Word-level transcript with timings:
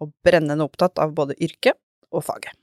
og 0.00 0.14
brennende 0.24 0.64
opptatt 0.64 0.98
av 1.02 1.14
både 1.16 1.36
yrket 1.42 1.78
og 2.10 2.24
faget. 2.26 2.56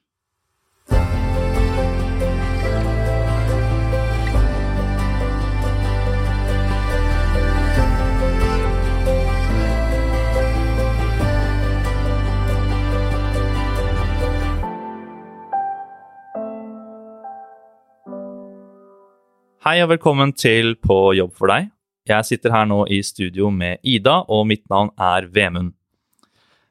Hei 19.68 19.82
og 19.84 19.90
velkommen 19.92 20.32
til 20.32 20.78
På 20.80 21.12
jobb 21.12 21.34
for 21.36 21.52
deg. 21.52 21.66
Jeg 22.08 22.24
sitter 22.24 22.54
her 22.56 22.70
nå 22.70 22.86
i 22.88 23.02
studio 23.04 23.50
med 23.52 23.82
Ida, 23.84 24.22
og 24.32 24.46
mitt 24.48 24.64
navn 24.72 24.94
er 24.96 25.28
Vemund. 25.28 25.74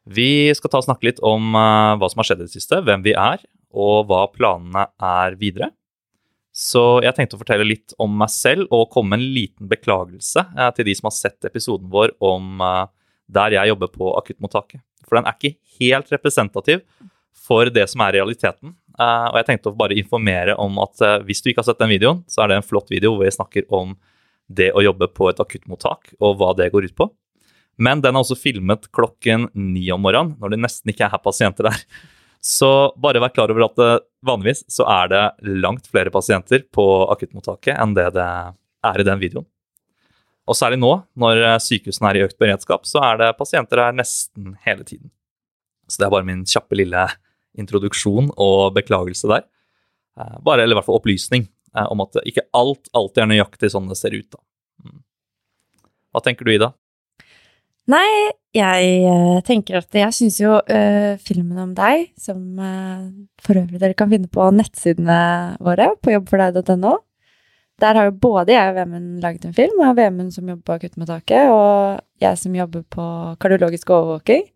Vi 0.06 0.54
skal 0.54 0.70
ta 0.70 0.78
og 0.78 0.86
snakke 0.86 1.08
litt 1.08 1.18
om 1.26 1.50
uh, 1.56 1.96
hva 1.98 2.08
som 2.10 2.22
har 2.22 2.28
skjedd 2.28 2.44
i 2.44 2.46
det 2.46 2.54
siste, 2.54 2.78
hvem 2.86 3.02
vi 3.02 3.16
er, 3.18 3.42
og 3.74 4.06
hva 4.06 4.22
planene 4.30 4.86
er 5.02 5.34
videre. 5.40 5.72
Så 6.56 7.02
jeg 7.04 7.12
tenkte 7.16 7.36
å 7.36 7.40
fortelle 7.42 7.66
litt 7.66 7.92
om 8.00 8.14
meg 8.16 8.30
selv 8.32 8.70
og 8.72 8.88
komme 8.94 9.12
med 9.12 9.24
en 9.24 9.34
liten 9.34 9.70
beklagelse 9.70 10.46
uh, 10.54 10.70
til 10.76 10.88
de 10.88 10.94
som 10.96 11.10
har 11.10 11.16
sett 11.16 11.50
episoden 11.50 11.90
vår 11.92 12.14
om 12.24 12.62
uh, 12.62 12.86
der 13.26 13.58
jeg 13.58 13.72
jobber 13.72 13.90
på 13.92 14.14
akuttmottaket. 14.22 14.84
For 15.06 15.18
den 15.18 15.26
er 15.26 15.36
ikke 15.36 15.58
helt 15.80 16.14
representativ 16.14 16.86
for 17.46 17.68
det 17.70 17.84
som 17.90 18.02
er 18.02 18.16
realiteten. 18.16 18.72
og 18.98 19.36
jeg 19.36 19.46
tenkte 19.46 19.70
å 19.70 19.76
bare 19.76 19.94
informere 19.98 20.54
om 20.58 20.78
at 20.82 20.98
hvis 21.26 21.42
du 21.42 21.50
ikke 21.50 21.60
har 21.60 21.66
sett 21.68 21.82
den 21.82 21.92
videoen, 21.92 22.22
så 22.26 22.42
er 22.42 22.48
det 22.48 22.56
en 22.58 22.66
flott 22.66 22.88
video 22.90 23.12
hvor 23.12 23.26
vi 23.26 23.34
snakker 23.34 23.66
om 23.70 23.92
det 24.48 24.72
å 24.74 24.82
jobbe 24.82 25.06
på 25.14 25.28
et 25.30 25.42
akuttmottak 25.42 26.14
og 26.18 26.40
hva 26.40 26.54
det 26.58 26.72
går 26.74 26.88
ut 26.88 26.96
på. 26.98 27.06
Men 27.76 28.00
den 28.04 28.16
er 28.16 28.24
også 28.24 28.38
filmet 28.38 28.88
klokken 28.94 29.50
ni 29.52 29.84
om 29.92 30.00
morgenen, 30.04 30.36
når 30.40 30.54
det 30.54 30.60
nesten 30.62 30.92
ikke 30.92 31.08
er 31.10 31.22
pasienter 31.22 31.68
der. 31.68 31.82
Så 32.46 32.68
bare 33.02 33.20
vær 33.20 33.32
klar 33.34 33.50
over 33.50 33.66
at 33.66 33.76
det, 33.80 33.90
vanligvis 34.26 34.62
så 34.70 34.86
er 34.86 35.10
det 35.10 35.22
langt 35.64 35.88
flere 35.90 36.12
pasienter 36.14 36.62
på 36.72 36.84
akuttmottaket 37.10 37.74
enn 37.74 37.96
det 37.96 38.12
det 38.14 38.26
er 38.86 39.02
i 39.02 39.06
den 39.08 39.20
videoen. 39.20 39.46
Og 40.46 40.54
særlig 40.54 40.78
nå, 40.78 40.92
når 41.18 41.42
sykehusene 41.64 42.12
er 42.12 42.20
i 42.20 42.24
økt 42.28 42.38
beredskap, 42.38 42.86
så 42.86 43.02
er 43.02 43.18
det 43.18 43.32
pasienter 43.38 43.82
her 43.82 43.96
nesten 43.98 44.54
hele 44.62 44.86
tiden. 44.86 45.10
Så 45.90 45.98
det 45.98 46.06
er 46.06 46.14
bare 46.14 46.28
min 46.28 46.44
kjappe 46.46 46.78
lille 46.78 47.02
introduksjon 47.58 48.30
og 48.30 48.76
beklagelse 48.76 49.30
der. 49.32 49.46
Bare, 50.16 50.62
eller 50.62 50.76
i 50.76 50.78
hvert 50.78 50.86
fall 50.86 51.00
opplysning 51.00 51.48
eh, 51.76 51.86
om 51.92 52.00
at 52.06 52.16
ikke 52.24 52.46
alt 52.56 52.88
alltid 52.96 53.24
er 53.24 53.30
nøyaktig 53.34 53.68
sånn 53.74 53.90
det 53.90 53.98
ser 54.00 54.14
ut. 54.16 54.28
da. 54.32 54.40
Mm. 54.86 55.00
Hva 56.14 56.22
tenker 56.24 56.46
du, 56.46 56.54
Ida? 56.54 56.70
Nei, 57.86 58.30
jeg 58.56 58.86
uh, 59.06 59.38
tenker 59.46 59.78
at 59.78 59.94
jeg 59.94 60.14
syns 60.14 60.40
jo 60.40 60.56
uh, 60.58 61.12
filmen 61.22 61.58
om 61.62 61.74
deg, 61.76 62.08
som 62.18 62.40
uh, 62.58 63.04
for 63.42 63.60
øvrig 63.60 63.78
dere 63.78 63.94
kan 63.98 64.10
finne 64.10 64.30
på 64.32 64.48
nettsidene 64.56 65.18
våre, 65.62 65.92
på 66.02 66.16
jobbfordeg.no 66.16 66.96
Der 67.82 67.98
har 68.00 68.08
jo 68.08 68.16
både 68.18 68.56
jeg 68.56 68.72
og 68.72 68.78
Vemund 68.80 69.20
laget 69.22 69.46
en 69.46 69.54
film, 69.54 69.78
og 69.86 69.94
Vemund 70.00 70.34
som 70.34 70.50
jobber 70.50 70.66
på 70.66 70.78
akuttmottaket, 70.80 71.52
og 71.54 72.00
jeg 72.24 72.40
som 72.40 72.56
jobber 72.58 72.82
på 72.90 73.08
kardiologisk 73.42 73.92
overvåking. 73.94 74.48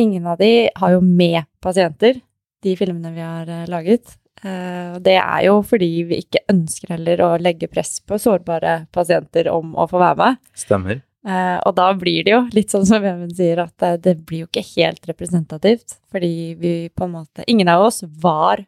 Ingen 0.00 0.28
av 0.28 0.40
de 0.40 0.70
har 0.76 0.94
jo 0.96 1.02
med 1.04 1.44
pasienter, 1.60 2.22
de 2.64 2.76
filmene 2.78 3.12
vi 3.12 3.24
har 3.24 3.68
laget. 3.68 4.16
Og 4.46 5.00
det 5.02 5.16
er 5.16 5.46
jo 5.46 5.58
fordi 5.64 5.88
vi 6.08 6.20
ikke 6.20 6.44
ønsker 6.52 6.92
heller 6.92 7.22
å 7.24 7.30
legge 7.40 7.70
press 7.72 7.96
på 8.04 8.20
sårbare 8.20 8.82
pasienter 8.94 9.48
om 9.50 9.72
å 9.74 9.88
få 9.90 10.00
være 10.02 10.20
med. 10.20 10.40
Stemmer. 10.56 11.05
Uh, 11.26 11.58
og 11.66 11.74
da 11.74 11.88
blir 11.98 12.22
det 12.22 12.30
jo 12.30 12.42
litt 12.54 12.70
sånn 12.70 12.84
som 12.86 13.02
Even 13.02 13.32
sier, 13.34 13.58
at 13.58 13.82
uh, 13.82 13.96
det 13.98 14.14
blir 14.28 14.44
jo 14.44 14.46
ikke 14.46 14.62
helt 14.76 15.08
representativt. 15.10 15.98
Fordi 16.12 16.54
vi 16.60 16.74
på 16.94 17.06
en 17.06 17.16
måte 17.16 17.46
Ingen 17.50 17.70
av 17.72 17.88
oss 17.88 18.04
var 18.06 18.62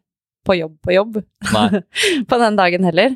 på 0.46 0.56
jobb 0.56 0.74
på 0.82 0.94
jobb 0.94 1.20
på 2.30 2.38
den 2.40 2.56
dagen 2.58 2.86
heller, 2.88 3.14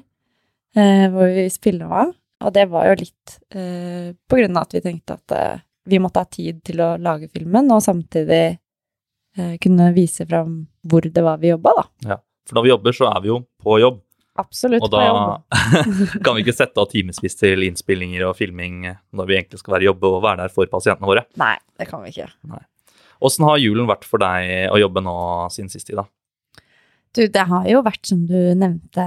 uh, 0.79 1.07
hvor 1.15 1.33
vi 1.35 1.47
spiller 1.51 1.91
av. 1.91 2.13
Og 2.43 2.55
det 2.55 2.67
var 2.71 2.89
jo 2.91 2.99
litt 2.99 3.37
på 3.55 4.39
grunn 4.39 4.57
av 4.59 4.65
at 4.67 4.73
vi 4.75 4.81
tenkte 4.83 5.15
at 5.15 5.35
vi 5.87 6.01
måtte 6.03 6.25
ha 6.25 6.27
tid 6.27 6.57
til 6.67 6.81
å 6.83 6.89
lage 6.99 7.29
filmen, 7.31 7.69
og 7.71 7.85
samtidig 7.85 8.57
kunne 9.63 9.87
vise 9.95 10.27
fram 10.27 10.57
hvor 10.91 11.07
det 11.07 11.23
var 11.23 11.39
vi 11.39 11.53
jobba, 11.53 11.77
da. 11.79 11.85
Ja, 12.09 12.17
for 12.49 12.59
når 12.59 12.67
vi 12.67 12.73
jobber, 12.73 12.97
så 12.99 13.07
er 13.13 13.23
vi 13.23 13.31
jo 13.31 13.39
på 13.63 13.79
jobb. 13.79 14.01
Absolutt 14.41 14.87
og 14.87 14.93
da 14.95 15.03
kan 16.25 16.37
vi 16.39 16.45
ikke 16.45 16.55
sette 16.57 16.81
av 16.81 16.89
timevis 16.89 17.37
til 17.37 17.67
innspillinger 17.67 18.25
og 18.31 18.39
filming 18.39 18.87
når 19.13 19.29
vi 19.29 19.37
egentlig 19.37 19.61
skal 19.61 19.77
være 19.77 19.91
jobbe 19.91 20.09
og 20.09 20.23
være 20.25 20.47
der 20.47 20.55
for 20.55 20.71
pasientene 20.73 21.11
våre. 21.11 21.27
Nei, 21.41 21.55
det 21.77 21.89
kan 21.91 22.01
vi 22.05 22.15
ikke. 22.15 22.31
Nei. 22.49 22.63
Åssen 23.23 23.47
har 23.47 23.61
julen 23.61 23.87
vært 23.91 24.07
for 24.09 24.23
deg 24.23 24.73
å 24.73 24.81
jobbe 24.81 25.05
nå 25.05 25.17
siden 25.53 25.71
sist, 25.71 25.93
Ida? 25.93 26.07
Du, 27.13 27.27
det 27.29 27.45
har 27.51 27.67
jo 27.69 27.83
vært 27.85 28.09
som 28.09 28.25
du 28.27 28.39
nevnte 28.57 29.05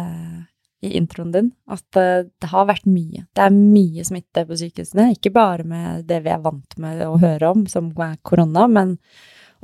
i 0.86 0.92
introen 1.00 1.32
din, 1.34 1.52
at 1.72 1.98
eh, 1.98 2.28
det 2.30 2.50
har 2.52 2.68
vært 2.70 2.86
mye. 2.86 3.26
Det 3.34 3.44
er 3.46 3.56
mye 3.56 4.06
smitte 4.06 4.46
på 4.46 4.58
sykehusene. 4.60 5.10
Ikke 5.16 5.34
bare 5.34 5.66
med 5.68 6.06
det 6.10 6.22
vi 6.26 6.34
er 6.34 6.44
vant 6.44 6.78
med 6.82 7.02
å 7.08 7.16
høre 7.22 7.50
om, 7.56 7.66
som 7.72 7.90
er 8.06 8.20
korona, 8.28 8.68
men 8.70 8.98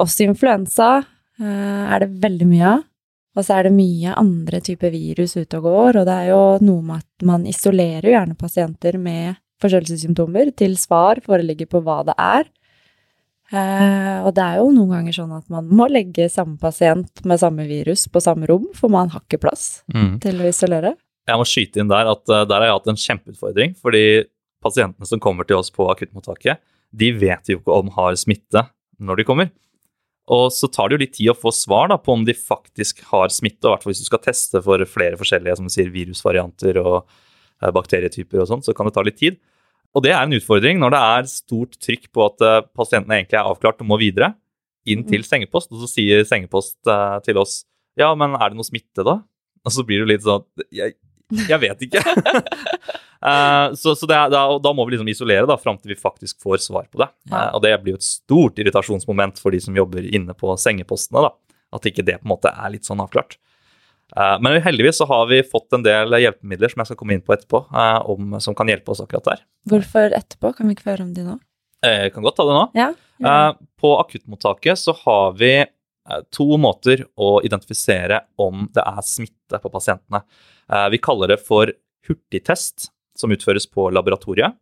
også 0.01 0.25
influensa 0.25 0.89
eh, 0.97 1.83
er 1.85 2.03
det 2.03 2.15
veldig 2.23 2.47
mye 2.49 2.71
av. 2.77 2.87
Og 3.37 3.45
så 3.47 3.57
er 3.57 3.67
det 3.67 3.75
mye 3.75 4.15
andre 4.19 4.59
typer 4.63 4.91
virus 4.91 5.37
ute 5.37 5.59
og 5.61 5.67
går, 5.69 6.01
og 6.01 6.07
det 6.07 6.15
er 6.15 6.31
jo 6.33 6.41
noe 6.67 6.83
med 6.83 6.99
at 6.99 7.27
man 7.27 7.45
isolerer 7.47 8.09
gjerne 8.11 8.35
pasienter 8.39 8.97
med 8.99 9.37
forkjølelsessymptomer 9.61 10.51
til 10.57 10.75
svar 10.79 11.21
foreligger 11.23 11.69
på 11.71 11.79
hva 11.85 12.01
det 12.09 12.17
er. 12.19 12.49
Eh, 13.51 14.17
og 14.23 14.31
det 14.35 14.43
er 14.43 14.59
jo 14.61 14.69
noen 14.71 14.93
ganger 14.95 15.15
sånn 15.15 15.31
at 15.35 15.47
man 15.51 15.67
må 15.67 15.87
legge 15.91 16.29
samme 16.31 16.55
pasient 16.59 17.23
med 17.27 17.39
samme 17.39 17.65
virus 17.67 18.05
på 18.11 18.23
samme 18.23 18.47
rom, 18.51 18.69
for 18.75 18.91
man 18.91 19.11
har 19.11 19.23
ikke 19.23 19.41
plass 19.43 19.81
mm. 19.91 20.19
til 20.23 20.39
å 20.39 20.51
isolere. 20.51 20.93
Jeg 21.27 21.39
må 21.39 21.47
skyte 21.47 21.81
inn 21.81 21.91
der 21.91 22.09
at 22.11 22.23
uh, 22.31 22.43
der 22.47 22.57
har 22.57 22.69
jeg 22.69 22.77
hatt 22.77 22.91
en 22.91 23.01
kjempeutfordring, 23.05 23.75
fordi 23.79 24.05
pasientene 24.63 25.07
som 25.07 25.21
kommer 25.23 25.47
til 25.47 25.59
oss 25.59 25.71
på 25.73 25.87
akuttmottaket, 25.91 26.61
de 26.91 27.11
vet 27.15 27.51
jo 27.51 27.59
ikke 27.59 27.75
om 27.75 27.91
har 27.95 28.15
smitte 28.19 28.65
når 29.01 29.21
de 29.21 29.27
kommer. 29.27 29.51
Og 30.31 30.47
så 30.55 30.69
tar 30.71 30.87
det 30.87 30.95
jo 30.95 31.01
litt 31.01 31.15
tid 31.17 31.31
å 31.33 31.37
få 31.37 31.51
svar 31.55 31.89
da, 31.91 31.97
på 31.99 32.15
om 32.15 32.25
de 32.27 32.35
faktisk 32.37 33.03
har 33.09 33.31
smitte, 33.33 33.65
og 33.67 33.73
hvert 33.75 33.89
hvis 33.89 34.03
du 34.03 34.07
skal 34.07 34.21
teste 34.23 34.61
for 34.63 34.83
flere 34.87 35.19
forskjellige 35.19 35.57
som 35.59 35.67
du 35.67 35.73
sier, 35.73 35.91
virusvarianter 35.91 36.79
og 36.79 37.01
uh, 37.03 37.71
bakterietyper 37.75 38.43
og 38.43 38.47
sånn, 38.47 38.63
så 38.63 38.75
kan 38.77 38.87
det 38.87 38.95
ta 38.95 39.03
litt 39.03 39.19
tid. 39.19 39.41
Og 39.91 40.05
det 40.05 40.13
er 40.15 40.23
en 40.23 40.37
utfordring 40.37 40.79
når 40.79 40.95
det 40.95 41.01
er 41.09 41.27
stort 41.33 41.75
trykk 41.83 42.07
på 42.15 42.23
at 42.29 42.45
uh, 42.47 42.61
pasientene 42.79 43.19
egentlig 43.19 43.41
er 43.41 43.49
avklart 43.49 43.83
og 43.83 43.91
må 43.91 43.99
videre, 43.99 44.31
inn 44.87 45.03
til 45.05 45.21
mm. 45.21 45.27
sengepost, 45.27 45.69
og 45.75 45.83
så 45.83 45.91
sier 45.91 46.23
sengepost 46.25 46.79
uh, 46.89 47.19
til 47.25 47.37
oss 47.41 47.61
ja, 47.99 48.07
men 48.15 48.37
er 48.37 48.51
det 48.51 48.57
noe 48.57 48.67
smitte 48.67 49.03
da? 49.05 49.19
Og 49.67 49.73
så 49.75 49.83
blir 49.85 50.03
det 50.03 50.13
litt 50.13 50.23
sånn 50.25 50.45
jeg, 50.73 50.95
jeg 51.49 51.59
vet 51.61 51.85
ikke. 51.87 52.01
uh, 53.23 53.71
så, 53.81 53.93
så 53.97 54.07
er, 54.07 54.31
da, 54.33 54.43
da, 54.61 54.73
må 54.75 54.85
vi 54.87 54.95
liksom 54.95 55.11
isolere 55.11 55.47
da, 55.49 55.57
fram 55.59 55.79
til 55.79 55.93
vi 55.93 55.99
faktisk 55.99 56.41
får 56.43 56.63
svar 56.65 56.89
på 56.91 57.03
det. 57.03 57.09
Ja. 57.31 57.47
Uh, 57.47 57.57
og 57.57 57.63
det 57.65 57.75
blir 57.83 57.95
jo 57.95 58.01
et 58.01 58.07
stort 58.07 58.59
irritasjonsmoment 58.61 59.41
for 59.41 59.55
de 59.55 59.61
som 59.63 59.77
jobber 59.77 60.05
inne 60.07 60.35
på 60.37 60.55
sengepostene. 60.61 61.27
da, 61.27 61.57
At 61.77 61.87
ikke 61.89 62.05
det 62.07 62.19
på 62.21 62.27
en 62.27 62.33
måte 62.35 62.53
er 62.53 62.75
litt 62.75 62.87
sånn 62.87 63.03
avklart. 63.03 63.37
Uh, 64.11 64.35
men 64.43 64.59
heldigvis 64.63 64.99
så 64.99 65.07
har 65.07 65.29
vi 65.31 65.39
fått 65.47 65.71
en 65.77 65.85
del 65.87 66.17
hjelpemidler 66.19 66.73
som 66.73 66.83
jeg 66.83 66.91
skal 66.91 66.99
komme 66.99 67.15
inn 67.15 67.23
på 67.23 67.35
etterpå, 67.37 67.63
om, 68.11 68.35
som 68.43 68.57
kan 68.57 68.71
hjelpe 68.71 68.91
oss 68.91 69.03
akkurat 69.03 69.29
der. 69.29 69.45
Hvorfor 69.71 70.17
etterpå? 70.17 70.55
Kan 70.57 70.67
vi 70.67 70.75
ikke 70.75 70.89
få 70.89 70.95
høre 70.95 71.07
om 71.07 71.13
de 71.15 71.27
nå? 71.27 71.37
Jeg 71.81 72.11
kan 72.13 72.25
godt 72.25 72.35
ta 72.37 72.45
det 72.45 72.57
nå. 72.57 72.65
Ja, 72.77 72.91
ja. 73.23 73.37
På 73.81 73.95
akuttmottaket 73.97 74.77
så 74.77 74.93
har 75.01 75.31
vi 75.39 75.55
to 76.33 76.57
måter 76.61 77.03
å 77.19 77.39
identifisere 77.45 78.21
om 78.41 78.65
det 78.73 78.83
er 78.83 79.05
smitte 79.05 79.59
på 79.61 79.71
pasientene. 79.73 80.23
Eh, 80.71 80.87
vi 80.93 81.01
kaller 81.03 81.33
det 81.33 81.41
for 81.43 81.71
hurtigtest, 82.07 82.89
som 83.17 83.33
utføres 83.33 83.67
på 83.69 83.89
laboratoriet. 83.93 84.55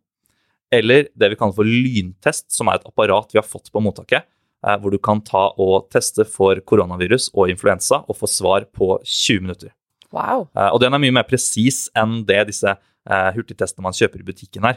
Eller 0.70 1.08
det 1.18 1.32
vi 1.32 1.38
kaller 1.38 1.56
for 1.56 1.66
lyntest, 1.66 2.50
som 2.54 2.70
er 2.70 2.78
et 2.78 2.86
apparat 2.86 3.32
vi 3.32 3.40
har 3.40 3.46
fått 3.46 3.72
på 3.72 3.82
mottaket. 3.82 4.28
Eh, 4.66 4.76
hvor 4.80 4.92
du 4.92 4.98
kan 5.02 5.22
ta 5.24 5.48
og 5.56 5.88
teste 5.92 6.26
for 6.28 6.60
koronavirus 6.60 7.30
og 7.34 7.52
influensa 7.52 8.02
og 8.06 8.18
få 8.18 8.28
svar 8.28 8.68
på 8.76 8.98
20 9.00 9.46
minutter. 9.46 9.74
Wow. 10.12 10.48
Eh, 10.54 10.68
og 10.68 10.80
den 10.82 10.94
er 10.94 11.02
mye 11.02 11.18
mer 11.20 11.28
presis 11.28 11.88
enn 11.96 12.22
det 12.28 12.44
disse 12.52 12.76
hurtigtestene 13.10 13.82
man 13.82 13.96
kjøper 13.96 14.20
i 14.20 14.26
butikken 14.26 14.66
her. 14.68 14.76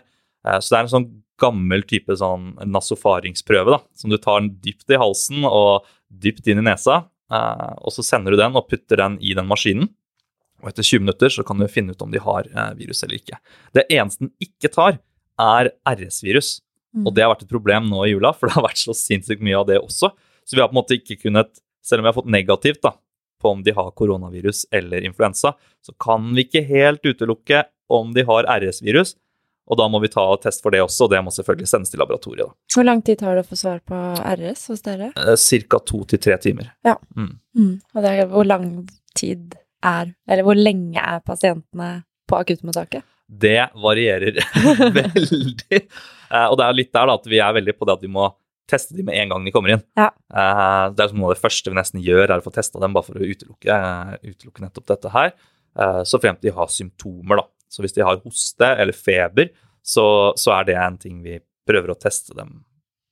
Så 0.64 0.72
det 0.72 0.78
er 0.78 0.86
en 0.86 0.92
sånn 0.94 1.10
gammel 1.44 1.84
type 1.88 2.16
sånn 2.20 2.54
nasofaringsprøve, 2.72 3.76
da, 3.76 3.82
som 4.00 4.14
du 4.14 4.18
tar 4.22 4.48
dypt 4.64 4.90
i 4.94 5.00
halsen 5.00 5.46
og 5.50 5.90
dypt 6.24 6.48
inn 6.48 6.64
i 6.64 6.70
nesa. 6.70 7.04
eh, 7.34 7.74
og 7.84 7.94
så 7.96 8.06
sender 8.06 8.34
du 8.34 8.40
den 8.40 8.56
og 8.56 8.70
putter 8.72 9.04
den 9.04 9.20
i 9.22 9.36
den 9.38 9.50
maskinen. 9.50 9.92
Og 10.64 10.72
etter 10.72 10.86
20 10.88 11.04
minutter 11.04 11.34
så 11.34 11.44
kan 11.44 11.60
du 11.60 11.68
finne 11.68 11.92
ut 11.92 12.04
om 12.06 12.12
de 12.12 12.22
har 12.24 12.48
eh, 12.48 12.76
virus 12.80 13.04
eller 13.04 13.20
ikke. 13.20 13.40
Det 13.76 13.88
eneste 13.92 14.26
den 14.26 14.34
ikke 14.44 14.72
tar, 14.72 15.00
er 15.42 15.72
RS-virus. 15.90 16.62
Mm. 16.94 17.08
Og 17.08 17.16
det 17.16 17.26
har 17.26 17.34
vært 17.34 17.48
et 17.48 17.52
problem 17.52 17.90
nå 17.90 18.06
i 18.06 18.14
jula, 18.14 18.32
for 18.38 18.48
det 18.48 18.56
har 18.58 18.68
vært 18.68 18.82
så 18.82 18.96
sinnssykt 18.96 19.44
mye 19.44 19.60
av 19.60 19.68
det 19.68 19.82
også. 19.82 20.14
Så 20.46 20.56
vi 20.56 20.62
har 20.62 20.70
på 20.70 20.78
en 20.78 20.82
måte 20.82 21.00
ikke 21.00 21.20
kunnet, 21.26 21.58
selv 21.84 22.02
om 22.02 22.06
vi 22.06 22.12
har 22.12 22.18
fått 22.20 22.32
negativt 22.32 22.84
da, 22.86 22.94
på 23.42 23.52
om 23.52 23.64
de 23.66 23.74
har 23.76 23.92
koronavirus 23.98 24.68
eller 24.72 25.04
influensa, 25.04 25.56
så 25.84 25.96
kan 26.00 26.30
vi 26.36 26.46
ikke 26.46 26.64
helt 26.70 27.04
utelukke 27.04 27.66
om 27.92 28.14
de 28.16 28.24
har 28.30 28.48
RS-virus. 28.48 29.18
Og 29.72 29.80
da 29.80 29.88
må 29.88 30.02
vi 30.04 30.10
ta 30.12 30.24
test 30.44 30.64
for 30.64 30.76
det 30.76 30.82
også, 30.84 31.06
og 31.06 31.14
det 31.14 31.22
må 31.24 31.32
selvfølgelig 31.32 31.70
sendes 31.72 31.94
til 31.94 32.02
laboratoriet. 32.04 32.50
da. 32.50 32.56
Hvor 32.76 32.88
lang 32.88 33.02
tid 33.06 33.22
tar 33.22 33.38
det 33.38 33.46
å 33.46 33.48
få 33.48 33.60
svar 33.60 33.80
på 33.88 34.00
RS 34.20 34.68
hos 34.74 34.84
dere? 34.84 35.12
Eh, 35.16 35.36
Cirka 35.40 35.80
to 35.88 36.04
til 36.10 36.20
tre 36.24 36.38
timer. 36.44 36.74
Mm. 37.16 37.80
Og 37.96 38.04
det 38.04 38.12
er, 38.12 38.28
hvor 38.32 38.48
lang 38.48 38.68
tid 39.16 39.56
er 39.84 40.14
Eller 40.32 40.46
hvor 40.48 40.56
lenge 40.56 40.96
er 41.00 41.20
pasientene 41.28 42.04
på 42.28 42.38
akuttmottaket? 42.40 43.04
Det 43.28 43.70
varierer 43.76 44.38
veldig. 45.00 45.80
Eh, 45.80 46.48
og 46.48 46.58
det 46.60 46.68
er 46.68 46.78
litt 46.78 46.94
der 46.96 47.08
da, 47.10 47.18
at 47.20 47.28
vi 47.32 47.40
er 47.44 47.56
veldig 47.56 47.76
på 47.78 47.88
det 47.88 47.98
at 47.98 48.04
vi 48.06 48.12
må 48.12 48.30
teste 48.70 48.96
dem 48.96 49.08
med 49.10 49.20
en 49.20 49.32
gang 49.34 49.44
de 49.48 49.52
kommer 49.56 49.76
inn. 49.76 49.84
Ja. 50.00 50.10
Eh, 50.12 50.86
det 50.96 51.04
er 51.04 51.12
som 51.12 51.20
noe 51.20 51.32
av 51.32 51.38
det 51.38 51.44
første 51.44 51.72
vi 51.72 51.80
nesten 51.80 52.04
gjør, 52.04 52.28
er 52.30 52.40
å 52.40 52.46
få 52.46 52.54
testa 52.56 52.84
dem 52.84 52.96
bare 52.96 53.08
for 53.08 53.20
å 53.20 53.28
utelukke, 53.28 53.80
utelukke 54.24 54.64
nettopp 54.68 54.92
dette 54.92 55.16
her. 55.16 55.36
Så 55.74 56.12
så 56.14 56.20
fremt 56.22 56.44
de 56.46 56.52
har 56.54 56.68
symptomer, 56.70 57.40
da. 57.40 57.48
Så 57.74 57.82
hvis 57.84 57.96
de 57.96 58.06
har 58.06 58.22
hoste 58.22 58.70
eller 58.78 58.94
feber, 58.94 59.50
så, 59.84 60.06
så 60.40 60.54
er 60.60 60.70
det 60.70 60.78
en 60.80 60.98
ting 61.02 61.20
vi 61.26 61.40
prøver 61.68 61.94
å 61.94 62.00
teste 62.00 62.36
dem 62.38 62.62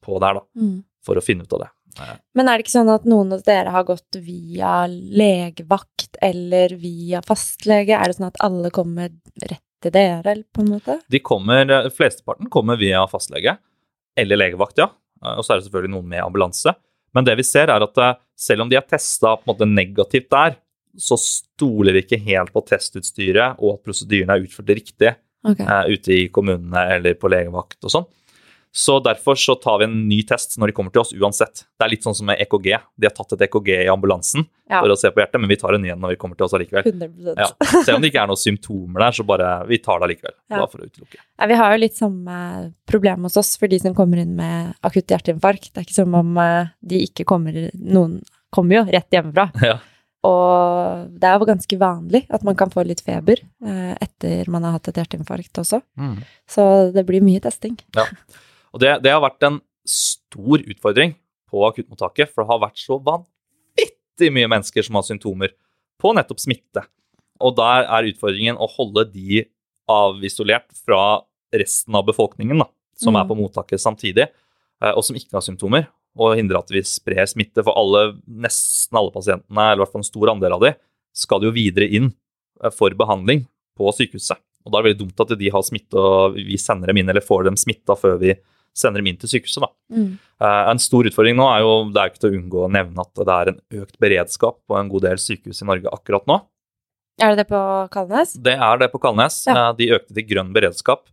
på 0.05 0.19
der, 0.21 0.37
da. 0.39 0.45
Mm. 0.61 0.81
For 1.05 1.17
å 1.17 1.23
finne 1.25 1.47
ut 1.47 1.53
av 1.57 1.63
det. 1.63 1.71
Eh, 1.99 2.13
Men 2.37 2.47
er 2.47 2.57
det 2.59 2.65
ikke 2.67 2.75
sånn 2.77 2.93
at 2.93 3.07
noen 3.09 3.33
av 3.35 3.43
dere 3.45 3.73
har 3.73 3.87
gått 3.87 4.19
via 4.21 4.85
legevakt 4.87 6.19
eller 6.21 6.75
via 6.79 7.23
fastlege? 7.25 7.97
Er 7.97 8.11
det 8.11 8.19
sånn 8.19 8.29
at 8.29 8.39
alle 8.45 8.71
kommer 8.73 9.11
rett 9.41 9.63
til 9.81 9.93
dere, 9.95 10.37
på 10.53 10.63
en 10.63 10.71
måte? 10.75 10.99
De 11.09 11.21
kommer, 11.25 11.65
eh, 11.65 11.89
Flesteparten 11.89 12.51
kommer 12.53 12.77
via 12.77 13.01
fastlege 13.09 13.57
eller 14.17 14.37
legevakt, 14.37 14.77
ja. 14.77 14.91
Eh, 15.23 15.37
Og 15.37 15.45
så 15.45 15.53
er 15.53 15.59
det 15.59 15.69
selvfølgelig 15.69 15.95
noen 15.97 16.09
med 16.13 16.23
ambulanse. 16.23 16.75
Men 17.13 17.25
det 17.27 17.35
vi 17.41 17.43
ser, 17.43 17.67
er 17.67 17.83
at 17.83 17.97
selv 18.39 18.61
om 18.63 18.69
de 18.69 18.77
er 18.77 18.87
testa 18.87 19.35
negativt 19.67 20.29
der, 20.29 20.55
så 20.97 21.17
stoler 21.19 21.95
vi 21.95 22.05
ikke 22.05 22.21
helt 22.25 22.53
på 22.53 22.63
testutstyret 22.67 23.59
og 23.59 23.77
at 23.77 23.83
prosedyrene 23.87 24.37
er 24.37 24.47
utført 24.47 24.73
riktig 24.73 25.13
okay. 25.47 25.67
uh, 25.67 25.85
ute 25.91 26.15
i 26.15 26.25
kommunene 26.33 26.87
eller 26.97 27.15
på 27.19 27.31
legevakt 27.31 27.79
og 27.87 27.93
sånn. 27.93 28.09
Så 28.73 28.99
derfor 29.03 29.35
så 29.35 29.55
tar 29.55 29.81
vi 29.81 29.83
en 29.83 29.95
ny 30.07 30.21
test 30.23 30.55
når 30.59 30.71
de 30.71 30.75
kommer 30.75 30.93
til 30.95 31.01
oss 31.01 31.11
uansett. 31.11 31.65
Det 31.75 31.83
er 31.83 31.91
litt 31.91 32.05
sånn 32.05 32.15
som 32.15 32.29
med 32.29 32.39
EKG. 32.39 32.69
De 32.95 33.07
har 33.09 33.13
tatt 33.17 33.35
et 33.35 33.43
EKG 33.49 33.67
i 33.81 33.89
ambulansen 33.91 34.45
Ja. 34.71 34.79
for 34.79 34.93
å 34.93 34.95
se 34.95 35.11
på 35.11 35.19
hjertet, 35.19 35.41
men 35.43 35.51
vi 35.51 35.57
tar 35.59 35.75
en 35.75 35.81
ny 35.83 35.91
en 35.91 35.99
når 35.99 36.13
vi 36.13 36.19
kommer 36.21 36.39
til 36.39 36.45
oss 36.45 36.55
allikevel. 36.55 36.87
100 36.87 37.35
Ja. 37.35 37.49
Selv 37.83 37.97
om 37.97 38.01
det 38.01 38.13
ikke 38.13 38.23
er 38.23 38.31
noen 38.31 38.39
symptomer 38.39 39.03
der, 39.03 39.11
så 39.11 39.25
bare 39.27 39.49
vi 39.67 39.77
tar 39.83 39.99
det 39.99 40.07
allikevel. 40.07 40.35
Ja. 40.47 40.63
For 40.71 40.79
å 40.79 40.87
utelukke. 40.87 41.19
Ja, 41.19 41.49
vi 41.51 41.59
har 41.59 41.75
jo 41.75 41.81
litt 41.83 41.99
samme 41.99 42.37
problem 42.87 43.27
hos 43.27 43.35
oss 43.35 43.57
for 43.59 43.67
de 43.67 43.79
som 43.83 43.93
kommer 43.97 44.23
inn 44.23 44.37
med 44.39 44.71
akutt 44.87 45.11
hjerteinfarkt. 45.11 45.73
Det 45.73 45.81
er 45.81 45.89
ikke 45.89 45.99
som 45.99 46.15
om 46.15 46.37
eh, 46.37 46.71
de 46.79 47.03
ikke 47.09 47.27
kommer 47.27 47.67
Noen 47.75 48.21
kommer 48.55 48.79
jo 48.79 48.85
rett 48.87 49.11
hjemmefra. 49.11 49.51
Ja. 49.67 49.81
Og 50.27 51.07
det 51.17 51.25
er 51.25 51.39
jo 51.41 51.47
ganske 51.49 51.77
vanlig 51.81 52.21
at 52.29 52.43
man 52.45 52.55
kan 52.59 52.69
få 52.69 52.83
litt 52.85 53.01
feber 53.01 53.39
eh, 53.65 53.93
etter 54.05 54.49
man 54.53 54.63
har 54.67 54.75
hatt 54.77 54.91
et 54.91 54.99
hjerteinfarkt 55.01 55.57
også. 55.63 55.79
Så 56.45 56.65
det 56.93 57.05
blir 57.07 57.23
mye 57.25 57.41
testing. 57.41 57.77
Og 58.73 58.79
det, 58.83 58.91
det 59.03 59.11
har 59.11 59.23
vært 59.23 59.41
en 59.47 59.57
stor 59.87 60.61
utfordring 60.61 61.15
på 61.49 61.63
akuttmottaket, 61.67 62.29
for 62.29 62.43
det 62.43 62.51
har 62.51 62.61
vært 62.61 62.77
så 62.79 62.99
vanvittig 63.03 64.29
mye 64.31 64.47
mennesker 64.53 64.85
som 64.85 64.95
har 64.99 65.07
symptomer 65.07 65.55
på 66.01 66.13
nettopp 66.15 66.39
smitte. 66.39 66.85
Og 67.41 67.55
der 67.57 67.89
er 67.89 68.07
utfordringen 68.11 68.59
å 68.61 68.69
holde 68.69 69.07
de 69.11 69.41
avisolert 69.89 70.69
fra 70.85 71.23
resten 71.51 71.97
av 71.97 72.05
befolkningen, 72.07 72.61
da, 72.61 72.69
som 72.95 73.13
Mm. 73.13 73.19
er 73.21 73.27
på 73.27 73.35
mottaket 73.41 73.81
samtidig, 73.81 74.29
eh, 74.81 74.91
og 74.93 75.03
som 75.03 75.15
ikke 75.17 75.33
har 75.33 75.41
symptomer, 75.41 75.87
og 76.19 76.35
hindre 76.35 76.59
at 76.59 76.71
vi 76.73 76.81
sprer 76.83 77.23
smitte. 77.29 77.63
For 77.63 77.75
alle, 77.77 78.17
nesten 78.27 78.97
alle 78.99 79.13
pasientene, 79.15 79.67
eller 79.71 79.79
i 79.79 79.83
hvert 79.85 79.93
fall 79.95 80.03
en 80.03 80.09
stor 80.11 80.31
andel 80.33 80.57
av 80.57 80.65
de, 80.65 80.73
skal 81.15 81.43
jo 81.45 81.51
videre 81.55 81.87
inn 81.87 82.11
eh, 82.63 82.71
for 82.75 82.93
behandling 82.97 83.45
på 83.79 83.91
sykehuset. 83.95 84.39
Og 84.65 84.69
da 84.71 84.77
er 84.77 84.83
det 84.83 84.89
veldig 84.91 85.01
dumt 85.07 85.23
at 85.23 85.31
de 85.39 85.49
har 85.53 85.63
smitte, 85.65 85.97
og 85.97 86.35
vi 86.37 86.57
sender 86.61 86.91
dem 86.91 86.99
inn, 87.01 87.09
eller 87.09 87.23
får 87.25 87.47
dem 87.47 87.57
smitta 87.57 87.95
før 87.97 88.19
vi 88.21 88.35
sender 88.77 89.01
dem 89.01 89.09
inn 89.11 89.17
til 89.19 89.31
sykehuset. 89.31 89.65
Mm. 89.91 90.11
Eh, 90.43 90.61
En 90.71 90.79
stor 90.79 91.07
utfordring 91.09 91.35
nå 91.39 91.47
er 91.51 91.63
jo 91.65 91.71
det 91.91 92.01
er 92.03 92.11
ikke 92.11 92.21
til 92.23 92.31
å 92.31 92.37
unngå 92.39 92.61
å 92.67 92.71
nevne 92.71 93.03
at 93.03 93.23
det 93.23 93.35
er 93.37 93.51
en 93.51 93.59
økt 93.81 93.97
beredskap 94.03 94.59
på 94.69 94.77
en 94.79 94.91
god 94.91 95.07
del 95.09 95.19
sykehus 95.19 95.63
i 95.63 95.67
Norge 95.67 95.91
akkurat 95.91 96.27
nå. 96.29 96.37
Er 97.21 97.33
det 97.35 97.43
det 97.43 97.49
på 97.51 97.59
Kalnes? 97.93 98.31
Det 98.39 98.53
er 98.55 98.79
det 98.81 98.87
på 98.93 99.01
Kalnes. 99.03 99.41
Ja. 99.49 99.57
Eh, 99.71 99.73
De 99.81 99.89
økte 99.97 100.15
til 100.15 100.27
grønn 100.29 100.53
beredskap 100.55 101.09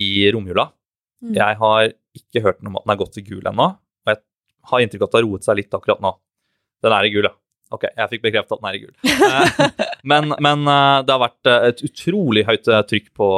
i 0.00 0.28
romjula. 0.34 0.68
Mm. 1.24 1.34
Jeg 1.36 1.56
har 1.60 1.92
ikke 2.16 2.42
hørt 2.44 2.60
noe 2.62 2.72
om 2.72 2.76
at 2.80 2.86
den 2.86 2.94
er 2.94 3.00
gått 3.00 3.14
til 3.16 3.26
gul 3.26 3.48
ennå, 3.48 3.70
har 4.70 4.82
inntrykk 4.82 5.04
av 5.04 5.08
at 5.08 5.14
det 5.14 5.20
har 5.20 5.28
roet 5.28 5.46
seg 5.46 5.60
litt 5.60 5.76
akkurat 5.76 6.02
nå. 6.04 6.14
Den 6.84 6.96
er 6.96 7.06
i 7.06 7.12
gul, 7.12 7.28
ja. 7.28 7.34
Ok, 7.70 7.84
jeg 7.86 8.10
fikk 8.10 8.22
bekreftet 8.24 8.56
at 8.56 8.62
den 8.62 8.68
er 8.70 8.78
i 8.78 8.82
gul. 8.84 8.94
Eh, 9.30 10.06
men, 10.10 10.32
men 10.42 10.64
eh, 10.64 11.02
det 11.04 11.12
har 11.12 11.20
vært 11.22 11.48
eh, 11.50 11.66
et 11.70 11.82
utrolig 11.86 12.42
høyt 12.48 12.66
trykk 12.88 13.10
på, 13.16 13.28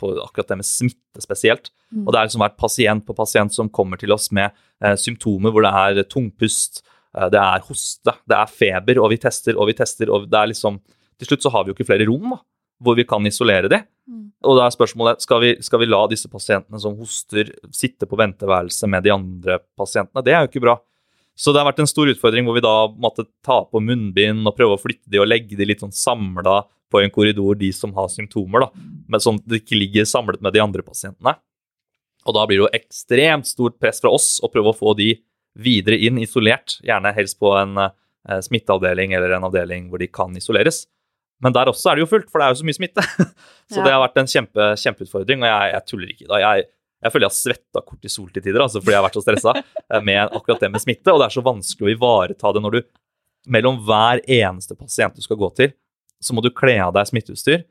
på 0.00 0.10
akkurat 0.24 0.50
det 0.50 0.58
med 0.60 0.66
smitte 0.66 1.22
spesielt. 1.22 1.70
Mm. 1.92 2.02
Og 2.04 2.10
det 2.10 2.18
er 2.18 2.28
liksom 2.28 2.42
vært 2.44 2.58
pasient 2.60 3.06
på 3.06 3.16
pasient 3.16 3.54
som 3.54 3.70
kommer 3.72 4.00
til 4.00 4.12
oss 4.12 4.28
med 4.34 4.50
eh, 4.82 4.96
symptomer 5.00 5.54
hvor 5.54 5.64
det 5.64 5.72
er 5.72 6.08
tungpust, 6.10 6.82
det 7.12 7.36
er 7.36 7.64
hoste, 7.66 8.14
det 8.24 8.36
er 8.38 8.48
feber, 8.48 8.96
og 9.04 9.10
vi 9.12 9.18
tester 9.20 9.58
og 9.60 9.66
vi 9.68 9.74
tester, 9.76 10.08
og 10.08 10.30
det 10.32 10.38
er 10.38 10.48
liksom 10.48 10.78
Til 11.20 11.28
slutt 11.28 11.44
så 11.44 11.50
har 11.52 11.62
vi 11.62 11.68
jo 11.68 11.74
ikke 11.76 11.84
flere 11.90 12.06
rom 12.08 12.30
da, 12.32 12.38
hvor 12.82 12.96
vi 12.96 13.04
kan 13.06 13.28
isolere 13.28 13.68
de. 13.68 13.82
Mm. 14.08 14.30
Og 14.42 14.58
da 14.58 14.66
er 14.66 14.74
spørsmålet 14.74 15.22
skal 15.22 15.42
vi, 15.44 15.50
skal 15.62 15.82
vi 15.82 15.88
la 15.88 16.00
disse 16.10 16.30
pasientene 16.30 16.80
som 16.82 16.96
hoster, 16.98 17.52
sitte 17.74 18.08
på 18.10 18.18
venteværelse 18.18 18.88
med 18.90 19.06
de 19.06 19.12
andre 19.14 19.60
pasientene. 19.78 20.24
Det 20.26 20.34
er 20.34 20.44
jo 20.44 20.50
ikke 20.50 20.64
bra. 20.64 20.76
Så 21.38 21.52
det 21.52 21.62
har 21.62 21.70
vært 21.70 21.80
en 21.84 21.90
stor 21.90 22.10
utfordring 22.12 22.44
hvor 22.44 22.58
vi 22.58 22.64
da 22.64 22.76
måtte 23.00 23.24
ta 23.46 23.62
på 23.64 23.80
munnbind 23.80 24.44
og 24.44 24.56
prøve 24.58 24.76
å 24.76 24.82
flytte 24.82 25.08
de 25.10 25.22
og 25.22 25.30
legge 25.30 25.56
de 25.56 25.68
litt 25.68 25.80
sånn 25.84 25.94
samla 25.94 26.60
på 26.92 27.00
en 27.00 27.12
korridor, 27.12 27.56
de 27.56 27.70
som 27.72 27.94
har 27.96 28.10
symptomer, 28.12 28.66
da. 28.66 28.84
Men 29.08 29.22
sånn 29.22 29.38
at 29.40 29.48
de 29.48 29.62
ikke 29.62 29.78
ligger 29.78 30.08
samlet 30.08 30.42
med 30.44 30.52
de 30.52 30.60
andre 30.60 30.84
pasientene. 30.84 31.38
Og 32.28 32.36
da 32.36 32.44
blir 32.46 32.60
det 32.60 32.66
jo 32.66 32.74
ekstremt 32.76 33.48
stort 33.48 33.78
press 33.80 34.02
fra 34.02 34.12
oss 34.12 34.36
å 34.44 34.50
prøve 34.52 34.74
å 34.74 34.76
få 34.76 34.92
de 34.98 35.14
videre 35.58 35.98
inn 36.04 36.20
isolert, 36.20 36.78
gjerne 36.84 37.12
helst 37.16 37.38
på 37.40 37.50
en 37.58 37.80
eh, 37.80 38.40
smitteavdeling 38.44 39.16
eller 39.16 39.36
en 39.36 39.48
avdeling 39.48 39.88
hvor 39.90 40.00
de 40.00 40.08
kan 40.12 40.36
isoleres. 40.38 40.84
Men 41.42 41.54
der 41.56 41.70
også 41.72 41.90
er 41.90 41.98
det 41.98 42.04
jo 42.04 42.10
fullt, 42.12 42.28
for 42.30 42.38
det 42.38 42.46
er 42.46 42.54
jo 42.54 42.60
så 42.60 42.68
mye 42.68 42.78
smitte. 42.78 43.02
så 43.72 43.80
Ja. 43.80 43.84
det 43.84 43.92
har 43.94 44.02
vært 44.04 44.22
en 44.22 44.30
kjempe, 44.30 44.68
kjempeutfordring, 44.78 45.42
og 45.42 45.50
jeg, 45.50 45.74
jeg 45.74 45.86
tuller 45.90 46.14
ikke 46.14 46.30
da. 46.30 46.40
Jeg, 46.42 46.66
jeg 47.02 47.12
føler 47.12 47.26
jeg 47.26 47.32
har 47.32 47.38
svetta 47.38 47.82
kortisol 47.82 48.30
til 48.30 48.44
tider, 48.44 48.62
altså, 48.62 48.82
fordi 48.82 48.94
jeg 48.94 49.00
har 49.00 49.08
vært 49.08 49.18
så 49.18 49.24
stressa 49.24 49.54
med 50.06 50.36
akkurat 50.38 50.62
det 50.62 50.70
med 50.70 50.84
smitte. 50.84 51.10
Og 51.10 51.18
det 51.18 51.26
er 51.28 51.34
så 51.34 51.44
vanskelig 51.46 51.88
å 51.88 51.94
ivareta 51.96 52.54
det 52.54 52.62
når 52.62 52.76
du 52.76 52.82
mellom 53.50 53.80
hver 53.82 54.22
eneste 54.30 54.76
pasient 54.78 55.16
du 55.18 55.24
skal 55.24 55.38
gå 55.40 55.48
til, 55.58 55.72
så 56.22 56.34
må 56.34 56.44
du 56.44 56.52
kle 56.54 56.76
av 56.78 56.92
deg 56.94 57.08
smitteutstyr, 57.10 57.64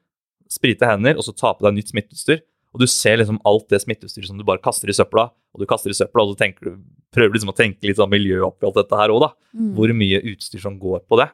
sprite 0.51 0.87
hender, 0.89 1.15
og 1.15 1.23
så 1.23 1.31
ta 1.31 1.53
på 1.55 1.63
deg 1.63 1.77
nytt 1.77 1.93
smitteutstyr. 1.93 2.41
Og 2.71 2.83
du 2.83 2.87
ser 2.87 3.19
liksom 3.19 3.39
alt 3.47 3.67
det 3.71 3.81
smitteutstyret 3.83 4.29
som 4.29 4.39
du 4.39 4.45
bare 4.47 4.61
kaster 4.63 4.91
i 4.91 4.95
søpla, 4.95 5.29
og 5.31 5.63
du 5.63 5.67
kaster 5.67 5.91
i 5.91 5.95
søpla, 5.95 6.23
og 6.23 6.35
du, 6.35 6.75
prøver 7.11 7.35
liksom 7.35 7.51
å 7.51 7.55
tenke 7.55 7.87
litt 7.87 7.99
sånn 7.99 8.11
miljø 8.11 8.39
oppi 8.47 8.67
alt 8.67 8.77
dette 8.79 8.99
her 8.99 9.11
òg, 9.11 9.25
da. 9.25 9.31
Mm. 9.55 9.71
Hvor 9.75 9.91
mye 9.95 10.21
utstyr 10.31 10.63
som 10.63 10.77
går 10.79 11.03
på 11.07 11.19
det. 11.19 11.27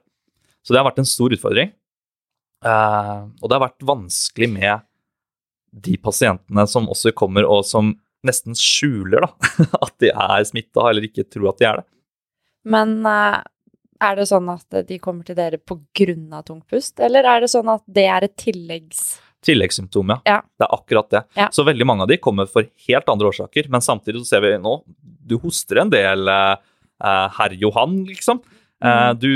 Så 0.65 0.73
det 0.73 0.81
har 0.81 0.87
vært 0.87 1.03
en 1.03 1.09
stor 1.09 1.33
utfordring. 1.33 1.69
Eh, 2.65 3.19
og 3.41 3.49
det 3.49 3.57
har 3.57 3.65
vært 3.67 3.85
vanskelig 3.85 4.49
med 4.55 4.85
de 5.77 5.97
pasientene 6.01 6.63
som 6.69 6.87
også 6.89 7.11
kommer, 7.17 7.45
og 7.45 7.65
som 7.67 7.93
nesten 8.25 8.55
skjuler 8.57 9.27
da, 9.27 9.29
at 9.85 9.93
de 10.01 10.09
er 10.13 10.47
smitta, 10.47 10.87
eller 10.89 11.05
ikke 11.09 11.27
tror 11.29 11.51
at 11.51 11.61
de 11.61 11.67
er 11.69 11.81
det. 11.81 11.87
Men 12.67 12.97
eh, 13.07 13.37
er 14.07 14.17
det 14.19 14.25
sånn 14.29 14.49
at 14.53 14.81
de 14.89 14.97
kommer 15.01 15.27
til 15.27 15.37
dere 15.37 15.59
på 15.61 15.77
grunn 15.97 16.33
av 16.33 16.47
tungpust, 16.49 16.99
eller 17.03 17.27
er 17.29 17.45
det 17.45 17.51
sånn 17.53 17.69
at 17.73 17.83
det 17.85 18.07
er 18.09 18.27
et 18.27 18.35
tilleggs... 18.41 19.05
Tilleggssymptom, 19.45 20.09
ja. 20.15 20.17
Ja. 20.25 20.37
Det 20.57 20.65
er 20.65 20.73
akkurat 20.73 21.11
det. 21.13 21.19
Ja. 21.37 21.45
Så 21.53 21.61
veldig 21.63 21.85
mange 21.85 22.03
av 22.03 22.09
de 22.09 22.17
kommer 22.19 22.49
for 22.49 22.65
helt 22.87 23.11
andre 23.13 23.29
årsaker, 23.29 23.67
men 23.71 23.83
samtidig 23.85 24.23
så 24.23 24.31
ser 24.33 24.41
vi 24.43 24.55
nå 24.59 24.73
Du 25.29 25.35
hoster 25.43 25.83
en 25.83 25.91
del, 25.93 26.25
eh, 26.33 26.55
eh, 27.05 27.27
herr 27.37 27.53
Johan, 27.61 27.99
liksom. 28.09 28.41
Eh, 28.81 29.13
Mm. 29.13 29.19
du 29.21 29.29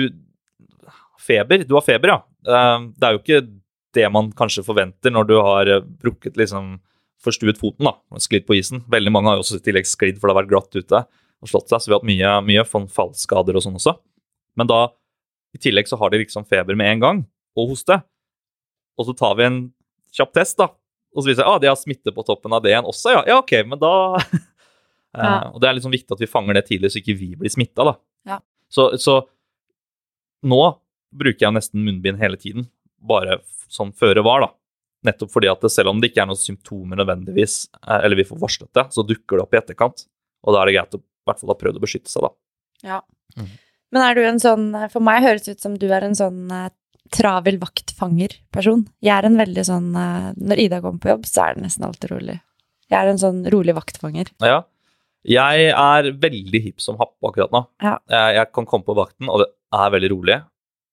Feber. 1.21 1.63
Du 1.69 1.75
har 1.77 1.81
feber, 1.85 2.07
ja. 2.15 2.17
Eh, 2.48 2.77
det 2.98 3.07
er 3.07 3.17
jo 3.17 3.21
ikke 3.21 3.41
det 3.98 4.07
man 4.13 4.31
kanskje 4.38 4.63
forventer 4.63 5.12
når 5.13 5.27
du 5.29 5.36
har 5.43 5.69
eh, 5.69 5.83
brukket 6.03 6.39
liksom 6.39 6.79
Forstuet 7.21 7.60
foten, 7.62 7.86
da, 7.86 7.91
og 8.10 8.17
sklidd 8.24 8.48
på 8.48 8.55
isen. 8.57 8.79
Veldig 8.89 9.12
mange 9.13 9.29
har 9.29 9.36
jo 9.38 9.43
også 9.43 9.60
i 9.60 9.62
tillegg 9.62 9.86
sklidd 9.86 10.15
for 10.17 10.25
det 10.25 10.33
har 10.33 10.39
vært 10.39 10.50
glatt 10.50 10.74
ute 10.74 11.01
og 11.05 11.50
slått 11.51 11.69
seg, 11.69 11.77
så 11.77 11.86
vi 11.86 11.93
har 11.93 12.00
hatt 12.00 12.07
mye, 12.10 12.31
mye 12.48 12.63
fallskader 12.89 13.60
og 13.60 13.62
sånn 13.62 13.77
også. 13.77 13.93
Men 14.57 14.65
da, 14.71 14.79
i 15.53 15.62
tillegg 15.62 15.86
så 15.86 16.00
har 16.01 16.10
de 16.10 16.17
liksom 16.24 16.48
feber 16.50 16.74
med 16.79 16.89
en 16.95 17.03
gang, 17.03 17.19
og 17.53 17.75
hoste. 17.75 18.00
Og 18.98 19.05
så 19.05 19.13
tar 19.19 19.38
vi 19.38 19.45
en 19.45 19.60
kjapp 20.17 20.33
test, 20.33 20.57
da. 20.63 20.71
Og 21.13 21.21
så 21.21 21.29
viser 21.29 21.43
det 21.43 21.45
seg 21.45 21.51
ah, 21.51 21.60
de 21.62 21.69
har 21.69 21.77
smitte 21.77 22.15
på 22.15 22.25
toppen 22.25 22.57
av 22.57 22.65
det 22.65 22.74
igjen 22.74 22.89
også, 22.89 23.13
ja. 23.13 23.21
Ja, 23.29 23.38
ok, 23.45 23.53
men 23.69 23.81
da 23.86 23.93
Eh, 25.12 25.21
Ja. 25.27 25.51
Og 25.51 25.60
det 25.60 25.67
er 25.67 25.75
liksom 25.75 25.91
viktig 25.91 26.15
at 26.15 26.21
vi 26.24 26.29
fanger 26.31 26.55
det 26.55 26.65
tidlig, 26.69 26.89
så 26.93 27.01
ikke 27.01 27.17
vi 27.19 27.33
blir 27.36 27.51
smitta, 27.51 27.83
da. 27.83 27.93
Ja. 28.31 28.38
Så, 28.71 28.86
så 28.98 29.17
nå 30.48 30.62
bruker 31.12 31.48
jeg 31.48 31.56
nesten 31.56 31.84
munnbind 31.86 32.22
hele 32.22 32.39
tiden, 32.39 32.68
bare 33.01 33.39
sånn 33.72 33.94
føre 33.98 34.24
var, 34.25 34.46
da. 34.46 34.51
Nettopp 35.08 35.32
fordi 35.34 35.50
at 35.50 35.63
det, 35.63 35.72
selv 35.74 35.91
om 35.91 36.01
det 36.01 36.12
ikke 36.12 36.22
er 36.24 36.30
noen 36.30 36.39
symptomer 36.39 37.00
nødvendigvis, 37.00 37.63
eh, 37.82 38.03
eller 38.06 38.20
vi 38.20 38.27
får 38.27 38.41
varslet 38.41 38.72
det, 38.77 38.86
så 38.94 39.06
dukker 39.08 39.39
det 39.39 39.46
opp 39.46 39.56
i 39.56 39.62
etterkant. 39.62 40.06
Og 40.46 40.53
da 40.56 40.62
er 40.62 40.70
det 40.70 40.75
greit 40.77 40.98
å 40.98 41.01
i 41.01 41.30
hvert 41.30 41.41
fall 41.41 41.53
ha 41.53 41.58
prøvd 41.58 41.80
å 41.80 41.84
beskytte 41.84 42.12
seg, 42.12 42.25
da. 42.25 42.32
Ja. 42.86 43.00
Mm. 43.38 43.50
Men 43.91 44.03
er 44.06 44.18
du 44.18 44.22
en 44.25 44.39
sånn 44.41 44.63
For 44.91 45.03
meg 45.03 45.22
høres 45.24 45.46
det 45.46 45.53
ut 45.56 45.63
som 45.63 45.75
du 45.80 45.86
er 45.94 46.03
en 46.03 46.18
sånn 46.18 46.50
eh, 46.51 46.72
travel 47.13 47.60
vaktfanger-person. 47.62 48.86
Jeg 49.03 49.13
er 49.15 49.27
en 49.27 49.38
veldig 49.39 49.63
sånn 49.68 49.89
eh, 49.96 50.32
Når 50.39 50.63
Ida 50.65 50.82
kommer 50.84 51.03
på 51.03 51.12
jobb, 51.13 51.27
så 51.30 51.46
er 51.46 51.58
det 51.58 51.65
nesten 51.68 51.88
alltid 51.88 52.13
rolig. 52.13 52.38
Jeg 52.91 52.98
er 53.00 53.12
en 53.12 53.22
sånn 53.22 53.41
rolig 53.53 53.75
vaktfanger. 53.77 54.34
Ja. 54.44 54.63
Jeg 55.27 55.68
er 55.70 56.10
veldig 56.18 56.62
hipp 56.63 56.82
som 56.82 56.98
happ 57.00 57.13
akkurat 57.27 57.53
nå. 57.53 57.63
Ja. 57.84 58.00
Jeg, 58.10 58.38
jeg 58.39 58.51
kan 58.58 58.68
komme 58.68 58.88
på 58.88 58.98
vakten, 58.98 59.30
og 59.30 59.44
det 59.44 59.51
er 59.77 59.94
veldig 59.94 60.10
rolig. 60.15 60.38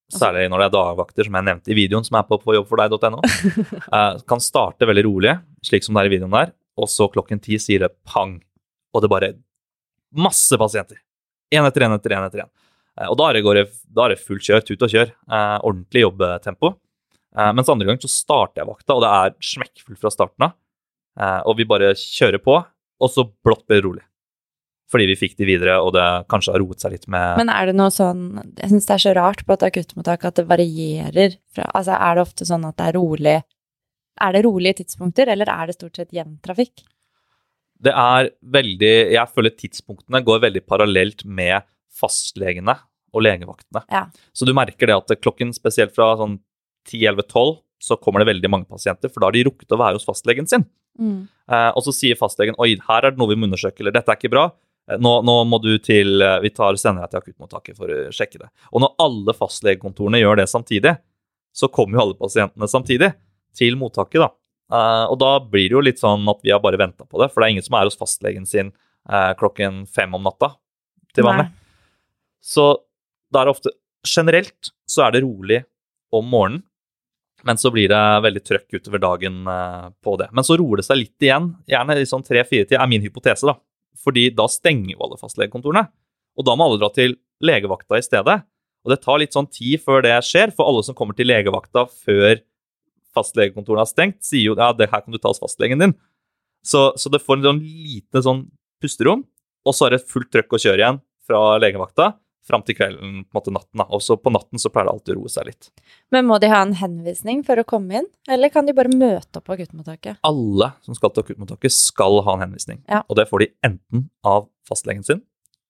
Særlig 0.09 0.47
når 0.49 0.63
det 0.63 0.67
er 0.69 0.77
dagvakter, 0.77 1.27
som 1.27 1.37
jeg 1.37 1.47
nevnte 1.51 1.73
i 1.73 1.77
videoen 1.77 2.07
som 2.07 2.17
er 2.17 2.25
på, 2.29 2.39
på 2.41 2.55
jobbfordeg.no. 2.57 3.21
Eh, 3.99 4.21
kan 4.29 4.41
starte 4.41 4.89
veldig 4.89 5.05
rolig, 5.07 5.35
slik 5.65 5.85
som 5.85 5.97
det 5.97 6.05
er 6.05 6.09
i 6.11 6.15
videoen 6.17 6.33
der, 6.33 6.55
og 6.81 6.89
så 6.93 7.09
klokken 7.13 7.41
ti 7.45 7.59
sier 7.61 7.85
det 7.85 7.93
pang, 8.09 8.39
og 8.95 9.05
det 9.05 9.11
bare 9.13 9.35
masse 10.13 10.57
pasienter. 10.61 11.01
Én 11.53 11.65
etter 11.65 11.87
én 11.87 11.95
etter 11.97 12.15
én 12.17 12.27
etter 12.27 12.45
én. 12.45 12.51
Eh, 12.99 13.09
og 13.09 13.17
da 13.21 13.31
er, 13.31 13.41
det, 13.61 13.67
da 13.95 14.07
er 14.07 14.15
det 14.15 14.23
fullt 14.25 14.45
kjør, 14.45 14.65
tut 14.67 14.85
og 14.85 14.93
kjør. 14.93 15.13
Eh, 15.13 15.57
ordentlig 15.63 16.05
jobbtempo. 16.05 16.75
Eh, 17.39 17.53
mens 17.57 17.71
andre 17.73 17.89
gang 17.89 18.01
så 18.03 18.11
starter 18.11 18.63
jeg 18.63 18.71
vakta, 18.71 18.97
og 18.97 19.05
det 19.05 19.13
er 19.21 19.37
smekkfullt 19.53 20.03
fra 20.03 20.15
starten 20.15 20.49
av. 20.51 20.57
Og 21.51 21.57
vi 21.59 21.65
bare 21.67 21.97
kjører 21.99 22.39
på, 22.39 22.55
og 22.63 23.09
så 23.11 23.25
brått 23.27 23.65
blir 23.67 23.81
det 23.81 23.87
rolig. 23.89 24.05
Fordi 24.89 25.05
vi 25.11 25.17
fikk 25.21 25.37
de 25.37 25.45
videre, 25.49 25.77
og 25.85 25.93
det 25.97 26.05
kanskje 26.33 26.55
har 26.55 26.63
roet 26.63 26.81
seg 26.81 26.95
litt 26.95 27.07
med 27.13 27.41
Men 27.43 27.53
er 27.53 27.69
det 27.69 27.77
noe 27.77 27.93
sånn 27.93 28.23
Jeg 28.57 28.71
syns 28.71 28.89
det 28.89 28.95
er 28.95 29.03
så 29.05 29.15
rart 29.19 29.45
på 29.45 29.57
et 29.57 29.67
akuttmottak 29.69 30.25
at 30.25 30.41
det 30.41 30.47
varierer 30.49 31.37
fra 31.55 31.69
Altså, 31.77 31.97
er 31.97 32.17
det 32.17 32.25
ofte 32.25 32.49
sånn 32.49 32.65
at 32.69 32.79
det 32.81 32.87
er 32.89 32.97
rolig 32.97 33.37
Er 33.37 34.37
det 34.37 34.45
rolige 34.47 34.81
tidspunkter, 34.81 35.29
eller 35.35 35.53
er 35.53 35.69
det 35.69 35.77
stort 35.77 36.01
sett 36.01 36.15
jevn 36.17 36.39
trafikk? 36.45 36.87
Det 37.79 37.93
er 37.93 38.33
veldig 38.57 38.95
Jeg 39.15 39.35
føler 39.35 39.57
tidspunktene 39.61 40.25
går 40.25 40.45
veldig 40.49 40.65
parallelt 40.67 41.25
med 41.25 41.69
fastlegene 41.99 42.77
og 43.17 43.25
legevaktene. 43.25 43.83
Ja. 43.91 44.05
Så 44.37 44.47
du 44.47 44.53
merker 44.57 44.91
det 44.91 44.97
at 44.97 45.21
klokken 45.25 45.55
spesielt 45.57 45.95
fra 45.97 46.11
sånn 46.21 46.37
10-11-12 46.91 47.57
så 47.83 47.97
kommer 48.01 48.23
det 48.23 48.33
veldig 48.33 48.51
mange 48.51 48.69
pasienter, 48.69 49.11
for 49.11 49.23
da 49.23 49.31
har 49.31 49.37
de 49.37 49.45
rukket 49.47 49.75
å 49.75 49.79
være 49.81 49.99
hos 49.99 50.07
fastlegen 50.07 50.49
sin. 50.51 50.67
Eh, 50.99 51.71
og 51.73 51.85
så 51.87 51.95
sier 51.95 52.19
fastlegen 52.19 52.59
oi, 52.61 52.73
her 52.89 53.07
er 53.07 53.15
det 53.15 53.21
noe 53.21 53.31
vi 53.31 53.39
må 53.39 53.49
undersøke, 53.49 53.81
eller 53.83 53.95
dette 53.95 54.13
er 54.13 54.19
ikke 54.19 54.33
bra. 54.35 54.49
Eh, 54.89 54.99
Nå, 55.01 55.13
nå 55.27 55.37
må 55.49 55.61
du 55.63 55.71
til 55.83 56.23
eh, 56.25 56.39
Vi 56.45 56.51
tar 56.55 56.79
sender 56.81 57.05
deg 57.05 57.13
til 57.13 57.23
akuttmottaket 57.23 57.79
for 57.79 57.93
å 57.93 58.01
sjekke 58.15 58.41
det. 58.43 58.51
Og 58.73 58.85
når 58.85 58.95
alle 59.05 59.37
fastlegekontorene 59.37 60.23
gjør 60.23 60.41
det 60.41 60.49
samtidig, 60.51 60.97
så 61.55 61.71
kommer 61.73 61.99
jo 61.99 62.05
alle 62.07 62.19
pasientene 62.19 62.69
samtidig 62.71 63.13
til 63.59 63.79
mottaket, 63.81 64.23
da. 64.23 64.31
Eh, 64.69 65.05
og 65.11 65.17
da 65.21 65.33
blir 65.43 65.69
det 65.69 65.77
jo 65.77 65.85
litt 65.85 66.01
sånn 66.03 66.29
at 66.31 66.41
vi 66.45 66.53
har 66.55 66.63
bare 66.65 66.81
venta 66.81 67.07
på 67.09 67.21
det, 67.23 67.31
for 67.33 67.41
det 67.41 67.49
er 67.49 67.57
ingen 67.57 67.67
som 67.67 67.79
er 67.79 67.89
hos 67.89 67.99
fastlegen 67.99 68.47
sin 68.49 68.75
klokken 69.09 69.87
fem 69.89 70.13
om 70.13 70.21
natta 70.21 70.51
til 71.17 71.25
vanlig. 71.25 71.47
Så 72.45 72.65
da 73.33 73.41
er 73.41 73.49
det 73.49 73.55
ofte 73.55 73.71
Generelt 74.05 74.69
så 74.85 75.07
er 75.07 75.15
det 75.15 75.23
rolig 75.25 75.63
om 76.13 76.29
morgenen, 76.29 76.61
men 77.49 77.57
så 77.57 77.73
blir 77.73 77.89
det 77.89 78.03
veldig 78.27 78.43
trøkk 78.45 78.77
utover 78.77 79.01
dagen 79.01 79.39
på 80.05 80.15
det. 80.21 80.29
Men 80.37 80.45
så 80.45 80.59
roer 80.61 80.83
det 80.83 80.85
seg 80.91 81.01
litt 81.01 81.25
igjen, 81.25 81.49
gjerne 81.73 81.97
i 81.97 82.11
sånn 82.11 82.27
tre-fire 82.27 82.69
tider, 82.69 82.83
er 82.85 82.91
min 82.93 83.07
hypotese, 83.07 83.49
da. 83.49 83.57
Fordi 84.05 84.29
da 84.35 84.47
stenger 84.51 84.95
jo 84.95 85.03
alle 85.07 85.19
fastlegekontorene. 85.21 85.87
Og 86.39 86.47
da 86.47 86.55
må 86.55 86.69
alle 86.69 86.81
dra 86.81 86.91
til 86.95 87.17
legevakta 87.45 87.99
i 87.99 88.05
stedet. 88.05 88.39
Og 88.87 88.93
det 88.93 89.01
tar 89.03 89.19
litt 89.21 89.35
sånn 89.35 89.49
tid 89.51 89.83
før 89.83 90.05
det 90.07 90.15
skjer, 90.27 90.53
for 90.55 90.71
alle 90.71 90.85
som 90.87 90.97
kommer 90.99 91.17
til 91.19 91.29
legevakta 91.31 91.87
før 91.91 92.39
fastlegekontorene 93.17 93.83
har 93.83 93.91
stengt, 93.91 94.21
sier 94.27 94.53
jo 94.53 94.55
ja, 94.59 94.71
det 94.77 94.91
her 94.93 95.03
kan 95.03 95.15
du 95.15 95.19
ta 95.19 95.33
hos 95.33 95.43
fastlegen 95.43 95.83
din. 95.83 95.97
Så, 96.67 96.93
så 97.01 97.11
det 97.11 97.23
får 97.25 97.41
en 97.41 97.51
sånn 97.51 97.61
lite 97.65 98.23
sånn 98.23 98.45
pusterom, 98.83 99.25
og 99.67 99.75
så 99.75 99.89
er 99.89 99.97
det 99.97 100.07
fullt 100.07 100.31
trøkk 100.35 100.55
å 100.55 100.61
kjøre 100.63 100.83
igjen 100.83 101.01
fra 101.27 101.43
legevakta 101.61 102.13
fram 102.49 102.65
til 102.67 102.77
kvelden, 102.79 103.23
på 103.29 103.37
en 103.37 103.39
måte 103.39 103.53
natten. 103.55 103.81
da. 103.81 103.87
Og 103.95 104.03
så 104.05 104.17
på 104.21 104.33
natten 104.35 104.61
så 104.61 104.71
pleier 104.73 104.89
det 104.89 104.95
alltid 104.97 105.15
å 105.15 105.19
roe 105.21 105.33
seg 105.33 105.49
litt. 105.51 105.71
Men 106.15 106.29
må 106.29 106.39
de 106.43 106.51
ha 106.53 106.61
en 106.65 106.77
henvisning 106.81 107.43
for 107.47 107.61
å 107.61 107.67
komme 107.69 108.01
inn, 108.01 108.09
eller 108.31 108.53
kan 108.53 108.69
de 108.69 108.75
bare 108.77 108.93
møte 108.93 109.41
opp 109.41 109.49
på 109.49 109.57
akuttmottaket? 109.59 110.21
Alle 110.27 110.73
som 110.87 110.97
skal 110.97 111.13
til 111.13 111.27
akuttmottaket, 111.27 111.75
skal 111.75 112.23
ha 112.27 112.37
en 112.37 112.47
henvisning. 112.47 112.83
Ja. 112.89 113.03
Og 113.07 113.21
det 113.21 113.29
får 113.31 113.45
de 113.45 113.51
enten 113.69 114.09
av 114.27 114.49
fastlegen 114.69 115.05
sin, 115.07 115.23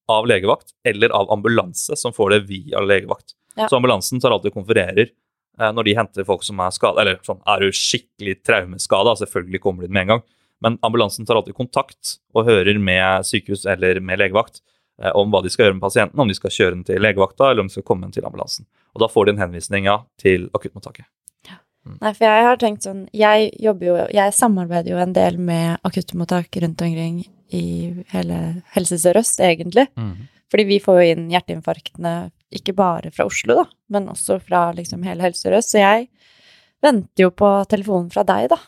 av 0.09 0.29
legevakt, 0.31 0.73
eller 0.89 1.13
av 1.15 1.31
ambulanse, 1.35 1.99
som 2.01 2.15
får 2.17 2.37
det 2.37 2.41
via 2.49 2.83
legevakt. 2.85 3.37
Ja. 3.59 3.69
Så 3.69 3.77
ambulansen 3.77 4.23
tar 4.23 4.33
alltid 4.35 4.55
og 4.55 4.63
konfererer 4.63 5.07
eh, 5.09 5.71
når 5.75 5.89
de 5.89 5.99
henter 5.99 6.27
folk 6.29 6.47
som 6.47 6.61
er 6.63 6.73
skada. 6.75 7.03
Eller 7.03 7.21
sånn, 7.27 7.43
er 7.43 7.63
du 7.63 7.75
skikkelig 7.75 8.39
traumeskada, 8.47 9.19
selvfølgelig 9.21 9.63
kommer 9.65 9.85
de 9.85 9.93
med 9.93 10.07
en 10.07 10.15
gang. 10.15 10.27
Men 10.65 10.79
ambulansen 10.83 11.27
tar 11.27 11.39
alltid 11.39 11.55
kontakt 11.59 12.17
og 12.35 12.49
hører 12.49 12.79
med 12.83 13.27
sykehus 13.27 13.67
eller 13.71 14.01
med 14.03 14.19
legevakt 14.23 14.63
om 15.15 15.31
hva 15.31 15.43
de 15.45 15.53
skal 15.53 15.67
gjøre 15.67 15.77
med 15.77 15.85
pasienten, 15.85 16.21
om 16.21 16.31
de 16.31 16.37
skal 16.37 16.55
kjøre 16.55 16.75
den 16.75 16.85
til 16.89 17.03
legevakta, 17.03 17.51
eller 17.51 17.65
om 17.65 17.71
de 17.71 17.77
skal 17.77 17.87
komme 17.87 18.07
den 18.07 18.17
til 18.17 18.27
ambulansen. 18.27 18.67
Og 18.97 19.05
da 19.05 19.09
får 19.13 19.29
de 19.29 19.37
en 19.37 19.45
henvisning 19.45 19.87
ja, 19.87 20.01
til 20.21 20.49
akuttmottaket. 20.57 21.07
Nei, 22.03 22.11
for 22.13 22.27
jeg 22.27 22.45
har 22.45 22.59
tenkt 22.61 22.85
sånn 22.85 23.07
Jeg 23.17 23.47
jobber 23.65 23.87
jo 23.87 23.93
Jeg 24.13 24.35
samarbeider 24.37 24.91
jo 24.93 24.99
en 25.01 25.15
del 25.17 25.39
med 25.41 25.79
akuttmottak 25.87 26.59
rundt 26.61 26.83
omkring 26.85 27.23
i 27.49 27.63
hele 28.13 28.39
Helse 28.75 28.99
Sør-Øst, 29.01 29.41
egentlig. 29.41 29.87
Fordi 30.53 30.65
vi 30.69 30.81
får 30.85 30.99
jo 30.99 31.07
inn 31.15 31.31
hjerteinfarktene 31.33 32.13
ikke 32.53 32.75
bare 32.77 33.13
fra 33.15 33.25
Oslo, 33.29 33.55
da, 33.63 33.65
men 33.95 34.11
også 34.13 34.37
fra 34.45 34.67
liksom 34.77 35.07
hele 35.09 35.25
Helse 35.25 35.47
Sør-Øst. 35.47 35.73
Så 35.73 35.81
jeg 35.81 36.11
venter 36.85 37.25
jo 37.25 37.31
på 37.33 37.49
telefonen 37.71 38.11
fra 38.13 38.27
deg, 38.29 38.51
da, 38.53 38.59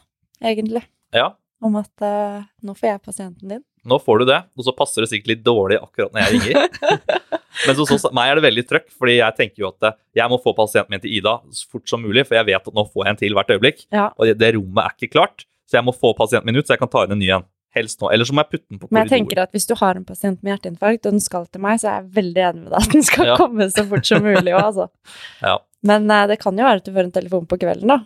egentlig, 0.41 0.87
Ja, 1.13 1.35
om 1.61 1.77
at 1.77 1.93
uh, 2.05 2.41
nå 2.65 2.75
får 2.77 2.89
jeg 2.89 3.05
pasienten 3.05 3.53
din. 3.53 3.65
Nå 3.89 3.97
får 4.05 4.19
du 4.21 4.25
det, 4.29 4.39
og 4.59 4.65
så 4.67 4.75
passer 4.77 5.05
det 5.05 5.09
sikkert 5.13 5.31
litt 5.33 5.45
dårlig 5.47 5.79
akkurat 5.81 6.13
når 6.13 6.27
jeg 6.27 6.41
ringer. 6.41 7.05
Men 7.67 7.77
hos 7.81 8.05
meg 8.17 8.31
er 8.31 8.39
det 8.41 8.45
veldig 8.45 8.65
trøkk, 8.69 8.89
fordi 8.97 9.15
jeg 9.19 9.37
tenker 9.39 9.65
jo 9.65 9.71
at 9.73 9.87
eh, 9.89 9.97
jeg 10.21 10.29
må 10.33 10.37
få 10.43 10.53
pasienten 10.57 10.93
min 10.95 11.01
til 11.03 11.15
Ida 11.19 11.37
så 11.57 11.69
fort 11.73 11.89
som 11.91 12.03
mulig, 12.05 12.27
for 12.29 12.37
jeg 12.39 12.49
vet 12.51 12.69
at 12.69 12.77
nå 12.77 12.85
får 12.89 13.07
jeg 13.07 13.15
en 13.17 13.21
til 13.23 13.37
hvert 13.39 13.55
øyeblikk, 13.57 13.87
Ja. 13.93 14.11
og 14.17 14.29
det, 14.29 14.37
det 14.43 14.53
rommet 14.59 14.85
er 14.85 14.93
ikke 14.99 15.13
klart. 15.17 15.47
Så 15.71 15.79
jeg 15.79 15.87
må 15.87 15.95
få 15.97 16.13
pasienten 16.19 16.51
min 16.51 16.59
ut, 16.61 16.67
så 16.69 16.75
jeg 16.77 16.83
kan 16.83 16.91
ta 16.93 17.05
inn 17.07 17.17
en 17.17 17.21
ny 17.23 17.31
en. 17.39 17.45
Helst 17.71 18.01
nå. 18.03 18.09
Eller 18.11 18.27
så 18.27 18.35
må 18.35 18.43
jeg 18.43 18.51
putte 18.51 18.67
den 18.73 18.81
på 18.83 18.89
Men 18.91 19.05
jeg 19.07 19.11
tenker 19.13 19.39
at 19.45 19.53
hvis 19.55 19.69
du 19.71 19.77
har 19.79 19.95
en 19.95 20.05
pasient 20.09 20.41
med 20.43 20.51
hjerteinfarkt, 20.57 21.05
og 21.07 21.15
den 21.15 21.23
skal 21.23 21.45
til 21.47 21.63
meg, 21.63 21.79
så 21.79 21.87
er 21.93 22.01
jeg 22.01 22.09
veldig 22.17 22.43
enig 22.49 22.63
med 22.65 22.73
deg 22.75 22.81
at 22.83 22.95
den 22.97 23.05
skal 23.07 23.29
Ja. 23.31 23.37
komme 23.39 23.69
så 23.71 23.85
fort 23.93 24.09
som 24.09 24.25
mulig 24.27 24.51
òg, 24.57 24.65
altså. 24.73 24.89
Ja. 25.47 25.57
Men 25.87 26.11
uh, 26.11 26.25
det 26.29 26.41
kan 26.43 26.59
jo 26.59 26.67
være 26.67 26.83
at 26.83 26.89
du 26.89 26.93
får 26.93 27.07
en 27.07 27.15
telefon 27.15 27.47
på 27.49 27.57
kvelden, 27.63 27.89
da, 27.95 28.01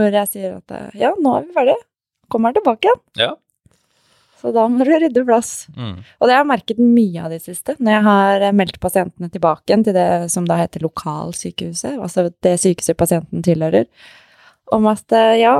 hvor 0.00 0.16
jeg 0.16 0.30
sier 0.32 0.56
at 0.56 0.72
eh, 0.74 0.88
ja, 0.98 1.10
nå 1.20 1.34
er 1.36 1.44
vi 1.44 1.52
ferdige. 1.54 1.84
Kommer 2.32 2.56
tilbake 2.56 2.88
igjen. 2.88 3.02
Ja. 3.20 3.28
Så 4.42 4.50
da 4.54 4.64
må 4.66 4.82
du 4.82 4.90
rydde 4.90 5.22
plass. 5.26 5.68
Mm. 5.76 6.00
Og 6.02 6.26
det 6.26 6.34
har 6.34 6.40
jeg 6.42 6.50
merket 6.50 6.80
mye 6.82 7.22
av 7.22 7.30
det 7.30 7.38
siste, 7.44 7.76
når 7.78 7.94
jeg 7.94 8.04
har 8.08 8.46
eh, 8.48 8.54
meldt 8.58 8.80
pasientene 8.82 9.30
tilbake 9.30 9.76
til 9.86 9.94
det 9.94 10.08
som 10.34 10.48
da 10.50 10.56
heter 10.58 10.82
lokalsykehuset, 10.82 11.94
altså 12.02 12.26
det 12.42 12.56
sykehuset 12.58 12.98
pasienten 12.98 13.44
tilhører, 13.46 13.86
om 14.74 14.88
at 14.90 15.14
eh, 15.14 15.36
ja, 15.44 15.54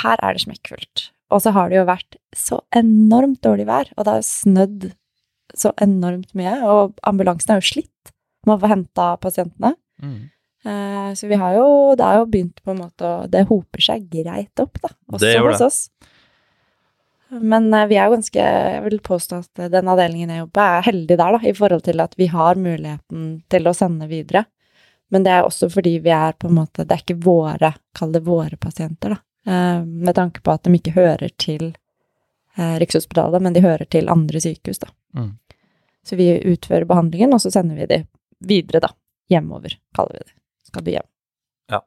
her 0.00 0.22
er 0.24 0.38
det 0.38 0.46
smekkfullt. 0.46 1.10
Og 1.32 1.44
så 1.44 1.52
har 1.52 1.68
det 1.68 1.78
jo 1.78 1.86
vært 1.88 2.16
så 2.36 2.62
enormt 2.76 3.40
dårlig 3.44 3.68
vær, 3.68 3.92
og 3.96 4.08
det 4.08 4.16
har 4.18 4.26
snødd 4.26 4.90
så 5.56 5.72
enormt 5.84 6.32
mye, 6.38 6.54
og 6.64 6.96
ambulansen 7.04 7.52
er 7.52 7.60
jo 7.60 7.68
slitt 7.74 8.12
med 8.46 8.56
å 8.56 8.62
få 8.62 8.70
henta 8.72 9.10
pasientene. 9.20 9.74
Mm. 10.00 10.22
Eh, 10.64 11.12
Så 11.18 11.28
vi 11.28 11.36
har 11.36 11.56
jo, 11.58 11.92
det 11.98 12.06
har 12.06 12.22
jo 12.22 12.28
begynt 12.32 12.62
på 12.64 12.70
en 12.72 12.80
måte 12.84 13.04
å 13.04 13.26
Det 13.28 13.44
hoper 13.48 13.82
seg 13.82 14.08
greit 14.08 14.62
opp, 14.62 14.80
da. 14.80 14.92
Også 15.12 15.32
hos 15.50 15.64
oss. 15.68 15.80
Men 17.40 17.74
eh, 17.74 17.86
vi 17.88 17.96
er 17.96 18.08
jo 18.08 18.16
ganske 18.16 18.46
Jeg 18.46 18.82
vil 18.84 18.98
påstå 19.04 19.42
at 19.42 19.62
den 19.72 19.88
avdelingen 19.88 20.32
jeg 20.32 20.42
jobber 20.44 20.62
er 20.78 20.88
heldig 20.88 21.16
der, 21.16 21.36
da, 21.36 21.40
i 21.48 21.54
forhold 21.56 21.84
til 21.86 22.02
at 22.04 22.16
vi 22.20 22.28
har 22.32 22.60
muligheten 22.60 23.28
til 23.52 23.68
å 23.68 23.76
sende 23.76 24.08
videre. 24.10 24.44
Men 25.12 25.26
det 25.26 25.32
er 25.34 25.44
også 25.44 25.68
fordi 25.72 25.98
vi 26.04 26.12
er 26.14 26.32
på 26.40 26.48
en 26.48 26.56
måte 26.56 26.86
Det 26.88 26.96
er 26.96 27.04
ikke 27.04 27.20
våre, 27.24 27.74
kall 27.96 28.14
det 28.14 28.24
våre 28.26 28.56
pasienter, 28.60 29.16
da. 29.16 29.20
Eh, 29.52 29.84
Med 29.84 30.16
tanke 30.18 30.44
på 30.44 30.52
at 30.54 30.64
de 30.64 30.74
ikke 30.78 30.96
hører 30.96 31.32
til 31.40 31.70
eh, 32.56 32.76
Rikshospitalet, 32.82 33.42
men 33.42 33.56
de 33.56 33.64
hører 33.64 33.88
til 33.88 34.12
andre 34.12 34.40
sykehus, 34.40 34.82
da. 34.84 34.92
Mm. 35.16 35.32
Så 36.04 36.18
vi 36.18 36.28
utfører 36.50 36.88
behandlingen, 36.88 37.34
og 37.34 37.42
så 37.44 37.52
sender 37.54 37.78
vi 37.78 37.86
de 37.86 38.02
videre, 38.42 38.82
da. 38.82 38.92
Hjemover, 39.30 39.76
kaller 39.96 40.18
vi 40.18 40.24
det. 40.26 40.34
Skal 40.66 40.84
du 40.84 40.90
hjem. 40.90 41.08
Ja. 41.70 41.82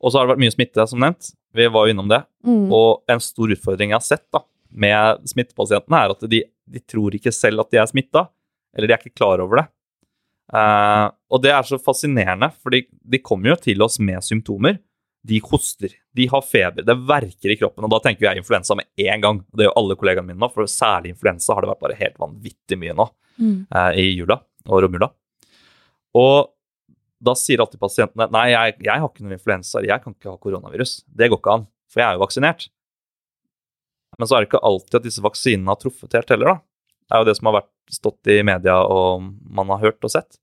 Og 0.00 0.12
så 0.12 0.18
har 0.18 0.26
det 0.26 0.34
vært 0.34 0.44
mye 0.46 0.54
smitte, 0.54 0.86
som 0.88 1.02
nevnt. 1.02 1.34
Vi 1.56 1.66
var 1.72 1.86
jo 1.86 1.94
innom 1.94 2.08
det. 2.10 2.22
Mm. 2.46 2.70
Og 2.74 3.02
en 3.10 3.22
stor 3.22 3.52
utfordring 3.52 3.92
jeg 3.92 3.98
har 3.98 4.06
sett 4.06 4.24
da, 4.34 4.42
med 4.76 5.24
smittepasientene, 5.30 6.02
er 6.04 6.12
at 6.14 6.26
de, 6.30 6.42
de 6.76 6.82
tror 6.84 7.16
ikke 7.16 7.32
selv 7.34 7.64
at 7.64 7.72
de 7.72 7.80
er 7.82 7.88
smitta, 7.90 8.26
eller 8.76 8.90
de 8.90 8.94
er 8.96 9.02
ikke 9.04 9.16
klar 9.18 9.40
over 9.42 9.62
det. 9.62 9.66
Eh, 10.54 11.06
og 11.32 11.42
det 11.42 11.50
er 11.56 11.66
så 11.66 11.78
fascinerende, 11.82 12.52
for 12.62 12.70
de 12.76 13.18
kommer 13.24 13.54
jo 13.54 13.56
til 13.64 13.82
oss 13.82 13.96
med 13.98 14.22
symptomer. 14.22 14.78
de 15.26 15.40
hoster, 15.42 15.90
de 16.14 16.28
har 16.30 16.42
feber, 16.46 16.84
det 16.86 16.94
verker 17.02 17.50
i 17.50 17.56
kroppen, 17.58 17.82
og 17.82 17.90
da 17.90 17.98
tenker 18.04 18.28
jeg 18.28 18.38
influensa 18.38 18.76
med 18.78 18.86
en 19.08 19.20
gang. 19.24 19.40
Det 19.50 19.64
gjør 19.66 19.72
alle 19.80 19.96
kollegaene 19.98 20.28
mine 20.28 20.38
nå, 20.38 20.48
for 20.54 20.68
særlig 20.70 21.10
influensa 21.16 21.56
har 21.56 21.64
det 21.64 21.70
vært 21.72 21.80
bare 21.82 21.96
helt 21.98 22.20
vanvittig 22.22 22.78
mye 22.78 22.94
nå 22.94 23.08
Mm. 23.36 23.66
eh, 23.68 23.98
i 24.00 24.04
jula 24.16 24.38
og 24.68 24.84
romjula. 24.84 25.10
Og 26.16 26.46
da 27.20 27.34
sier 27.36 27.60
alltid 27.60 27.80
pasientene 27.82 28.30
nei, 28.32 28.46
jeg, 28.52 28.76
jeg 28.86 29.02
har 29.02 29.10
ikke 29.10 29.24
noe 29.26 29.34
influensa, 29.36 29.82
jeg 29.84 30.00
kan 30.04 30.14
ikke 30.14 30.30
ha 30.30 30.38
koronavirus. 30.40 31.02
Det 31.04 31.28
går 31.28 31.40
ikke 31.42 31.52
an, 31.58 31.66
for 31.90 32.00
jeg 32.00 32.06
er 32.08 32.16
jo 32.16 32.22
vaksinert. 32.22 32.68
Men 34.18 34.28
så 34.28 34.36
er 34.36 34.42
det 34.44 34.50
ikke 34.50 34.64
alltid 34.64 34.98
at 35.00 35.06
disse 35.06 35.24
vaksinene 35.24 35.72
har 35.72 35.78
truffet 35.80 36.16
helt 36.16 36.30
heller, 36.32 36.54
da. 36.54 36.58
Det 37.06 37.14
er 37.14 37.22
jo 37.22 37.28
det 37.28 37.36
som 37.38 37.48
har 37.50 37.58
vært 37.60 37.72
stått 37.94 38.30
i 38.32 38.40
media 38.46 38.80
og 38.90 39.26
man 39.54 39.68
har 39.74 39.84
hørt 39.84 40.06
og 40.06 40.10
sett. 40.10 40.38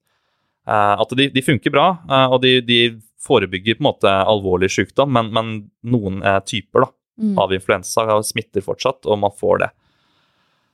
Eh, 0.64 0.94
at 1.04 1.16
de, 1.20 1.28
de 1.34 1.44
funker 1.44 1.74
bra, 1.74 1.88
eh, 2.08 2.28
og 2.32 2.40
de, 2.46 2.54
de 2.64 2.78
forebygger 3.24 3.76
på 3.80 3.84
en 3.84 3.90
måte 3.90 4.12
alvorlig 4.12 4.70
sykdom, 4.72 5.12
men, 5.16 5.32
men 5.36 5.50
noen 5.84 6.22
eh, 6.24 6.40
typer 6.48 6.88
da, 6.88 6.92
Mm. 7.14 7.36
av 7.38 7.52
influensa 7.54 8.16
smitter 8.26 8.64
fortsatt, 8.66 9.06
og 9.06 9.20
man 9.22 9.30
får 9.38 9.60
det. 9.62 9.68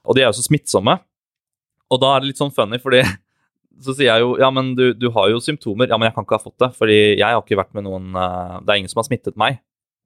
Og 0.07 0.15
de 0.15 0.21
er 0.21 0.29
jo 0.29 0.37
så 0.37 0.45
smittsomme. 0.45 0.93
Og 1.91 1.99
da 1.99 2.13
er 2.15 2.21
det 2.23 2.29
litt 2.29 2.39
sånn 2.39 2.53
funny, 2.55 2.79
fordi 2.79 3.01
så 3.83 3.91
sier 3.91 4.07
jeg 4.07 4.23
jo 4.23 4.37
ja, 4.39 4.47
men 4.55 4.69
du, 4.77 4.93
du 4.95 5.09
har 5.17 5.27
jo 5.33 5.41
symptomer. 5.43 5.89
Ja, 5.91 5.97
men 5.99 6.07
jeg 6.07 6.15
kan 6.15 6.23
ikke 6.23 6.37
ha 6.39 6.45
fått 6.45 6.55
det, 6.63 6.69
fordi 6.79 6.95
jeg 7.19 7.27
har 7.27 7.43
ikke 7.43 7.59
vært 7.59 7.75
med 7.75 7.83
noen 7.89 8.15
Det 8.15 8.71
er 8.71 8.79
ingen 8.79 8.87
som 8.87 9.01
har 9.01 9.09
smittet 9.09 9.35
meg. 9.35 9.59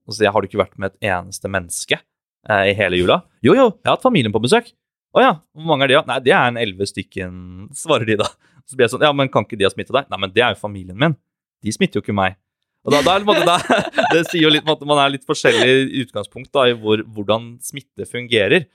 Og 0.07 0.15
så 0.15 0.23
sier 0.23 0.31
jeg 0.31 0.33
har 0.33 0.41
du 0.41 0.49
ikke 0.49 0.63
vært 0.63 0.81
med 0.81 0.89
et 0.89 1.11
eneste 1.13 1.53
menneske 1.53 2.01
eh, 2.49 2.69
i 2.71 2.75
hele 2.77 2.99
jula? 2.99 3.21
Jo, 3.45 3.55
jo, 3.57 3.67
jeg 3.77 3.87
har 3.89 3.97
hatt 3.97 4.05
familien 4.05 4.33
på 4.35 4.41
besøk. 4.43 4.71
Å 5.13 5.21
ja, 5.21 5.33
hvor 5.53 5.67
mange 5.69 5.85
er 5.85 5.91
de? 5.93 5.97
da? 5.99 6.05
Nei, 6.09 6.19
det 6.25 6.33
er 6.33 6.47
en 6.49 6.57
elleve 6.57 6.87
stykken, 6.89 7.33
svarer 7.77 8.07
de 8.09 8.17
da. 8.23 8.29
Så 8.65 8.77
blir 8.77 8.87
jeg 8.87 8.93
sånn, 8.95 9.03
ja, 9.05 9.11
men 9.13 9.29
kan 9.29 9.45
ikke 9.45 9.59
de 9.59 9.67
ha 9.67 9.73
smittet 9.73 9.93
deg? 9.93 10.07
Nei, 10.09 10.19
men 10.23 10.31
det 10.33 10.41
er 10.45 10.55
jo 10.55 10.61
familien 10.63 10.97
min. 10.99 11.17
De 11.63 11.73
smitter 11.75 11.99
jo 11.99 12.05
ikke 12.05 12.15
meg. 12.17 12.39
Og 12.83 12.91
da, 12.91 12.99
da 13.05 13.13
er 13.15 13.23
det, 13.23 13.43
da, 13.47 13.57
det 14.15 14.23
sier 14.29 14.43
jo 14.47 14.51
litt 14.51 14.65
om 14.67 14.73
at 14.73 14.81
man 14.89 14.99
er 15.03 15.13
litt 15.13 15.27
forskjellig 15.27 16.01
utgangspunkt 16.03 16.49
da, 16.55 16.65
i 16.71 16.73
hvor, 16.79 17.03
hvordan 17.15 17.53
smitte 17.63 18.07
fungerer. 18.09 18.65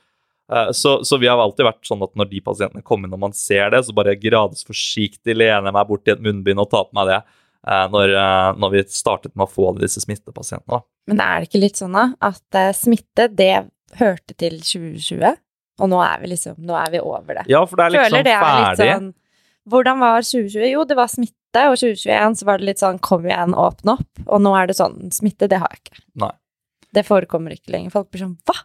Eh, 0.48 0.70
Så, 0.76 0.94
så 1.04 1.18
vi 1.20 1.28
har 1.28 1.40
alltid 1.42 1.66
vært 1.66 1.84
sånn 1.88 2.04
at 2.06 2.14
når 2.16 2.30
de 2.30 2.40
pasientene 2.44 2.84
kommer 2.86 3.08
inn 3.10 3.16
og 3.18 3.24
man 3.26 3.36
ser 3.36 3.74
det, 3.74 3.82
så 3.84 3.96
bare 3.96 4.16
gradvis 4.20 4.64
forsiktig 4.68 5.36
lener 5.36 5.68
jeg 5.68 5.76
meg 5.76 5.90
bort 5.90 6.06
til 6.06 6.16
et 6.16 6.24
munnbind 6.24 6.62
og 6.62 6.70
tar 6.72 6.86
på 6.88 6.96
meg 7.00 7.10
det 7.10 7.20
når, 7.66 8.12
eh, 8.14 8.50
når 8.60 8.70
vi 8.76 8.84
startet 8.92 9.34
med 9.34 9.46
å 9.48 9.50
få 9.50 9.72
disse 9.80 10.00
smittepasientene. 10.04 10.82
Men 11.10 11.20
er 11.24 11.40
det 11.40 11.48
ikke 11.50 11.62
litt 11.64 11.80
sånn 11.80 11.96
at 11.98 12.58
eh, 12.58 12.72
smitte, 12.76 13.28
det 13.34 13.66
hørte 13.98 14.36
til 14.38 14.60
2020, 14.60 15.38
og 15.78 15.90
nå 15.90 15.98
er 16.04 16.20
vi 16.22 16.30
liksom, 16.34 16.58
nå 16.68 16.76
er 16.78 16.92
vi 16.92 17.00
over 17.00 17.40
det. 17.40 17.46
Ja, 17.50 17.62
for 17.66 17.80
det 17.80 17.86
er 17.86 17.94
liksom 17.96 18.12
Føler 18.12 18.26
det 18.26 18.34
er 18.36 18.44
litt 18.44 18.78
ferdig. 18.82 18.92
sånn 18.92 19.10
Hvordan 19.68 20.00
var 20.00 20.24
2020? 20.24 20.64
Jo, 20.72 20.84
det 20.88 20.96
var 20.96 21.10
smitte, 21.12 21.64
og 21.68 21.76
2021 21.76 22.38
så 22.40 22.46
var 22.48 22.60
det 22.60 22.68
litt 22.70 22.80
sånn 22.80 22.98
kom 23.04 23.26
igjen, 23.28 23.52
åpne 23.52 23.98
opp. 23.98 24.22
Og 24.24 24.40
nå 24.40 24.54
er 24.56 24.70
det 24.70 24.78
sånn 24.78 25.10
smitte, 25.12 25.48
det 25.50 25.58
har 25.60 25.74
jeg 25.74 25.82
ikke. 25.82 26.00
Nei. 26.24 26.30
Det 26.96 27.04
forekommer 27.04 27.52
ikke 27.52 27.74
lenger. 27.74 27.92
Folk 27.92 28.08
blir 28.08 28.22
sånn 28.24 28.38
hva? 28.48 28.56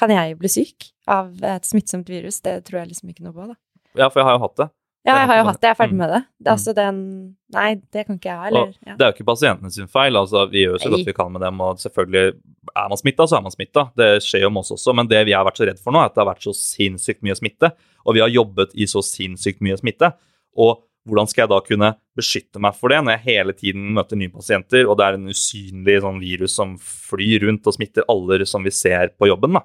Kan 0.00 0.10
jeg 0.14 0.38
bli 0.40 0.48
syk 0.50 0.88
av 1.12 1.44
et 1.44 1.68
smittsomt 1.68 2.08
virus? 2.08 2.40
Det 2.40 2.56
tror 2.64 2.80
jeg 2.80 2.94
liksom 2.94 3.12
ikke 3.12 3.26
noe 3.26 3.36
på, 3.36 3.50
da. 3.52 3.58
Ja, 4.00 4.08
for 4.08 4.22
jeg 4.22 4.30
har 4.30 4.38
jo 4.38 4.44
hatt 4.46 4.56
det. 4.62 4.68
Ja, 5.04 5.18
jeg 5.20 5.26
har 5.28 5.36
jo 5.36 5.42
Mm. 5.42 5.46
hatt 5.50 5.60
det, 5.60 5.68
jeg 5.68 5.74
er 5.76 5.80
ferdig 5.84 5.96
med 5.98 6.08
det. 6.08 6.20
det 6.40 6.46
er 6.48 6.50
Mm. 6.50 6.56
altså 6.56 6.74
den 6.74 7.36
Nei, 7.54 7.74
det 7.92 8.06
kan 8.06 8.16
ikke 8.18 8.24
jeg 8.30 8.38
ha, 8.38 8.46
eller 8.48 8.74
ja. 8.86 8.94
Det 8.96 9.00
er 9.04 9.12
jo 9.12 9.14
ikke 9.14 9.26
pasientene 9.34 9.70
sin 9.70 9.86
feil. 9.86 10.16
altså 10.16 10.50
Vi 10.50 10.64
gjør 10.64 10.78
så 10.80 10.90
godt 10.90 11.04
vi 11.06 11.12
kan 11.12 11.30
med 11.32 11.40
dem. 11.42 11.60
og 11.60 11.76
selvfølgelig 11.78 12.32
Er 12.76 12.88
man 12.88 12.96
smitta, 12.98 13.22
så 13.28 13.36
er 13.36 13.42
man 13.42 13.52
smitta. 13.52 13.90
Det 13.94 14.22
skjer 14.22 14.40
jo 14.40 14.50
med 14.50 14.60
oss 14.64 14.70
også. 14.72 14.94
Men 14.94 15.06
det 15.06 15.26
vi 15.26 15.32
har 15.32 15.44
vært 15.44 15.56
så 15.60 15.66
redd 15.68 15.78
for 15.78 15.92
nå, 15.92 16.00
er 16.00 16.06
at 16.06 16.14
det 16.14 16.24
har 16.24 16.34
vært 16.34 16.42
så 16.42 16.54
sinnssykt 16.56 17.22
mye 17.22 17.36
smitte. 17.36 17.72
Og 18.06 18.14
vi 18.14 18.20
har 18.20 18.28
jobbet 18.30 18.72
i 18.74 18.84
så 18.86 19.02
sinnssykt 19.04 19.60
mye 19.60 19.76
smitte. 19.78 20.14
Og 20.56 20.82
hvordan 21.06 21.28
skal 21.28 21.42
jeg 21.42 21.48
da 21.50 21.60
kunne 21.60 21.96
beskytte 22.16 22.58
meg 22.58 22.74
for 22.74 22.88
det 22.88 23.04
når 23.04 23.18
jeg 23.18 23.36
hele 23.36 23.52
tiden 23.52 23.92
møter 23.94 24.16
nye 24.16 24.30
pasienter, 24.32 24.88
og 24.88 24.96
det 24.96 25.04
er 25.04 25.14
en 25.14 25.28
usynlig 25.28 26.00
sånn 26.00 26.18
virus 26.18 26.54
som 26.56 26.78
flyr 26.78 27.42
rundt 27.46 27.66
og 27.66 27.74
smitter 27.74 28.02
alle 28.08 28.46
som 28.46 28.62
vi 28.64 28.70
ser 28.70 29.08
på 29.20 29.28
jobben? 29.28 29.52
da. 29.52 29.60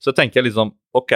Så 0.00 0.14
tenker 0.14 0.34
jeg 0.40 0.52
liksom 0.52 0.72
OK, 0.94 1.12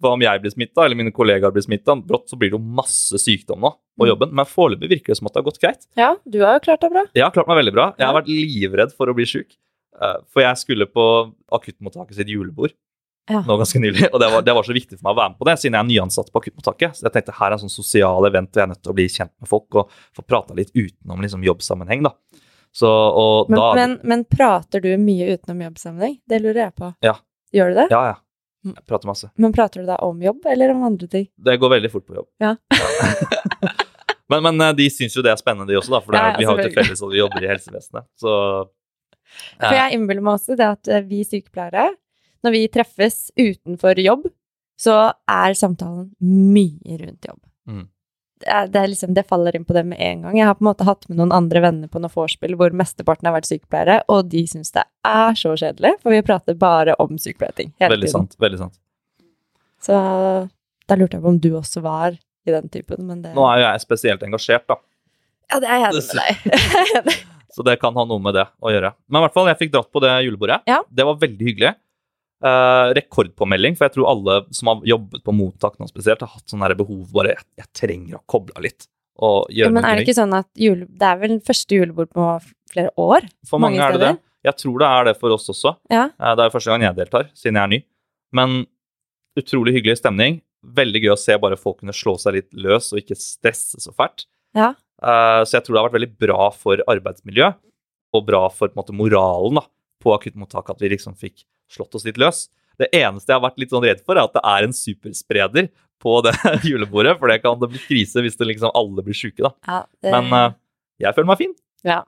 hva 0.00 0.12
om 0.16 0.20
jeg 0.24 0.40
blir 0.42 0.50
smitta, 0.52 0.84
eller 0.84 0.96
mine 0.96 1.12
kollegaer 1.12 1.52
blir 1.54 1.62
smitta? 1.64 1.94
Brått 2.04 2.28
så 2.28 2.36
blir 2.36 2.50
det 2.52 2.58
jo 2.58 2.62
masse 2.80 3.16
sykdom 3.20 3.60
nå 3.60 3.70
på 3.98 4.04
Mm. 4.04 4.08
jobben. 4.10 4.32
Men 4.34 4.44
foreløpig 4.44 4.88
virker 4.90 5.12
det 5.14 5.16
som 5.18 5.26
at 5.28 5.34
det 5.34 5.42
har 5.44 5.50
gått 5.50 5.60
greit. 5.60 5.86
ja, 5.96 6.16
du 6.28 6.40
har 6.44 6.54
jo 6.58 6.64
klart 6.66 6.80
deg 6.80 6.90
bra. 6.92 7.04
Jeg 7.14 7.22
har 7.24 7.30
klart 7.32 7.46
meg 7.48 7.56
veldig 7.64 7.72
bra. 7.72 7.86
Jeg 7.98 8.06
har 8.06 8.14
vært 8.22 8.28
livredd 8.28 8.92
for 8.96 9.06
å 9.06 9.14
bli 9.14 9.24
sjuk. 9.24 9.56
Eh, 10.00 10.16
For 10.32 10.42
jeg 10.42 10.56
skulle 10.58 10.86
på 10.86 11.32
akuttmottaket 11.52 12.14
sitt 12.16 12.26
julebord 12.28 12.72
Ja. 13.30 13.40
nå 13.40 13.56
ganske 13.56 13.78
nylig, 13.80 14.10
og 14.12 14.20
det 14.20 14.28
var, 14.32 14.42
det 14.42 14.52
var 14.54 14.62
så 14.66 14.74
viktig 14.74 14.98
for 14.98 15.04
meg 15.08 15.14
å 15.16 15.20
være 15.22 15.30
med 15.30 15.38
på 15.38 15.44
det, 15.48 15.54
siden 15.62 15.72
jeg 15.72 15.80
er 15.80 15.88
nyansatt 15.88 16.32
på 16.32 16.40
akuttmottaket. 16.42 16.90
Så 16.98 17.02
jeg 17.06 17.12
tenkte 17.14 17.32
her 17.38 17.46
er 17.46 17.52
en 17.52 17.58
sånn 17.62 17.70
sosial 17.72 18.26
event, 18.26 18.50
og 18.50 18.58
jeg 18.60 18.62
er 18.66 18.72
nødt 18.74 18.82
til 18.82 18.92
å 18.92 18.96
bli 18.98 19.06
kjent 19.08 19.32
med 19.40 19.48
folk 19.48 19.74
og 19.80 19.88
få 20.12 20.26
prata 20.26 20.52
litt 20.54 20.72
utenom 20.74 21.22
liksom, 21.22 21.42
jobbsammenheng, 21.46 22.02
da. 22.02 22.10
Så, 22.74 23.46
Men, 23.48 23.56
da 23.60 23.74
men, 23.74 24.00
men 24.02 24.24
prater 24.24 24.80
du 24.82 24.90
mye 24.98 25.38
utenom 25.38 25.62
jobbsammenheng? 25.70 26.18
Det 26.28 26.42
lurer 26.42 26.64
jeg 26.66 26.74
på. 26.74 26.94
Ja. 27.06 27.14
Gjør 27.54 27.68
du 27.70 27.74
det? 27.80 27.86
Ja, 27.94 28.02
ja. 28.10 28.14
Jeg 28.64 28.86
prater 28.88 29.08
masse. 29.10 29.28
Men 29.40 29.52
prater 29.52 29.82
du 29.82 29.88
da 29.88 29.98
om 30.06 30.20
jobb, 30.22 30.44
eller 30.48 30.72
om 30.72 30.84
andre 30.86 31.08
ting? 31.10 31.26
Det 31.36 31.56
går 31.60 31.72
veldig 31.76 31.90
fort 31.92 32.06
på 32.08 32.16
jobb. 32.16 32.28
Ja. 32.40 32.54
men, 34.32 34.46
men 34.46 34.60
eh, 34.64 34.76
de 34.78 34.88
syns 34.92 35.16
jo 35.16 35.24
det 35.24 35.34
er 35.34 35.40
spennende, 35.40 35.68
de 35.68 35.76
også, 35.80 35.92
da, 35.96 36.00
for 36.04 36.16
det 36.16 36.22
Ja, 36.22 36.30
ja, 36.32 36.38
vi 36.40 36.48
har 36.48 36.60
jo 36.60 36.68
til 36.68 36.78
felles 36.78 37.04
at 37.04 37.12
vi 37.12 37.20
jobber 37.20 37.44
i 37.44 37.50
helsevesenet. 37.52 38.08
Så 38.20 38.38
For 39.60 39.76
jeg 39.76 39.98
innbiller 39.98 40.24
meg 40.24 40.38
også 40.38 40.56
det 40.60 40.70
at 40.78 40.92
eh, 40.92 41.04
vi 41.10 41.20
sykepleiere, 41.28 41.90
når 42.44 42.56
vi 42.56 42.62
treffes 42.72 43.18
utenfor 43.36 44.00
jobb, 44.00 44.28
så 44.80 44.98
er 45.30 45.56
samtalen 45.56 46.08
mye 46.20 46.98
rundt 47.00 47.28
jobb. 47.28 47.42
Mm. 47.68 47.84
Det, 48.42 48.80
liksom, 48.90 49.14
det 49.14 49.22
faller 49.28 49.56
inn 49.56 49.64
på 49.64 49.72
det 49.76 49.84
med 49.86 50.00
en 50.02 50.24
gang. 50.26 50.36
Jeg 50.36 50.48
har 50.48 50.56
på 50.58 50.64
en 50.64 50.68
måte 50.68 50.84
hatt 50.84 51.06
med 51.08 51.16
noen 51.20 51.32
andre 51.32 51.62
venner 51.64 51.88
på 51.88 52.00
noen 52.02 52.12
vorspiel 52.12 52.56
hvor 52.58 52.74
mesteparten 52.76 53.28
har 53.30 53.36
vært 53.36 53.48
sykepleiere, 53.48 54.00
og 54.12 54.26
de 54.32 54.42
syns 54.50 54.74
det 54.74 54.82
er 55.06 55.38
så 55.38 55.54
kjedelig, 55.56 55.94
for 56.02 56.12
vi 56.12 56.24
prater 56.26 56.58
bare 56.58 56.96
om 57.00 57.14
sykepleierting 57.20 57.70
hele 57.80 57.94
veldig 57.94 58.10
tiden. 58.10 58.26
sant. 58.26 58.36
Veldig 58.42 58.60
sant. 58.66 58.76
Så 59.84 60.00
da 60.90 60.98
lurte 60.98 61.16
jeg 61.16 61.24
på 61.24 61.30
om 61.32 61.38
du 61.40 61.52
også 61.56 61.84
var 61.84 62.18
i 62.44 62.52
den 62.52 62.68
typen, 62.72 63.06
men 63.08 63.22
det 63.24 63.32
Nå 63.36 63.46
er 63.48 63.62
jo 63.62 63.64
jeg 63.68 63.84
spesielt 63.86 64.26
engasjert, 64.26 64.66
da. 64.68 64.76
Ja, 65.52 65.60
det 65.62 65.70
er 65.70 65.80
jeg 65.80 65.94
enig 65.94 66.04
med 66.10 67.06
deg. 67.06 67.16
Så 67.54 67.62
det 67.62 67.76
kan 67.78 67.94
ha 67.94 68.02
noe 68.08 68.18
med 68.18 68.34
det 68.34 68.48
å 68.58 68.72
gjøre. 68.72 68.90
Men 69.06 69.20
i 69.20 69.24
hvert 69.28 69.34
fall, 69.36 69.48
jeg 69.52 69.60
fikk 69.60 69.74
dratt 69.76 69.90
på 69.94 70.00
det 70.02 70.10
julebordet. 70.26 70.56
Ja. 70.66 70.80
Det 70.90 71.04
var 71.06 71.20
veldig 71.20 71.46
hyggelig. 71.46 71.70
Eh, 72.44 72.88
rekordpåmelding, 72.98 73.76
for 73.78 73.86
jeg 73.86 73.94
tror 73.94 74.08
alle 74.10 74.34
som 74.52 74.68
har 74.68 74.82
jobbet 74.90 75.22
på 75.24 75.32
mottak 75.32 75.78
nå 75.80 75.86
spesielt, 75.88 76.20
har 76.20 76.32
hatt 76.34 76.50
sånn 76.50 76.64
behov 76.76 77.06
bare 77.14 77.30
jeg, 77.32 77.46
jeg 77.62 77.70
trenger 77.78 78.18
å 78.18 78.24
koble 78.28 78.52
av 78.58 78.66
litt 78.66 78.88
og 79.22 79.46
Ja, 79.48 79.62
gjøre 79.62 79.70
men 79.72 79.84
noe 79.84 79.92
er 79.92 80.00
det 80.00 80.04
ikke 80.08 80.16
sånn 80.18 80.34
at 80.34 80.48
jule, 80.58 80.88
det 80.90 81.06
er 81.06 81.20
vel 81.22 81.36
første 81.46 81.78
julebord 81.78 82.10
på 82.10 82.26
flere 82.72 82.90
år? 82.98 83.28
For 83.46 83.62
mange, 83.62 83.78
mange 83.78 83.86
er 83.86 83.96
det 83.96 84.02
det. 84.02 84.12
Jeg 84.44 84.58
tror 84.60 84.82
det 84.82 84.88
er 84.90 85.08
det 85.08 85.14
for 85.22 85.32
oss 85.36 85.46
også. 85.54 85.72
Ja. 85.94 86.08
Eh, 86.10 86.34
det 86.34 86.42
er 86.42 86.50
jo 86.50 86.54
første 86.56 86.72
gang 86.74 86.84
jeg 86.84 86.98
deltar, 86.98 87.30
siden 87.38 87.60
jeg 87.60 87.62
er 87.62 87.72
ny. 87.72 87.80
Men 88.34 88.58
utrolig 89.40 89.76
hyggelig 89.78 90.00
stemning. 90.02 90.42
Veldig 90.64 91.04
gøy 91.06 91.14
å 91.14 91.20
se 91.20 91.38
bare 91.40 91.60
folk 91.60 91.80
kunne 91.80 91.96
slå 91.96 92.16
seg 92.20 92.40
litt 92.40 92.50
løs 92.52 92.90
og 92.92 93.00
ikke 93.00 93.16
stresse 93.20 93.80
så 93.80 93.94
fælt. 93.94 94.26
Ja. 94.58 94.74
Eh, 95.00 95.40
så 95.46 95.60
jeg 95.60 95.64
tror 95.64 95.76
det 95.76 95.80
har 95.80 95.88
vært 95.88 95.98
veldig 96.00 96.12
bra 96.26 96.50
for 96.52 96.82
arbeidsmiljøet, 96.90 97.62
og 98.14 98.26
bra 98.26 98.44
for 98.50 98.68
på 98.68 98.76
en 98.76 98.82
måte, 98.82 98.98
moralen 98.98 99.62
da, 99.62 99.64
på 100.02 100.12
akuttmottaket, 100.12 100.76
at 100.76 100.84
vi 100.84 100.92
liksom 100.92 101.16
fikk 101.18 101.46
slått 101.74 101.98
oss 101.98 102.06
litt 102.06 102.20
løs. 102.20 102.46
Det 102.80 102.88
eneste 102.96 103.30
jeg 103.30 103.38
har 103.38 103.44
vært 103.44 103.60
litt 103.62 103.74
sånn 103.74 103.84
redd 103.86 104.00
for, 104.02 104.18
er 104.18 104.26
at 104.26 104.34
det 104.34 104.42
er 104.50 104.66
en 104.66 104.74
superspreder 104.74 105.68
på 106.02 106.16
det 106.26 106.34
julebordet, 106.70 107.18
for 107.20 107.30
det 107.30 107.38
kan 107.44 107.60
det 107.60 107.70
bli 107.74 107.82
krise 107.84 108.24
hvis 108.24 108.38
det 108.40 108.48
liksom 108.50 108.74
alle 108.74 109.04
blir 109.06 109.16
sjuke, 109.16 109.44
da. 109.46 109.52
Ja, 109.68 109.78
det, 110.02 110.10
Men 110.14 110.32
uh, 110.34 110.56
jeg 111.02 111.14
føler 111.16 111.30
meg 111.34 111.40
fin. 111.44 111.54
ja. 111.86 112.02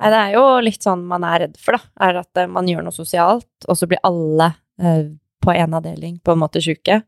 Nei, 0.00 0.08
det 0.08 0.18
er 0.22 0.30
jo 0.38 0.42
litt 0.64 0.80
sånn 0.86 1.02
man 1.04 1.20
er 1.28 1.42
redd 1.42 1.58
for, 1.60 1.76
da. 1.76 1.90
Er 2.06 2.22
at 2.22 2.38
eh, 2.40 2.46
man 2.48 2.64
gjør 2.64 2.86
noe 2.86 2.94
sosialt, 2.96 3.66
og 3.68 3.76
så 3.76 3.84
blir 3.90 4.00
alle 4.08 4.46
uh, 4.80 5.02
på 5.44 5.52
en 5.52 5.74
avdeling 5.76 6.14
på 6.24 6.32
en 6.32 6.40
måte 6.40 6.62
sjuke. 6.64 7.02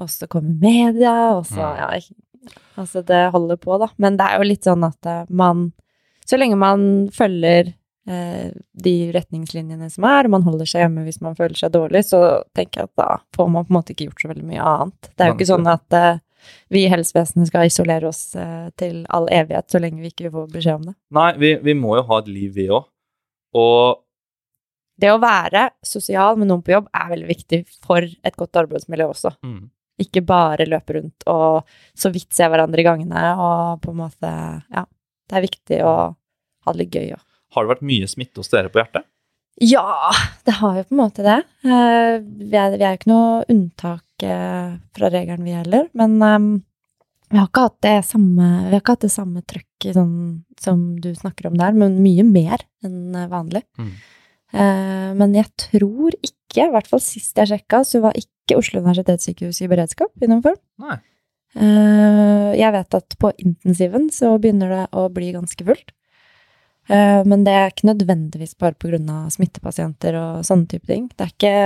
Og 0.00 0.10
så 0.10 0.26
kommer 0.26 0.56
media, 0.58 1.12
og 1.36 1.44
så 1.46 1.60
Mm. 1.60 1.78
Ja, 1.78 2.48
altså 2.82 3.04
det 3.06 3.20
holder 3.30 3.60
på, 3.62 3.78
da. 3.78 3.92
Men 4.02 4.16
det 4.18 4.26
er 4.26 4.40
jo 4.40 4.48
litt 4.48 4.66
sånn 4.66 4.82
at 4.88 5.06
man 5.30 5.68
Så 6.26 6.38
lenge 6.38 6.56
man 6.58 6.82
følger 7.14 7.70
de 8.06 8.94
retningslinjene 9.12 9.90
som 9.92 10.04
er, 10.08 10.28
man 10.32 10.42
holder 10.42 10.66
seg 10.66 10.80
hjemme 10.86 11.04
hvis 11.04 11.20
man 11.22 11.34
føler 11.38 11.54
seg 11.58 11.72
dårlig, 11.74 12.00
så 12.08 12.42
tenker 12.56 12.80
jeg 12.82 12.88
at 12.90 12.96
da 13.02 13.08
får 13.36 13.48
man 13.52 13.66
på 13.66 13.70
en 13.74 13.76
måte 13.76 13.92
ikke 13.94 14.06
gjort 14.08 14.22
så 14.24 14.30
veldig 14.32 14.46
mye 14.48 14.64
annet. 14.66 15.10
Det 15.14 15.24
er 15.24 15.28
jo 15.30 15.36
ikke 15.36 15.48
sånn 15.50 15.68
at 15.70 15.96
eh, 15.98 16.20
vi 16.72 16.84
i 16.86 16.90
helsevesenet 16.90 17.50
skal 17.50 17.68
isolere 17.68 18.08
oss 18.08 18.22
eh, 18.40 18.70
til 18.80 19.02
all 19.12 19.28
evighet 19.30 19.68
så 19.70 19.78
lenge 19.82 20.00
vi 20.00 20.10
ikke 20.14 20.32
får 20.32 20.48
beskjed 20.54 20.78
om 20.80 20.86
det. 20.88 20.94
Nei, 21.18 21.28
vi, 21.42 21.50
vi 21.68 21.74
må 21.76 21.98
jo 22.00 22.06
ha 22.08 22.18
et 22.22 22.30
liv, 22.32 22.54
vi 22.56 22.66
òg. 22.72 22.88
Og 23.60 24.00
Det 25.00 25.10
å 25.12 25.20
være 25.20 25.68
sosial 25.86 26.36
med 26.40 26.48
noen 26.50 26.64
på 26.64 26.74
jobb 26.74 26.88
er 26.96 27.12
veldig 27.14 27.28
viktig 27.28 27.60
for 27.84 28.04
et 28.04 28.36
godt 28.40 28.58
arbeidsmiljø 28.64 29.06
også. 29.12 29.34
mm, 29.44 29.62
Ikke 30.06 30.24
bare 30.24 30.66
løpe 30.68 30.96
rundt 30.98 31.24
og 31.28 31.68
så 31.94 32.10
vidt 32.12 32.32
se 32.36 32.48
hverandre 32.48 32.80
i 32.80 32.86
gangene 32.88 33.22
og 33.36 33.82
på 33.84 33.92
en 33.94 34.00
måte 34.06 34.32
Ja. 34.72 34.86
Det 35.30 35.36
er 35.38 35.44
viktig 35.46 35.76
å 35.86 35.92
ha 36.66 36.72
det 36.72 36.80
litt 36.80 36.96
gøy 36.96 37.12
òg. 37.14 37.20
Har 37.54 37.64
det 37.66 37.72
vært 37.74 37.86
mye 37.90 38.08
smitte 38.10 38.42
hos 38.42 38.52
dere 38.52 38.70
på 38.72 38.80
hjertet? 38.82 39.06
Ja, 39.60 40.08
det 40.48 40.54
har 40.60 40.78
jo 40.78 40.84
på 40.88 40.94
en 40.94 41.00
måte 41.02 41.24
det. 41.26 41.38
Eh, 41.66 42.20
Vi 42.22 42.56
er, 42.56 42.76
vi 42.78 42.84
er 42.86 42.94
jo 42.94 42.98
ikke 43.00 43.10
noe 43.12 43.44
unntak 43.52 44.24
eh, 44.24 44.70
fra 44.96 45.10
regelen, 45.12 45.44
vi 45.44 45.56
heller. 45.56 45.88
Men 45.98 46.14
eh, 46.24 46.38
Vi 47.30 47.38
har 47.38 47.50
ikke 47.50 47.66
hatt 47.68 47.80
det 47.84 47.96
samme, 48.08 48.46
vi 48.70 48.80
hatt 48.80 49.04
det 49.04 49.12
samme 49.12 49.42
trøkket 49.46 49.94
sånn, 49.98 50.14
som 50.60 50.80
du 51.02 51.12
snakker 51.14 51.50
om 51.50 51.58
der, 51.60 51.76
men 51.76 52.00
mye 52.02 52.24
mer 52.26 52.64
enn 52.86 53.12
vanlig. 53.30 53.62
Mm. 53.78 53.92
Eh, 54.50 55.10
men 55.20 55.36
jeg 55.36 55.46
tror 55.68 56.16
ikke, 56.18 56.64
i 56.66 56.72
hvert 56.72 56.88
fall 56.90 57.02
sist 57.04 57.36
jeg 57.38 57.52
sjekka, 57.52 57.84
så 57.86 58.00
var 58.02 58.16
ikke 58.18 58.56
Oslo 58.58 58.80
universitetssykehus 58.82 59.60
i 59.62 59.68
beredskap 59.70 60.10
i 60.24 60.26
noen 60.26 60.42
form. 60.42 60.58
Nei. 60.82 60.96
Eh, 61.54 62.50
jeg 62.58 62.72
vet 62.74 62.96
at 62.98 63.16
på 63.20 63.30
intensiven 63.42 64.08
så 64.14 64.32
begynner 64.42 64.72
det 64.74 64.84
å 64.98 65.06
bli 65.12 65.30
ganske 65.36 65.66
fullt. 65.66 65.92
Eh, 66.88 67.20
men 67.28 67.44
det 67.46 67.54
er 67.54 67.70
ikke 67.70 67.90
nødvendigvis 67.90 68.56
bare 68.58 68.74
av 69.12 69.30
smittepasienter 69.34 70.16
og 70.18 70.44
sånne 70.46 70.66
type 70.70 70.86
ting. 70.86 71.08
Det 71.14 71.26
er 71.26 71.34
ikke 71.34 71.56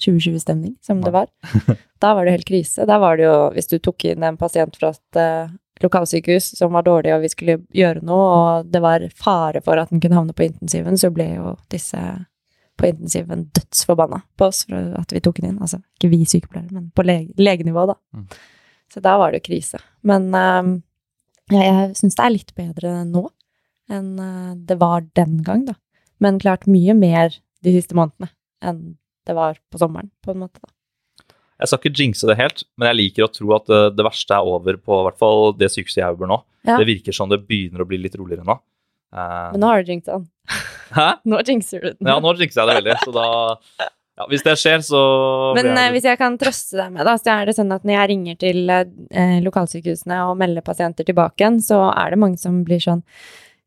2020-stemning 0.00 0.76
som 0.82 1.02
det 1.04 1.12
var. 1.14 1.26
Da 2.02 2.16
var 2.18 2.26
det 2.26 2.32
helt 2.32 2.48
krise. 2.48 2.82
Da 2.82 2.96
var 2.98 3.16
det 3.16 3.28
jo, 3.28 3.34
hvis 3.54 3.68
du 3.70 3.76
tok 3.78 4.04
inn 4.10 4.24
en 4.26 4.36
pasient 4.36 4.74
fra 4.74 4.88
et 4.90 5.18
eh, 5.22 5.52
lokalsykehus 5.84 6.48
som 6.58 6.74
var 6.74 6.82
dårlig, 6.82 7.12
og 7.14 7.22
vi 7.22 7.30
skulle 7.30 7.60
gjøre 7.70 8.02
noe, 8.02 8.24
og 8.26 8.72
det 8.72 8.80
var 8.82 9.04
fare 9.14 9.62
for 9.62 9.78
at 9.78 9.92
den 9.92 10.02
kunne 10.02 10.18
havne 10.18 10.34
på 10.34 10.48
intensiven, 10.48 10.98
så 10.98 11.12
ble 11.14 11.28
jo 11.36 11.52
disse 11.70 12.00
på 12.74 12.88
intensiven 12.88 13.44
dødsforbanna 13.54 14.18
på 14.34 14.48
oss 14.50 14.64
for 14.66 14.96
at 14.98 15.14
vi 15.14 15.22
tok 15.22 15.38
den 15.38 15.52
inn. 15.52 15.60
Altså 15.62 15.78
ikke 15.78 16.10
vi 16.10 16.24
sykepleiere, 16.26 16.72
men 16.74 16.90
på 16.90 17.06
lege, 17.06 17.30
legenivå, 17.38 17.86
da. 17.92 17.94
Mm. 18.16 18.26
Så 18.92 19.04
da 19.04 19.14
var 19.20 19.30
det 19.30 19.42
jo 19.42 19.48
krise. 19.52 19.78
Men 20.02 20.26
um, 20.34 20.74
jeg, 21.52 21.62
jeg 21.62 21.94
syns 22.00 22.18
det 22.18 22.26
er 22.26 22.34
litt 22.34 22.54
bedre 22.58 22.96
nå 23.06 23.28
enn 23.92 24.12
eh, 24.22 24.52
det 24.68 24.78
var 24.80 25.04
den 25.18 25.40
gang, 25.46 25.66
da. 25.68 25.76
Men 26.22 26.38
klart 26.42 26.68
mye 26.70 26.94
mer 26.96 27.34
de 27.62 27.74
siste 27.74 27.96
månedene 27.98 28.30
enn 28.62 28.82
det 29.26 29.34
var 29.38 29.58
på 29.70 29.78
sommeren, 29.78 30.08
på 30.24 30.32
en 30.34 30.40
måte, 30.42 30.58
da. 30.62 30.70
Jeg 31.62 31.70
skal 31.70 31.78
ikke 31.78 31.98
jinxe 32.00 32.26
det 32.26 32.34
helt, 32.40 32.64
men 32.74 32.88
jeg 32.90 32.98
liker 32.98 33.26
å 33.28 33.30
tro 33.30 33.52
at 33.54 33.68
det, 33.70 33.80
det 33.94 34.02
verste 34.06 34.34
er 34.34 34.48
over 34.50 34.74
på 34.82 34.96
hvert 35.06 35.18
fall 35.20 35.52
det 35.54 35.68
sykehuset 35.70 36.00
jeg 36.00 36.08
jobber 36.16 36.30
nå. 36.32 36.38
Ja. 36.66 36.74
Det 36.80 36.88
virker 36.88 37.14
som 37.14 37.30
det 37.30 37.38
begynner 37.46 37.84
å 37.84 37.86
bli 37.86 38.00
litt 38.02 38.16
roligere 38.18 38.42
nå. 38.48 38.56
Uh, 39.14 39.52
Men 39.54 39.60
nå 39.62 39.68
har 39.70 39.84
du 39.84 39.92
jinxa 39.92 40.16
den. 40.16 40.24
Hæ? 40.98 41.06
Nå 41.28 41.38
jinxer 41.46 41.84
du 41.84 41.90
den. 41.92 42.08
Ja, 42.08 42.16
nå 42.24 42.32
jinxer 42.40 42.62
jeg 42.64 42.70
det 42.72 42.76
veldig, 42.80 42.96
så 43.04 43.14
da 43.14 43.26
ja, 44.18 44.26
Hvis 44.28 44.42
det 44.44 44.56
skjer, 44.60 44.82
så 44.84 45.02
Men 45.56 45.70
eh, 45.70 45.78
jeg- 45.84 45.94
hvis 45.94 46.08
jeg 46.10 46.18
kan 46.20 46.34
trøste 46.40 46.76
deg 46.80 46.90
med, 46.96 47.06
da, 47.08 47.14
så 47.20 47.30
er 47.36 47.46
det 47.48 47.54
sånn 47.60 47.70
at 47.76 47.86
når 47.86 47.94
jeg 47.94 48.10
ringer 48.10 48.40
til 48.42 48.74
eh, 48.74 49.38
lokalsykehusene 49.46 50.18
og 50.30 50.34
melder 50.42 50.64
pasienter 50.66 51.06
tilbake 51.08 51.38
igjen, 51.44 51.60
så 51.64 51.78
er 51.94 52.10
det 52.16 52.20
mange 52.24 52.42
som 52.42 52.58
blir 52.66 52.82
sånn 52.82 53.04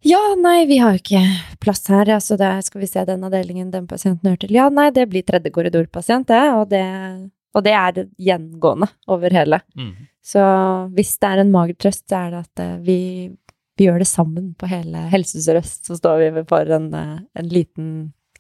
ja, 0.02 0.22
nei, 0.38 0.66
vi 0.70 0.78
har 0.82 0.96
jo 0.96 1.02
ikke 1.02 1.22
plass 1.64 1.86
her, 1.90 2.10
Altså, 2.14 2.38
det 2.38 2.50
skal 2.68 2.82
vi 2.82 2.90
se 2.90 3.06
den 3.08 3.24
avdelingen 3.26 3.72
den 3.74 3.88
pasienten 3.88 4.30
hører 4.30 4.42
til. 4.44 4.54
Ja, 4.58 4.68
nei, 4.70 4.90
det 4.96 5.08
blir 5.10 5.26
tredje 5.26 5.54
korridorpasient, 5.54 6.28
det, 6.28 6.42
og 6.54 6.68
det, 6.70 6.84
og 7.56 7.64
det 7.66 7.74
er 7.74 8.04
gjengående 8.22 8.90
over 9.08 9.34
hele. 9.34 9.62
Mm. 9.78 9.96
Så 10.26 10.44
hvis 10.98 11.16
det 11.22 11.32
er 11.32 11.42
en 11.44 11.54
mager 11.54 11.78
trøst, 11.80 12.08
så 12.10 12.26
er 12.26 12.34
det 12.34 12.44
at 12.44 12.62
eh, 12.64 12.78
vi, 12.86 13.00
vi 13.78 13.88
gjør 13.88 14.02
det 14.02 14.10
sammen 14.10 14.54
på 14.58 14.70
hele 14.70 15.06
Helse 15.12 15.42
Sør-Øst. 15.46 15.84
Så 15.86 15.98
står 16.00 16.24
vi 16.24 16.46
for 16.50 16.78
en, 16.78 16.88
eh, 16.98 17.18
en 17.38 17.52
liten 17.52 17.92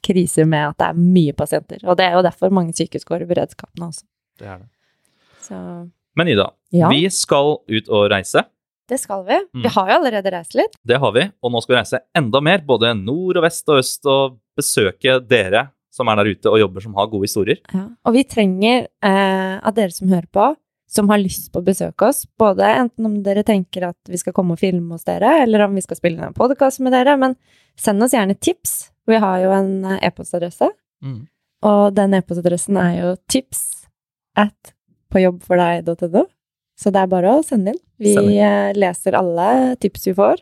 krise 0.05 0.45
med 0.49 0.71
at 0.71 0.79
det 0.81 0.87
er 0.91 1.03
mye 1.17 1.35
pasienter. 1.37 1.81
Og 1.85 1.97
det 1.97 2.07
er 2.07 2.17
jo 2.17 2.25
derfor 2.25 2.53
mange 2.53 2.73
sykehus 2.77 3.05
går 3.07 3.25
i 3.25 3.29
beredskap 3.29 3.69
nå 3.79 3.89
også. 3.91 4.05
Det 4.41 4.49
er 4.49 4.63
det. 4.63 4.69
Så 5.45 5.57
Men 6.17 6.29
Ida, 6.31 6.49
ja, 6.73 6.89
vi 6.89 7.05
skal 7.13 7.57
ut 7.61 7.89
og 7.89 8.09
reise. 8.11 8.45
Det 8.89 8.99
skal 9.01 9.23
vi. 9.27 9.37
Mm. 9.55 9.63
Vi 9.65 9.69
har 9.75 9.87
jo 9.89 9.95
allerede 9.99 10.31
reist 10.33 10.53
litt. 10.57 10.75
Det 10.85 10.97
har 11.01 11.11
vi, 11.15 11.23
og 11.41 11.51
nå 11.53 11.61
skal 11.63 11.73
vi 11.75 11.79
reise 11.79 11.99
enda 12.15 12.41
mer, 12.45 12.61
både 12.67 12.91
nord 12.99 13.39
og 13.39 13.43
vest 13.47 13.69
og 13.73 13.79
øst, 13.81 14.05
og 14.05 14.37
besøke 14.57 15.17
dere 15.25 15.67
som 15.95 16.09
er 16.11 16.19
der 16.19 16.29
ute 16.35 16.51
og 16.51 16.59
jobber 16.59 16.83
som 16.83 16.93
har 16.99 17.07
gode 17.07 17.23
historier. 17.29 17.61
Ja. 17.71 17.85
Og 18.05 18.13
vi 18.17 18.25
trenger 18.27 18.85
eh, 18.85 19.55
at 19.63 19.75
dere 19.77 19.93
som 19.95 20.09
hører 20.11 20.27
på, 20.35 20.47
som 20.91 21.07
har 21.09 21.17
lyst 21.21 21.47
på 21.53 21.61
å 21.61 21.65
besøke 21.65 22.09
oss, 22.09 22.25
både 22.37 22.67
enten 22.67 23.07
om 23.07 23.15
dere 23.23 23.41
tenker 23.47 23.87
at 23.87 24.11
vi 24.11 24.19
skal 24.21 24.35
komme 24.35 24.53
og 24.57 24.59
filme 24.61 24.91
hos 24.93 25.07
dere, 25.07 25.31
eller 25.45 25.63
om 25.65 25.73
vi 25.75 25.81
skal 25.85 25.97
spille 25.97 26.21
en 26.27 26.35
podkast 26.35 26.83
med 26.83 26.93
dere, 26.93 27.15
men 27.17 27.33
send 27.79 28.03
oss 28.05 28.13
gjerne 28.13 28.35
tips. 28.37 28.91
Vi 29.07 29.17
har 29.23 29.39
jo 29.45 29.53
en 29.55 29.71
eh, 29.95 30.01
e-postadresse, 30.09 30.71
Mm. 31.03 31.25
og 31.67 31.95
den 31.95 32.13
e-postadressen 32.19 32.77
er 32.79 32.93
jo 33.01 33.09
tips 33.29 33.63
at 34.39 34.71
påjobbfordeg.no. 35.13 36.25
Så 36.75 36.91
det 36.91 37.01
er 37.01 37.11
bare 37.11 37.37
å 37.37 37.43
sende 37.45 37.73
inn. 37.73 37.81
Vi 38.01 38.13
Send 38.17 38.33
eh, 38.33 38.73
leser 38.75 39.15
alle 39.15 39.75
tips 39.79 40.09
vi 40.09 40.15
får, 40.17 40.41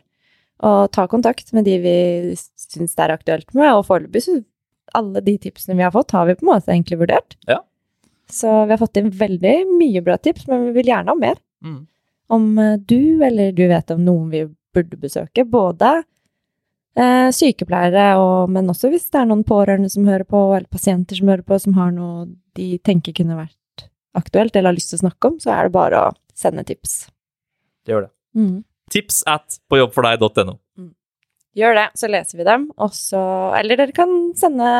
og 0.66 0.90
tar 0.94 1.10
kontakt 1.12 1.52
med 1.54 1.66
de 1.68 1.78
vi 1.82 1.98
syns 2.34 2.96
det 2.96 3.04
er 3.04 3.14
aktuelt 3.14 3.54
med, 3.54 3.70
og 3.70 3.86
foreløpig 3.86 4.24
så 4.24 4.40
alle 4.94 5.22
de 5.24 5.36
tipsene 5.42 5.78
vi 5.78 5.86
har 5.86 5.94
fått, 5.94 6.14
har 6.14 6.26
vi 6.26 6.36
på 6.38 6.44
en 6.46 6.52
måte 6.52 6.72
egentlig 6.74 6.98
vurdert. 7.00 7.36
Ja. 7.50 7.60
Så 8.30 8.50
vi 8.64 8.74
har 8.74 8.80
fått 8.80 8.98
inn 8.98 9.10
veldig 9.14 9.54
mye 9.76 10.02
bra 10.04 10.16
tips, 10.18 10.48
men 10.50 10.68
vi 10.68 10.74
vil 10.78 10.90
gjerne 10.90 11.12
ha 11.14 11.18
mer. 11.18 11.38
Mm. 11.64 11.80
Om 12.34 12.50
eh, 12.58 12.76
du 12.78 13.22
eller 13.24 13.54
du 13.54 13.64
vet 13.70 13.94
om 13.94 14.04
noen 14.04 14.28
vi 14.32 14.44
burde 14.74 14.98
besøke, 14.98 15.44
både 15.46 15.92
eh, 16.98 17.28
sykepleiere, 17.34 18.14
og, 18.18 18.50
men 18.50 18.70
også 18.72 18.90
hvis 18.90 19.06
det 19.12 19.22
er 19.22 19.30
noen 19.30 19.44
pårørende 19.46 19.92
som 19.92 20.08
hører 20.08 20.26
på, 20.26 20.46
eller 20.56 20.70
pasienter 20.70 21.20
som 21.20 21.30
hører 21.30 21.46
på, 21.46 21.60
som 21.62 21.78
har 21.78 21.94
noe 21.94 22.26
de 22.58 22.74
tenker 22.86 23.14
kunne 23.14 23.38
vært 23.38 23.88
aktuelt 24.14 24.54
eller 24.54 24.70
har 24.70 24.78
lyst 24.78 24.92
til 24.92 25.00
å 25.00 25.06
snakke 25.08 25.30
om, 25.30 25.40
så 25.42 25.50
er 25.54 25.66
det 25.66 25.74
bare 25.74 26.00
å 26.00 26.12
sende 26.34 26.64
tips. 26.66 27.06
Det 27.86 27.94
gjør 27.94 28.06
det. 28.08 28.12
Mm. 28.36 28.64
Tips 28.90 29.22
at 29.30 29.58
påjobbfordeg.no. 29.72 30.58
Gjør 31.54 31.76
det, 31.78 31.84
så 31.94 32.08
leser 32.10 32.40
vi 32.40 32.44
dem, 32.48 32.64
Også, 32.82 33.18
Eller 33.54 33.78
dere 33.78 33.92
kan 33.94 34.10
sende, 34.34 34.70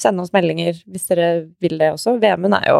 sende 0.00 0.22
oss 0.24 0.32
meldinger 0.32 0.78
hvis 0.88 1.04
dere 1.10 1.26
vil 1.60 1.76
det 1.76 1.90
også. 1.92 2.14
Vemund 2.22 2.56
er 2.56 2.70
jo 2.70 2.78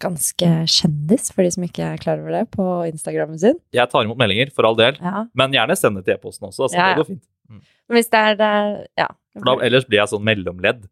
ganske 0.00 0.48
kjendis, 0.68 1.30
for 1.32 1.44
de 1.44 1.50
som 1.52 1.64
ikke 1.64 1.84
er 1.94 2.00
klar 2.00 2.20
over 2.20 2.32
det, 2.36 2.42
på 2.52 2.64
Instagrammen 2.88 3.40
sin. 3.40 3.56
Jeg 3.76 3.88
tar 3.92 4.04
imot 4.06 4.20
meldinger, 4.20 4.52
for 4.52 4.64
all 4.68 4.76
del, 4.76 4.96
Ja. 5.00 5.24
men 5.36 5.52
gjerne 5.56 5.76
send 5.76 5.96
det 5.96 6.04
til 6.06 6.14
e-posten 6.16 6.48
også. 6.48 6.68
Altså, 6.68 6.76
Ja, 6.76 6.86
ja. 6.88 6.94
Det 6.94 7.00
går 7.02 7.08
fint. 7.14 7.24
Mm. 7.50 7.60
hvis 7.96 8.08
det 8.12 8.20
er 8.20 8.34
det 8.36 8.88
Ja. 8.96 9.08
For 9.32 9.44
da, 9.44 9.56
ellers 9.64 9.84
blir 9.88 9.98
jeg 10.00 10.08
sånn 10.08 10.24
mellomledd. 10.24 10.84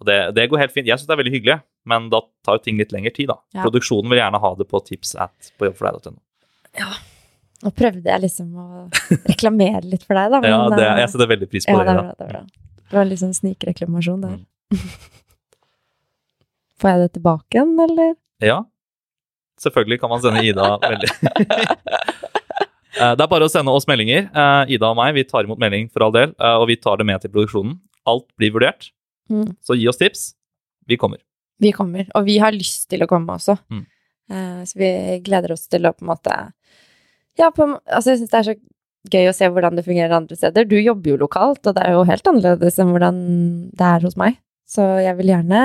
Og 0.00 0.06
det, 0.06 0.34
det 0.34 0.48
går 0.50 0.58
helt 0.58 0.72
fint. 0.72 0.86
Jeg 0.86 0.98
syns 0.98 1.06
det 1.08 1.14
er 1.18 1.22
veldig 1.24 1.34
hyggelig, 1.34 1.62
men 1.88 2.08
da 2.12 2.20
tar 2.44 2.58
jo 2.58 2.64
ting 2.66 2.78
litt 2.80 2.92
lengre 2.94 3.12
tid, 3.16 3.30
da. 3.32 3.38
Ja. 3.56 3.64
Produksjonen 3.66 4.10
vil 4.12 4.20
gjerne 4.20 4.40
ha 4.42 4.50
det 4.58 4.66
på 4.70 4.80
tips 4.86 5.14
at 5.24 5.52
påjobbfordeg.no. 5.60 6.18
Nå 7.64 7.72
prøvde 7.74 8.06
jeg 8.06 8.22
liksom 8.22 8.52
å 8.54 8.66
reklamere 9.26 9.82
litt 9.88 10.04
for 10.06 10.14
deg, 10.20 10.30
da. 10.36 10.40
Men, 10.44 10.52
Ja, 10.52 10.58
det, 10.76 10.84
eh, 10.86 11.00
jeg 11.02 11.10
setter 11.14 11.30
veldig 11.32 11.48
pris 11.50 11.66
på 11.66 11.74
ja, 11.74 11.84
det. 11.88 11.94
er 11.96 12.12
Det 12.20 12.26
er 12.28 12.34
bra. 12.36 12.42
Det 12.88 12.96
var 12.96 13.04
en 13.08 13.18
sånn 13.24 13.34
snikreklamasjon 13.36 14.22
der. 14.24 14.36
Mm. 14.38 14.78
Får 16.78 16.92
jeg 16.92 17.00
det 17.02 17.08
tilbake 17.16 17.56
igjen, 17.58 17.72
eller? 17.82 18.12
Ja. 18.46 18.60
Selvfølgelig 19.58 19.98
kan 20.04 20.12
man 20.12 20.20
sende 20.22 20.44
Ida 20.46 20.76
veldig 20.84 21.10
Eh, 22.98 23.12
Det 23.14 23.22
er 23.22 23.28
bare 23.30 23.46
å 23.46 23.50
sende 23.52 23.70
oss 23.70 23.84
meldinger. 23.86 24.24
Eh, 24.32 24.70
Ida 24.74 24.88
og 24.90 24.96
meg 24.98 25.12
vi 25.14 25.22
tar 25.28 25.46
imot 25.46 25.60
melding 25.62 25.86
for 25.92 26.02
all 26.02 26.10
del, 26.14 26.32
og 26.38 26.64
vi 26.66 26.74
tar 26.82 26.96
det 26.98 27.04
med 27.06 27.20
til 27.22 27.30
produksjonen. 27.30 27.76
Alt 28.10 28.26
blir 28.40 28.50
vurdert, 28.56 28.88
Mm. 29.30 29.52
så 29.62 29.76
gi 29.76 29.84
oss 29.90 29.98
tips. 30.00 30.22
Vi 30.88 30.96
kommer. 30.96 31.18
Vi 31.58 31.72
kommer, 31.74 32.06
og 32.14 32.26
vi 32.28 32.38
har 32.38 32.54
lyst 32.54 32.88
til 32.92 33.02
å 33.02 33.08
komme 33.10 33.34
også. 33.38 33.56
Mm. 33.72 33.84
Uh, 34.28 34.60
så 34.68 34.78
vi 34.78 34.90
gleder 35.24 35.54
oss 35.54 35.66
til 35.70 35.88
å 35.88 35.94
på 35.96 36.04
en 36.04 36.12
måte 36.12 36.34
Ja, 37.38 37.48
på, 37.54 37.64
altså 37.86 38.12
jeg 38.12 38.20
syns 38.20 38.32
det 38.32 38.38
er 38.38 38.46
så 38.48 38.54
gøy 39.08 39.30
å 39.30 39.34
se 39.36 39.48
hvordan 39.48 39.78
det 39.78 39.86
fungerer 39.86 40.16
andre 40.16 40.36
steder. 40.36 40.66
Du 40.68 40.76
jobber 40.76 41.14
jo 41.14 41.20
lokalt, 41.20 41.62
og 41.66 41.76
det 41.76 41.84
er 41.86 41.94
jo 41.96 42.04
helt 42.08 42.28
annerledes 42.28 42.78
enn 42.82 42.90
hvordan 42.92 43.20
det 43.78 43.88
er 43.88 44.04
hos 44.04 44.18
meg. 44.20 44.40
Så 44.68 44.84
jeg 45.00 45.16
vil 45.20 45.30
gjerne 45.32 45.60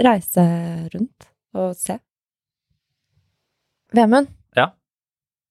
reise 0.00 0.44
rundt 0.94 1.28
og 1.58 1.74
se. 1.76 1.98
Vemund? 3.96 4.30
Ja? 4.56 4.70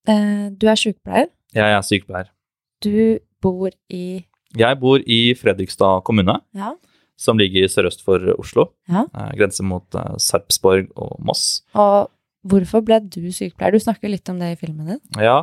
Uh, 0.08 0.48
du 0.56 0.66
er 0.72 0.80
sykepleier. 0.80 1.30
Jeg 1.54 1.76
er 1.76 1.86
sykepleier. 1.86 2.32
Du 2.80 3.20
bor 3.42 3.70
i 3.92 4.24
Jeg 4.56 4.78
bor 4.80 5.02
i 5.06 5.20
Fredrikstad 5.38 6.02
kommune, 6.08 6.40
Ja. 6.56 6.74
Som 7.20 7.40
ligger 7.40 7.68
sørøst 7.68 8.04
for 8.06 8.32
Oslo. 8.38 8.70
Ja. 8.90 9.04
Eh, 9.12 9.34
Grense 9.38 9.64
mot 9.66 9.98
eh, 9.98 10.16
Sarpsborg 10.22 10.88
og 10.96 11.18
Moss. 11.26 11.60
Og 11.76 12.08
hvorfor 12.48 12.84
ble 12.86 13.00
du 13.04 13.28
sykepleier? 13.28 13.76
Du 13.76 13.82
snakker 13.82 14.12
litt 14.12 14.28
om 14.32 14.40
det 14.40 14.54
i 14.54 14.58
filmen 14.60 14.94
din. 14.94 15.02
Ja, 15.20 15.42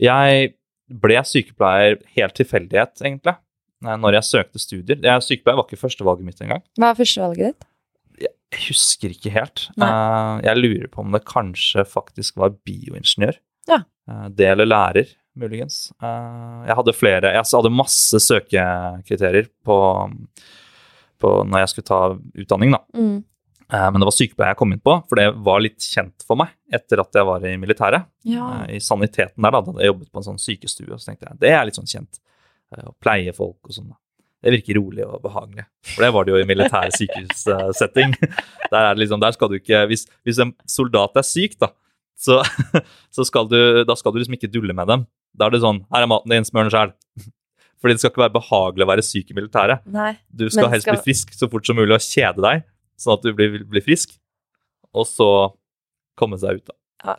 jeg 0.00 0.54
ble 1.02 1.20
sykepleier 1.24 2.00
helt 2.16 2.34
tilfeldighet, 2.36 2.96
egentlig, 3.04 3.36
eh, 3.86 3.98
når 4.02 4.18
jeg 4.18 4.30
søkte 4.32 4.62
studier. 4.62 4.98
Jeg, 4.98 5.26
sykepleier 5.28 5.60
var 5.60 5.68
ikke 5.68 5.84
førstevalget 5.84 6.26
mitt 6.26 6.42
engang. 6.44 6.64
Hva 6.80 6.90
er 6.90 6.98
førstevalget 6.98 7.52
ditt? 7.52 7.68
Jeg 8.26 8.66
husker 8.68 9.14
ikke 9.14 9.32
helt. 9.32 9.68
Nei. 9.80 9.88
Jeg 10.44 10.58
lurer 10.60 10.90
på 10.92 11.00
om 11.00 11.14
det 11.14 11.22
kanskje 11.24 11.86
faktisk 11.88 12.36
var 12.42 12.52
bioingeniør. 12.66 13.38
Ja. 13.70 13.78
Det 14.28 14.50
eller 14.50 14.68
lærer, 14.68 15.14
muligens. 15.38 15.86
Jeg 16.02 16.76
hadde 16.76 16.92
flere 16.92 17.30
Jeg 17.32 17.46
hadde 17.48 17.70
masse 17.72 18.20
søkekriterier 18.20 19.48
på, 19.64 19.78
på 21.22 21.30
når 21.48 21.62
jeg 21.64 21.70
skulle 21.72 21.88
ta 21.88 22.00
utdanning, 22.44 22.74
da. 22.74 22.82
Mm. 22.98 23.20
Eh, 23.72 23.88
men 23.88 24.02
det 24.02 24.08
var 24.10 24.14
sykepleier 24.18 24.52
jeg 24.52 24.58
kom 24.60 24.74
inn 24.74 24.82
på, 24.84 24.98
for 25.08 25.20
det 25.20 25.28
var 25.46 25.62
litt 25.64 25.80
kjent 25.86 26.26
for 26.28 26.36
meg 26.42 26.52
etter 26.76 27.00
at 27.00 27.16
jeg 27.16 27.28
var 27.28 27.46
i 27.48 27.54
militæret. 27.60 28.08
Ja. 28.28 28.50
Eh, 28.66 28.76
I 28.76 28.82
saniteten 28.84 29.38
der, 29.40 29.54
da, 29.54 29.62
da 29.62 29.72
hadde 29.72 29.84
jeg 29.86 29.92
jobbet 29.94 30.10
på 30.12 30.20
en 30.22 30.26
sånn 30.28 30.42
sykestue, 30.42 30.90
og 30.92 31.00
så 31.00 31.10
tenkte 31.12 31.30
jeg 31.30 31.40
det 31.40 31.52
er 31.56 31.64
litt 31.68 31.78
sånn 31.80 31.88
kjent. 31.88 32.20
eh, 32.76 32.84
Å 32.90 32.94
pleie 33.00 33.32
folk 33.36 33.70
og 33.70 33.76
sånn. 33.78 33.92
Det 34.42 34.50
virker 34.56 34.74
rolig 34.80 35.04
og 35.06 35.20
behagelig. 35.22 35.64
For 35.94 36.02
det 36.02 36.10
var 36.16 36.26
det 36.26 36.32
jo 36.34 36.38
i 36.42 36.46
militær 36.50 36.90
sykehussetting. 36.98 38.16
Der, 38.72 38.78
er 38.80 38.94
det 38.96 39.02
liksom, 39.04 39.20
der 39.22 39.34
skal 39.36 39.50
du 39.52 39.58
ikke 39.58 39.84
hvis, 39.90 40.06
hvis 40.26 40.38
en 40.42 40.50
soldat 40.66 41.18
er 41.20 41.26
syk, 41.28 41.54
da, 41.60 41.68
så, 42.18 42.38
så 43.14 43.26
skal 43.28 43.46
du, 43.50 43.58
da 43.86 43.94
skal 43.98 44.14
du 44.14 44.18
liksom 44.18 44.34
ikke 44.38 44.50
dulle 44.50 44.74
med 44.74 44.88
dem. 44.90 45.04
Da 45.36 45.46
er 45.46 45.54
det 45.54 45.60
sånn 45.62 45.82
Her 45.92 46.04
er 46.04 46.10
maten 46.10 46.32
din, 46.32 46.44
smør 46.48 46.66
den 46.68 46.74
sjæl. 46.74 46.92
Fordi 47.82 47.96
det 47.96 48.00
skal 48.04 48.12
ikke 48.12 48.22
være 48.22 48.36
behagelig 48.38 48.84
å 48.86 48.90
være 48.92 49.02
syk 49.02 49.32
i 49.32 49.34
militæret. 49.34 49.82
Nei. 49.90 50.12
Du 50.30 50.46
skal 50.48 50.70
helst 50.70 50.86
skal- 50.86 50.94
bli 51.00 51.02
frisk 51.10 51.32
så 51.34 51.48
fort 51.50 51.66
som 51.66 51.76
mulig 51.76 51.96
og 51.96 52.04
kjede 52.04 52.40
deg, 52.44 52.62
sånn 52.96 53.16
at 53.18 53.22
du 53.26 53.32
blir, 53.34 53.58
blir 53.66 53.82
frisk. 53.82 54.14
Og 54.94 55.04
så 55.08 55.28
komme 56.16 56.38
seg 56.38 56.60
ut, 56.62 56.70
da. 56.70 57.16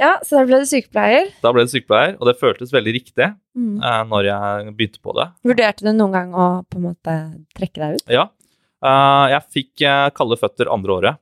Ja, 0.00 0.16
så 0.26 0.40
da 0.40 0.44
ble 0.48 0.58
du 0.58 0.66
sykepleier. 0.66 1.28
Da 1.44 1.52
ble 1.54 1.62
det 1.62 1.70
sykepleier, 1.70 2.16
og 2.18 2.26
det 2.26 2.34
føltes 2.40 2.72
veldig 2.74 2.94
riktig 2.96 3.28
Mm. 3.54 3.76
eh, 3.84 4.02
når 4.10 4.24
jeg 4.26 4.72
begynte 4.76 4.98
på 5.00 5.14
det. 5.14 5.28
Vurderte 5.46 5.84
du 5.86 5.92
noen 5.92 6.10
gang 6.10 6.32
å 6.34 6.66
på 6.66 6.80
en 6.80 6.82
måte 6.88 7.14
trekke 7.54 7.74
deg 7.78 7.94
ut? 8.00 8.08
Ja. 8.10 8.24
Eh, 8.82 9.28
jeg 9.30 9.42
fikk 9.54 9.82
eh, 9.86 10.10
kalde 10.10 10.36
føtter 10.40 10.66
andre 10.72 10.90
året. 10.96 11.18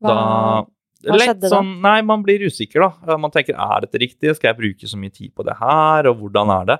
Hva, 0.00 0.14
da 0.14 1.10
hva 1.10 1.18
skjedde 1.18 1.40
da? 1.40 1.48
sånn, 1.50 1.80
Nei, 1.82 2.00
man 2.02 2.22
blir 2.22 2.38
usikker, 2.46 2.86
da. 3.06 3.16
Man 3.18 3.32
tenker 3.34 3.58
er 3.58 3.80
dette 3.82 3.98
riktig, 3.98 4.36
skal 4.36 4.54
jeg 4.54 4.58
bruke 4.60 4.86
så 4.86 4.96
mye 4.96 5.12
tid 5.12 5.34
på 5.34 5.44
det 5.44 5.56
her, 5.58 6.06
og 6.06 6.20
hvordan 6.22 6.54
er 6.60 6.64
det? 6.70 6.78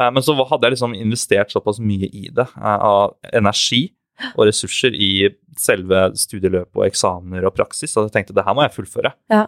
Eh, 0.00 0.10
Men 0.10 0.22
så 0.24 0.34
hadde 0.48 0.66
jeg 0.68 0.76
liksom 0.78 0.94
investert 0.96 1.52
såpass 1.52 1.80
mye 1.84 2.08
i 2.08 2.28
det, 2.32 2.46
eh, 2.56 2.78
av 2.90 3.16
energi 3.32 3.90
og 4.36 4.46
ressurser 4.48 4.92
i 4.96 5.28
selve 5.56 6.10
studieløpet 6.16 6.76
og 6.76 6.86
eksamener 6.86 7.46
og 7.48 7.54
praksis, 7.56 7.94
at 7.96 8.08
jeg 8.08 8.16
tenkte 8.18 8.34
det 8.36 8.44
her 8.44 8.54
må 8.56 8.64
jeg 8.66 8.74
fullføre. 8.76 9.12
Ja. 9.32 9.46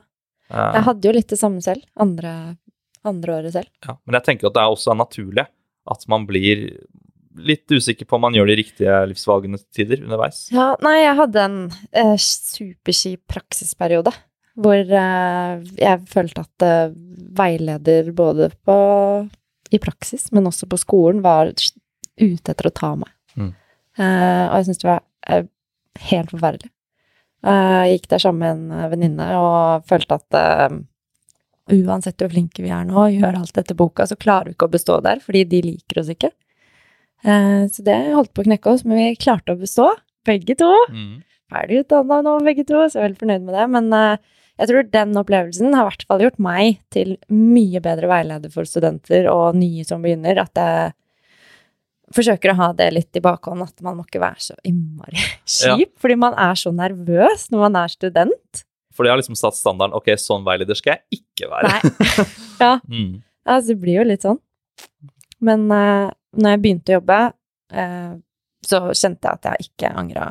Eh, 0.50 0.72
Jeg 0.78 0.84
hadde 0.88 1.08
jo 1.08 1.12
litt 1.16 1.28
det 1.28 1.38
samme 1.40 1.60
selv. 1.64 1.82
Andre, 1.96 2.56
andre 3.04 3.32
året 3.40 3.52
selv. 3.52 3.68
ja. 3.86 3.96
Men 4.06 4.14
jeg 4.20 4.24
tenker 4.30 4.46
at 4.48 4.54
det 4.54 4.62
er 4.62 4.72
også 4.76 4.96
naturlig 4.96 5.46
at 5.90 6.04
man 6.08 6.26
blir 6.26 6.68
litt 7.34 7.66
usikker 7.72 8.04
på 8.06 8.16
om 8.18 8.20
man 8.26 8.34
gjør 8.36 8.46
de 8.50 8.56
riktige 8.60 8.96
livsvalgene 9.08 9.56
til 9.58 9.86
tider 9.86 10.02
underveis. 10.04 10.50
Ja, 10.52 10.74
nei, 10.84 10.98
jeg 11.02 11.16
hadde 11.16 11.44
en 11.46 11.56
eh, 11.92 12.16
superkjip 12.20 13.22
praksisperiode. 13.32 14.12
Hvor 14.60 14.76
eh, 14.76 15.62
jeg 15.80 16.02
følte 16.12 16.44
at 16.44 16.66
eh, 16.66 16.92
veileder 17.40 18.12
både 18.12 18.50
på, 18.68 18.76
i 19.72 19.80
praksis, 19.82 20.28
men 20.32 20.46
også 20.48 20.68
på 20.70 20.78
skolen, 20.80 21.22
var 21.24 21.50
ute 21.52 22.52
etter 22.52 22.68
å 22.68 22.74
ta 22.74 22.92
meg. 22.98 23.10
Mm. 23.36 23.50
Uh, 23.98 24.44
og 24.50 24.54
jeg 24.58 24.66
syntes 24.68 24.82
det 24.82 24.88
var 24.90 25.02
uh, 25.32 25.48
helt 26.10 26.32
forferdelig. 26.32 26.70
Uh, 27.42 27.82
Jeg 27.82 27.96
gikk 27.96 28.08
der 28.12 28.22
sammen 28.22 28.66
med 28.68 28.78
en 28.78 28.92
venninne 28.92 29.26
og 29.38 29.88
følte 29.88 30.20
at 30.20 30.78
uansett 31.72 32.20
hvor 32.20 32.30
flinke 32.32 32.62
vi 32.62 32.70
er 32.74 32.84
nå, 32.84 33.06
gjør 33.16 33.40
alt 33.40 33.58
etter 33.58 33.76
boka, 33.78 34.06
så 34.06 34.18
klarer 34.18 34.50
vi 34.50 34.56
ikke 34.56 34.68
å 34.68 34.72
bestå 34.72 35.00
der, 35.04 35.20
fordi 35.24 35.44
de 35.48 35.60
liker 35.64 36.00
oss 36.02 36.10
ikke. 36.12 36.32
Så 37.22 37.84
det 37.86 37.94
holdt 38.12 38.32
på 38.34 38.42
å 38.42 38.46
knekke 38.48 38.72
oss, 38.72 38.82
men 38.82 38.98
vi 38.98 39.04
klarte 39.14 39.54
å 39.54 39.60
bestå, 39.60 39.86
begge 40.26 40.56
to 40.58 40.70
Mm. 40.90 41.22
Ferdig 41.52 41.82
utdanna 41.84 42.22
nå, 42.24 42.38
begge 42.46 42.64
to, 42.68 42.80
så 42.88 42.96
jeg 42.98 43.02
er 43.02 43.06
veldig 43.10 43.20
fornøyd 43.22 43.44
med 43.46 43.54
det. 43.58 43.66
Men 43.76 43.92
eh, 43.98 44.32
jeg 44.62 44.68
tror 44.72 44.88
den 44.94 45.14
opplevelsen 45.20 45.76
har 45.76 45.84
i 45.86 45.90
hvert 45.90 46.04
fall 46.08 46.24
gjort 46.24 46.40
meg 46.42 46.80
til 46.94 47.14
mye 47.32 47.80
bedre 47.84 48.10
veileder 48.10 48.52
for 48.52 48.68
studenter 48.68 49.28
og 49.32 49.56
nye 49.60 49.84
som 49.88 50.02
begynner. 50.04 50.40
At 50.42 50.58
jeg 50.60 50.92
forsøker 52.12 52.52
å 52.52 52.58
ha 52.58 52.68
det 52.76 52.90
litt 52.92 53.16
i 53.16 53.22
bakhånd, 53.24 53.62
at 53.64 53.80
man 53.84 53.96
må 53.98 54.04
ikke 54.04 54.20
være 54.22 54.44
så 54.50 54.56
innmari 54.68 55.16
kjip. 55.48 55.94
Fordi 56.02 56.18
man 56.20 56.36
er 56.40 56.58
så 56.60 56.72
nervøs 56.76 57.48
når 57.52 57.64
man 57.66 57.78
er 57.84 57.92
student. 57.94 58.64
For 58.92 59.06
det 59.06 59.14
har 59.14 59.20
liksom 59.22 59.38
satt 59.40 59.56
standarden 59.56 59.96
ok, 59.96 60.10
sånn 60.20 60.44
veileder 60.44 60.76
skal 60.76 60.98
jeg 60.98 61.22
ikke 61.22 61.48
være. 61.48 61.72
Nei. 61.72 62.26
ja, 62.62 62.74
Mm. 62.92 63.22
altså, 63.48 63.72
det 63.72 63.78
blir 63.80 64.02
jo 64.02 64.08
litt 64.10 64.26
sånn. 64.26 64.36
Men 65.42 65.64
uh, 65.72 66.12
når 66.36 66.52
jeg 66.54 66.60
begynte 66.62 66.92
å 66.92 66.98
jobbe, 67.00 67.16
uh, 67.74 68.12
så 68.62 68.82
kjente 68.92 69.26
jeg 69.26 69.40
at 69.40 69.48
jeg 69.48 69.70
ikke 69.72 69.88
angra 69.98 70.26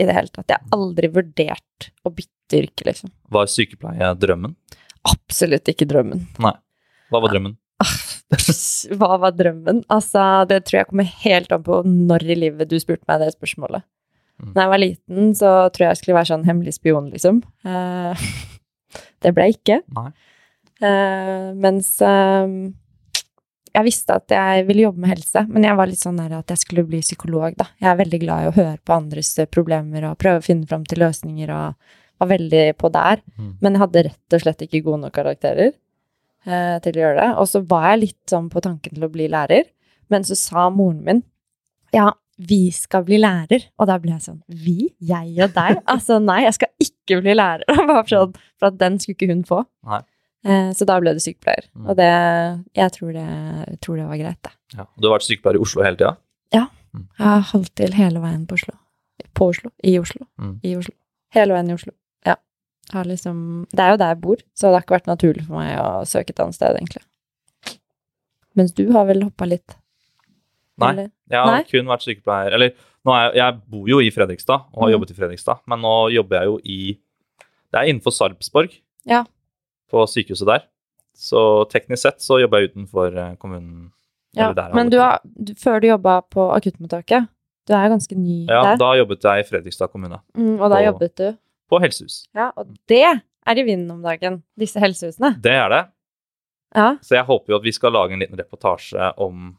i 0.00 0.06
det 0.08 0.16
hele 0.16 0.32
tatt. 0.32 0.48
Jeg 0.48 0.58
har 0.60 0.76
aldri 0.78 1.10
vurdert 1.12 1.90
å 2.06 2.12
bytte 2.14 2.60
yrke, 2.62 2.86
liksom. 2.88 3.12
Var 3.32 3.50
sykepleie 3.52 4.12
drømmen? 4.18 4.56
Absolutt 5.10 5.68
ikke 5.70 5.88
drømmen. 5.88 6.24
Hva 6.40 7.20
var 7.20 7.32
drømmen? 7.32 7.56
Hva 9.00 9.16
var 9.20 9.36
drømmen? 9.36 9.84
Altså, 9.92 10.24
det 10.50 10.62
tror 10.66 10.80
jeg 10.80 10.90
kommer 10.90 11.14
helt 11.24 11.52
an 11.54 11.64
på 11.66 11.80
når 11.86 12.26
i 12.26 12.38
livet 12.46 12.70
du 12.70 12.76
spurte 12.82 13.06
meg 13.10 13.22
det 13.22 13.32
spørsmålet. 13.34 13.84
Mm. 14.40 14.52
Da 14.54 14.64
jeg 14.64 14.72
var 14.72 14.80
liten, 14.80 15.30
så 15.36 15.52
tror 15.68 15.84
jeg 15.84 15.92
jeg 15.92 16.00
skulle 16.00 16.18
være 16.18 16.30
sånn 16.32 16.46
hemmelig 16.48 16.76
spion, 16.78 17.10
liksom. 17.12 17.42
Eh, 17.68 18.28
det 19.24 19.34
ble 19.36 19.48
jeg 19.48 19.58
ikke. 19.58 19.80
Nei. 19.96 20.10
Eh, 20.80 21.50
mens 21.60 21.92
eh, 22.00 22.54
jeg 23.70 23.86
visste 23.86 24.16
at 24.18 24.32
jeg 24.34 24.66
ville 24.68 24.86
jobbe 24.88 25.04
med 25.04 25.12
helse, 25.12 25.44
men 25.48 25.64
jeg 25.66 25.78
var 25.78 25.90
litt 25.90 26.02
sånn 26.02 26.18
der 26.18 26.34
at 26.40 26.52
jeg 26.52 26.62
skulle 26.62 26.86
bli 26.88 27.00
psykolog, 27.04 27.54
da. 27.58 27.68
Jeg 27.82 27.90
er 27.92 27.98
veldig 28.00 28.20
glad 28.22 28.42
i 28.42 28.50
å 28.50 28.54
høre 28.56 28.78
på 28.84 28.96
andres 28.96 29.32
problemer 29.52 30.06
og 30.08 30.18
prøve 30.20 30.42
å 30.42 30.46
finne 30.46 30.68
fram 30.70 30.86
til 30.88 31.02
løsninger, 31.04 31.52
og 31.54 31.98
var 32.20 32.30
veldig 32.32 32.64
på 32.80 32.90
der. 32.92 33.22
Mm. 33.38 33.52
Men 33.60 33.76
jeg 33.76 33.84
hadde 33.84 34.06
rett 34.10 34.36
og 34.36 34.42
slett 34.44 34.64
ikke 34.66 34.82
gode 34.86 35.04
nok 35.06 35.14
karakterer 35.16 35.70
eh, 35.70 36.76
til 36.84 36.98
å 36.98 37.04
gjøre 37.04 37.20
det. 37.20 37.28
Og 37.42 37.50
så 37.50 37.62
var 37.70 37.92
jeg 37.92 38.02
litt 38.04 38.34
sånn 38.34 38.50
på 38.52 38.62
tanken 38.64 38.96
til 38.96 39.06
å 39.06 39.12
bli 39.12 39.28
lærer, 39.32 39.70
men 40.12 40.26
så 40.26 40.38
sa 40.38 40.66
moren 40.74 41.04
min 41.06 41.22
ja, 41.94 42.10
vi 42.40 42.68
skal 42.72 43.02
bli 43.06 43.18
lærer. 43.20 43.64
Og 43.80 43.88
da 43.90 43.96
ble 44.00 44.14
jeg 44.14 44.22
sånn 44.22 44.38
Vi? 44.48 44.92
Jeg 45.02 45.32
og 45.42 45.56
deg? 45.56 45.80
Altså 45.94 46.20
nei, 46.22 46.44
jeg 46.46 46.56
skal 46.58 46.86
ikke 46.86 47.20
bli 47.24 47.34
lærer. 47.36 47.66
Bare 47.90 48.06
sånn, 48.08 48.36
for 48.60 48.70
at 48.70 48.78
den 48.80 49.00
skulle 49.02 49.18
ikke 49.18 49.32
hun 49.32 49.44
få. 49.48 49.64
Nei. 49.88 50.02
Eh, 50.46 50.70
så 50.72 50.86
da 50.88 50.96
ble 51.02 51.12
du 51.16 51.20
sykepleier. 51.20 51.66
Mm. 51.76 51.86
Og 51.86 51.96
det 51.98 52.10
Jeg 52.78 52.92
tror 52.96 53.12
det, 53.12 53.28
tror 53.84 53.96
det 54.00 54.08
var 54.08 54.20
greit, 54.22 54.42
det. 54.46 54.52
Ja. 54.78 54.86
Du 54.96 55.08
har 55.08 55.18
vært 55.18 55.28
sykepleier 55.28 55.60
i 55.60 55.64
Oslo 55.64 55.84
hele 55.84 56.00
tida? 56.00 56.16
Jeg 56.90 57.26
har 57.26 57.44
holdt 57.52 57.72
til 57.78 57.94
hele 57.94 58.22
veien 58.22 58.46
på 58.48 58.56
Oslo. 58.58 58.74
På 59.36 59.50
Oslo. 59.52 59.70
I 59.86 59.96
Oslo. 60.00 60.26
Mm. 60.40 60.54
I 60.66 60.76
Oslo. 60.80 60.94
Hele 61.36 61.56
veien 61.56 61.70
i 61.70 61.76
Oslo. 61.76 61.92
Ja. 62.26 62.36
Har 62.92 63.06
liksom 63.06 63.66
Det 63.70 63.84
er 63.84 63.92
jo 63.94 64.00
der 64.00 64.14
jeg 64.14 64.20
bor, 64.24 64.42
så 64.54 64.68
det 64.68 64.78
har 64.78 64.86
ikke 64.86 64.98
vært 64.98 65.10
naturlig 65.10 65.46
for 65.46 65.60
meg 65.60 65.76
å 65.78 66.04
søke 66.08 66.34
et 66.34 66.42
annet 66.42 66.58
sted, 66.58 66.78
egentlig. 66.80 67.04
Mens 68.58 68.74
du 68.74 68.88
har 68.92 69.06
vel 69.06 69.22
hoppa 69.22 69.46
litt? 69.46 69.76
Nei. 70.80 70.90
Eller? 70.90 71.10
Jeg 71.30 71.38
har 71.38 71.52
Nei. 71.52 71.66
kun 71.68 71.90
vært 71.90 72.02
sykepleier 72.06 72.54
Eller 72.56 72.72
er 72.72 73.20
jeg, 73.20 73.34
jeg 73.36 73.58
bor 73.72 73.88
jo 73.88 73.98
i 74.00 74.08
Fredrikstad 74.10 74.64
og 74.72 74.80
har 74.80 74.88
mm. 74.88 74.94
jobbet 74.94 75.12
i 75.12 75.16
Fredrikstad, 75.18 75.60
men 75.70 75.82
nå 75.84 75.92
jobber 76.16 76.40
jeg 76.40 76.48
jo 76.50 76.56
i 76.64 76.78
Det 77.70 77.78
er 77.78 77.90
innenfor 77.92 78.14
Sarpsborg, 78.16 78.74
Ja. 79.06 79.24
På 79.90 80.04
sykehuset 80.08 80.46
der. 80.48 80.64
Så 81.16 81.40
teknisk 81.72 82.02
sett 82.06 82.22
så 82.24 82.38
jobber 82.40 82.62
jeg 82.62 82.72
utenfor 82.72 83.16
eh, 83.18 83.34
kommunen. 83.42 83.90
Ja. 84.38 84.52
der 84.54 84.72
Men 84.78 84.90
du 84.92 84.98
har, 85.02 85.18
du, 85.24 85.54
før 85.58 85.80
du 85.82 85.88
jobba 85.90 86.20
på 86.30 86.44
akuttmottaket, 86.54 87.26
du 87.66 87.72
er 87.74 87.88
ganske 87.90 88.14
ny 88.16 88.44
Ja, 88.46 88.60
der, 88.62 88.76
da 88.78 88.90
jobbet 88.96 89.24
jeg 89.26 89.42
i 89.42 89.46
Fredrikstad 89.48 89.90
kommune. 89.90 90.20
mm, 90.38 90.60
og 90.60 90.70
da 90.70 90.76
på- 90.76 90.84
jobbet 90.86 91.16
du 91.18 91.26
På 91.70 91.80
helsehus. 91.82 92.26
Ja, 92.34 92.52
og 92.56 92.70
det 92.88 93.02
er 93.02 93.58
i 93.58 93.62
vinden 93.66 93.90
om 93.90 94.02
dagen, 94.02 94.42
disse 94.58 94.78
helsehusene. 94.82 95.34
Det 95.42 95.52
er 95.52 95.68
det. 95.68 95.82
Ja. 96.74 96.96
Så 97.02 97.16
jeg 97.18 97.24
håper 97.26 97.52
jo 97.52 97.56
at 97.58 97.66
vi 97.66 97.72
skal 97.74 97.92
lage 97.92 98.12
en 98.14 98.20
liten 98.22 98.38
reportasje 98.38 99.12
om 99.18 99.56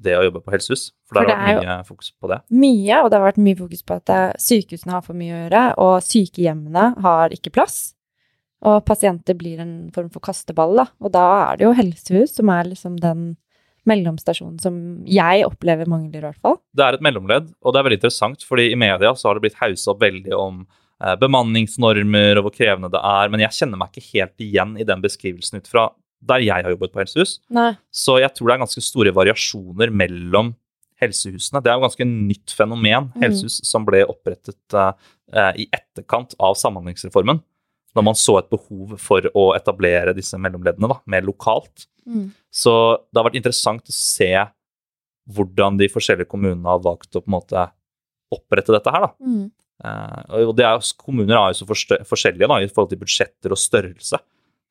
det 0.00 0.16
å 0.18 0.24
jobbe 0.24 0.40
på 0.42 0.50
helsehus. 0.56 0.88
For, 1.06 1.20
For 1.20 1.26
det 1.28 1.34
har 1.36 1.54
vært 1.54 1.64
mye 1.64 1.76
fokus 1.86 2.10
på 2.20 2.28
det. 2.32 2.38
Mye, 2.50 3.02
og 3.04 3.10
det 3.12 3.18
har 3.20 3.26
vært 3.28 3.40
mye 3.44 3.56
fokus 3.60 3.82
på 3.86 3.94
at 4.00 4.08
eh, 4.10 4.32
sykehusene 4.40 4.92
har 4.96 5.04
for 5.06 5.14
mye 5.14 5.32
å 5.36 5.42
gjøre, 5.44 5.62
og 5.84 5.94
sykehjemmene 6.02 6.86
har 7.04 7.28
ikke 7.36 7.52
plass. 7.54 7.94
Og 8.64 8.80
pasienter 8.88 9.36
blir 9.36 9.60
en 9.62 9.74
form 9.94 10.10
for 10.12 10.24
kasteball, 10.24 10.76
da. 10.80 10.86
Og 11.04 11.12
da 11.14 11.24
er 11.50 11.60
det 11.60 11.66
jo 11.66 11.74
helsehus 11.76 12.36
som 12.38 12.52
er 12.52 12.70
liksom 12.70 12.96
den 13.02 13.34
mellomstasjonen 13.88 14.56
som 14.62 14.78
jeg 15.08 15.44
opplever 15.44 15.88
mangler, 15.90 16.22
i 16.22 16.28
hvert 16.30 16.40
fall. 16.40 16.56
Det 16.76 16.86
er 16.86 16.96
et 16.96 17.04
mellomledd, 17.04 17.50
og 17.60 17.74
det 17.74 17.80
er 17.80 17.86
veldig 17.88 18.00
interessant, 18.00 18.46
fordi 18.48 18.70
i 18.72 18.80
media 18.80 19.12
så 19.12 19.28
har 19.28 19.36
det 19.36 19.44
blitt 19.44 19.60
haussa 19.60 19.92
opp 19.92 20.00
veldig 20.00 20.32
om 20.38 20.62
eh, 20.64 21.12
bemanningsnormer 21.20 22.40
og 22.40 22.48
hvor 22.48 22.56
krevende 22.56 22.88
det 22.94 23.02
er, 23.04 23.32
men 23.32 23.44
jeg 23.44 23.58
kjenner 23.58 23.80
meg 23.80 23.92
ikke 23.92 24.08
helt 24.14 24.46
igjen 24.46 24.74
i 24.80 24.88
den 24.88 25.04
beskrivelsen 25.04 25.60
ut 25.60 25.70
fra 25.70 25.90
der 26.24 26.40
jeg 26.40 26.64
har 26.64 26.72
jobbet 26.72 26.94
på 26.94 27.02
helsehus. 27.02 27.38
Nei. 27.52 27.74
Så 27.92 28.16
jeg 28.22 28.32
tror 28.32 28.48
det 28.48 28.54
er 28.54 28.64
ganske 28.64 28.84
store 28.84 29.12
variasjoner 29.12 29.92
mellom 29.92 30.54
helsehusene. 31.02 31.60
Det 31.60 31.68
er 31.68 31.76
jo 31.76 31.84
ganske 31.84 32.06
nytt 32.08 32.54
fenomen, 32.56 33.10
helsehus 33.20 33.58
helsehus 33.58 33.68
som 33.68 33.84
ble 33.84 34.04
opprettet 34.08 34.76
eh, 34.78 35.50
i 35.60 35.68
etterkant 35.68 36.32
av 36.40 36.56
Samhandlingsreformen. 36.56 37.42
Når 37.94 38.06
man 38.08 38.18
så 38.18 38.38
et 38.40 38.50
behov 38.50 38.96
for 38.98 39.26
å 39.38 39.48
etablere 39.54 40.16
disse 40.16 40.38
mellomleddene 40.40 40.90
da, 40.90 40.98
mer 41.10 41.26
lokalt. 41.26 41.86
Mm. 42.06 42.28
Så 42.50 42.72
det 43.06 43.20
har 43.20 43.28
vært 43.28 43.38
interessant 43.38 43.90
å 43.90 43.94
se 43.94 44.32
hvordan 45.34 45.78
de 45.80 45.88
forskjellige 45.88 46.28
kommunene 46.28 46.68
har 46.68 46.82
valgt 46.84 47.16
å 47.16 47.22
på 47.22 47.30
en 47.30 47.36
måte 47.38 47.66
opprette 48.34 48.74
dette 48.74 48.92
her. 48.92 49.06
da. 49.06 49.12
Mm. 49.24 49.44
Uh, 49.84 50.46
og 50.48 50.54
det 50.58 50.66
er, 50.66 50.92
Kommuner 51.00 51.36
er 51.38 51.52
jo 51.52 51.64
så 51.64 52.00
forskjellige 52.06 52.48
da, 52.50 52.60
i 52.62 52.70
forhold 52.70 52.92
til 52.92 53.00
budsjetter 53.00 53.54
og 53.54 53.60
størrelse. 53.60 54.20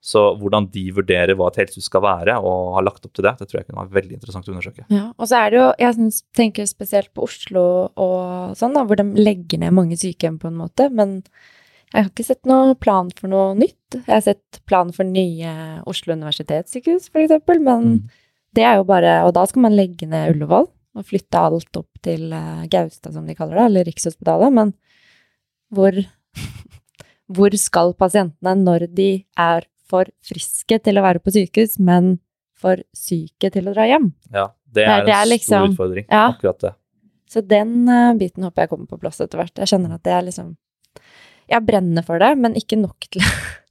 Så 0.03 0.21
hvordan 0.35 0.65
de 0.71 0.89
vurderer 0.91 1.31
hva 1.39 1.47
et 1.47 1.61
helsehus 1.61 1.85
skal 1.87 2.03
være, 2.03 2.35
og 2.43 2.73
har 2.75 2.83
lagt 2.83 3.05
opp 3.07 3.13
til 3.15 3.23
det, 3.23 3.37
det 3.39 3.47
tror 3.47 3.61
jeg 3.61 3.69
kunne 3.69 3.85
være 3.85 3.95
veldig 4.01 4.17
interessant 4.17 4.49
å 4.49 4.51
undersøke. 4.51 4.83
Ja, 4.91 5.05
og 5.15 5.29
så 5.31 5.39
er 5.39 5.53
det 5.53 5.61
jo, 5.61 5.67
jeg 5.79 5.95
synes, 5.95 6.17
tenker 6.35 6.67
spesielt 6.67 7.11
på 7.15 7.23
Oslo 7.23 7.65
og 7.87 8.57
sånn, 8.59 8.75
da, 8.75 8.83
hvor 8.83 8.99
de 8.99 9.05
legger 9.15 9.63
ned 9.63 9.75
mange 9.77 9.95
sykehjem 9.99 10.41
på 10.41 10.51
en 10.51 10.59
måte, 10.59 10.89
men 10.91 11.21
jeg 11.93 12.03
har 12.03 12.09
ikke 12.09 12.25
sett 12.25 12.45
noe 12.49 12.73
plan 12.75 13.09
for 13.15 13.29
noe 13.29 13.53
nytt. 13.55 13.77
Jeg 13.93 14.09
har 14.09 14.21
sett 14.25 14.59
plan 14.65 14.91
for 14.91 15.05
nye 15.05 15.81
Oslo 15.85 16.13
universitetssykehus, 16.15 17.09
for 17.13 17.21
eksempel, 17.21 17.59
men 17.61 17.83
Mm. 17.83 18.09
det 18.55 18.63
er 18.63 18.75
jo 18.77 18.83
bare, 18.83 19.23
og 19.27 19.33
da 19.35 19.45
skal 19.45 19.61
man 19.61 19.75
legge 19.77 20.07
ned 20.07 20.33
Ullevål 20.35 20.67
og 20.95 21.05
flytte 21.05 21.37
alt 21.39 21.77
opp 21.77 21.89
til 22.01 22.31
eh, 22.33 22.65
Gaustad, 22.67 23.13
som 23.13 23.25
de 23.27 23.35
kaller 23.35 23.55
det, 23.55 23.65
eller 23.65 23.85
Rikshospitalet, 23.85 24.51
men 24.53 24.73
hvor, 25.73 25.91
hvor 27.33 27.55
skal 27.57 27.93
pasientene 27.97 28.55
når 28.63 28.87
de 28.93 29.25
er 29.39 29.65
for 29.89 30.05
friske 30.25 30.79
til 30.83 30.97
å 30.97 31.03
være 31.05 31.21
på 31.23 31.33
sykehus, 31.35 31.77
men 31.79 32.19
for 32.57 32.77
syke 32.95 33.51
til 33.51 33.67
å 33.69 33.73
dra 33.75 33.85
hjem? 33.89 34.13
Ja, 34.33 34.47
det 34.71 34.85
er- 34.87 35.05
det 35.05 35.13
er 35.13 35.21
en 35.23 35.29
liksom- 35.29 35.73
stor 35.73 35.75
utfordring. 35.75 36.05
Ja. 36.09 36.31
Akkurat 36.33 36.59
det. 36.59 36.73
Så 37.29 37.41
den 37.47 37.87
eh, 37.89 38.13
biten 38.13 38.43
håper 38.43 38.61
jeg 38.63 38.69
kommer 38.69 38.87
på 38.87 38.99
plass 38.99 39.19
etter 39.19 39.37
hvert. 39.39 39.55
Jeg 39.57 39.67
kjenner 39.67 39.93
at 39.95 40.03
det 40.03 40.13
er 40.13 40.21
liksom 40.21 40.55
Jeg 41.53 41.65
brenner 41.67 42.05
for 42.05 42.21
det, 42.21 42.31
men 42.41 42.57
ikke 42.59 42.79
nok 42.81 43.07
til, 43.13 43.23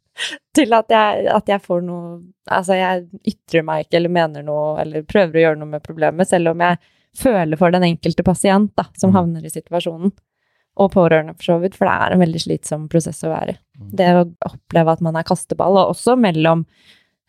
til 0.56 0.74
at, 0.78 0.92
jeg, 0.92 1.26
at 1.34 1.50
jeg 1.50 1.62
får 1.64 1.84
noe 1.86 2.20
Altså, 2.50 2.74
jeg 2.74 3.04
ytrer 3.34 3.62
meg 3.66 3.84
ikke 3.84 4.00
eller 4.00 4.10
mener 4.12 4.42
noe 4.46 4.74
eller 4.82 5.04
prøver 5.06 5.38
å 5.38 5.42
gjøre 5.44 5.58
noe 5.60 5.70
med 5.76 5.84
problemet, 5.84 6.26
selv 6.26 6.50
om 6.50 6.62
jeg 6.64 6.78
føler 7.18 7.60
for 7.60 7.74
den 7.74 7.84
enkelte 7.86 8.24
pasient 8.26 8.72
da, 8.78 8.88
som 8.98 9.12
Mm. 9.12 9.16
havner 9.18 9.44
i 9.46 9.52
situasjonen. 9.52 10.10
Og 10.80 10.88
pårørende, 10.94 11.34
for 11.36 11.44
så 11.50 11.58
vidt, 11.60 11.74
for 11.76 11.84
det 11.86 11.92
er 12.00 12.14
en 12.14 12.22
veldig 12.22 12.40
slitsom 12.40 12.88
prosess 12.90 13.20
å 13.28 13.30
være 13.30 13.52
i. 13.54 13.58
Mm. 13.78 13.88
Det 14.00 14.06
å 14.16 14.22
oppleve 14.48 14.94
at 14.96 15.02
man 15.04 15.18
er 15.20 15.26
kasteball, 15.28 15.76
og 15.76 15.92
også 15.92 16.16
mellom 16.18 16.64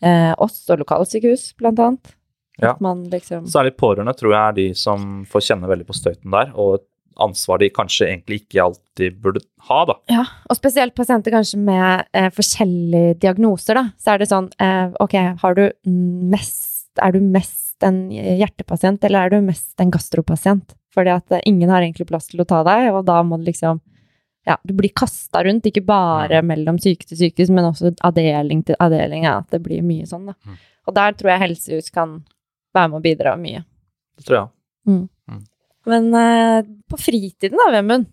eh, 0.01 0.31
oss 0.41 0.61
og 0.71 0.79
lokalsykehus, 0.79 1.49
blant 1.59 1.81
annet. 1.83 2.13
Ja. 2.61 2.73
Liksom 2.79 3.45
Særlig 3.51 3.75
pårørende 3.77 4.13
tror 4.15 4.31
jeg 4.33 4.41
er 4.41 4.57
de 4.61 4.67
som 4.77 5.25
får 5.29 5.45
kjenne 5.49 5.69
veldig 5.69 5.87
på 5.89 5.95
støyten 5.97 6.31
der, 6.31 6.53
og 6.55 6.85
ansvar 7.21 7.61
de 7.61 7.69
kanskje 7.73 8.07
egentlig 8.09 8.41
ikke 8.43 8.63
alltid 8.63 9.17
burde 9.23 9.41
ha, 9.69 9.79
da. 9.89 9.95
Ja, 10.11 10.23
og 10.49 10.57
spesielt 10.57 10.95
pasienter 10.97 11.33
kanskje 11.33 11.59
med 11.61 12.07
eh, 12.15 12.29
forskjellige 12.33 13.17
diagnoser, 13.23 13.79
da. 13.79 13.85
Så 14.01 14.13
er 14.13 14.21
det 14.21 14.29
sånn, 14.31 14.49
eh, 14.63 14.93
ok, 15.03 15.15
har 15.41 15.57
du 15.59 15.65
mest, 15.85 16.91
er 17.01 17.15
du 17.15 17.21
mest 17.23 17.83
en 17.83 18.05
hjertepasient, 18.11 19.03
eller 19.03 19.25
er 19.25 19.33
du 19.33 19.47
mest 19.49 19.79
en 19.81 19.91
gastropasient? 19.93 20.75
Fordi 20.93 21.13
at 21.15 21.35
eh, 21.35 21.43
ingen 21.49 21.71
har 21.73 21.83
egentlig 21.83 22.09
plass 22.11 22.29
til 22.31 22.43
å 22.43 22.47
ta 22.49 22.61
deg, 22.67 22.91
og 22.93 23.03
da 23.09 23.19
må 23.25 23.39
du 23.41 23.47
liksom, 23.49 23.81
ja, 24.49 24.59
du 24.67 24.75
blir 24.77 24.93
kastet 24.95 25.47
rundt, 25.47 25.67
ikke 25.69 25.85
bare 25.87 26.43
mellom 26.45 26.79
syke 26.81 27.07
til 27.07 27.19
sykehus, 27.25 27.51
men 27.53 27.71
også 27.71 27.95
avdeling 28.03 28.65
til 28.67 28.79
avdeling, 28.83 29.27
ja, 29.29 29.39
at 29.43 29.55
det 29.55 29.63
blir 29.65 29.85
mye 29.85 30.07
sånn, 30.09 30.29
da. 30.31 30.37
Mm. 30.43 30.61
Og 30.83 30.97
der 30.97 31.15
tror 31.15 31.31
jeg 31.31 31.45
helsehus 31.45 31.93
kan 31.95 32.19
være 32.75 32.91
med 32.91 32.99
å 32.99 33.03
bidra 33.05 33.37
mye. 33.39 33.63
Det 34.19 34.27
tror 34.27 34.39
jeg. 34.39 34.49
Men 35.89 36.09
eh, 36.15 36.63
på 36.89 36.97
fritiden 37.01 37.57
da, 37.59 37.69
Vemund? 37.73 38.05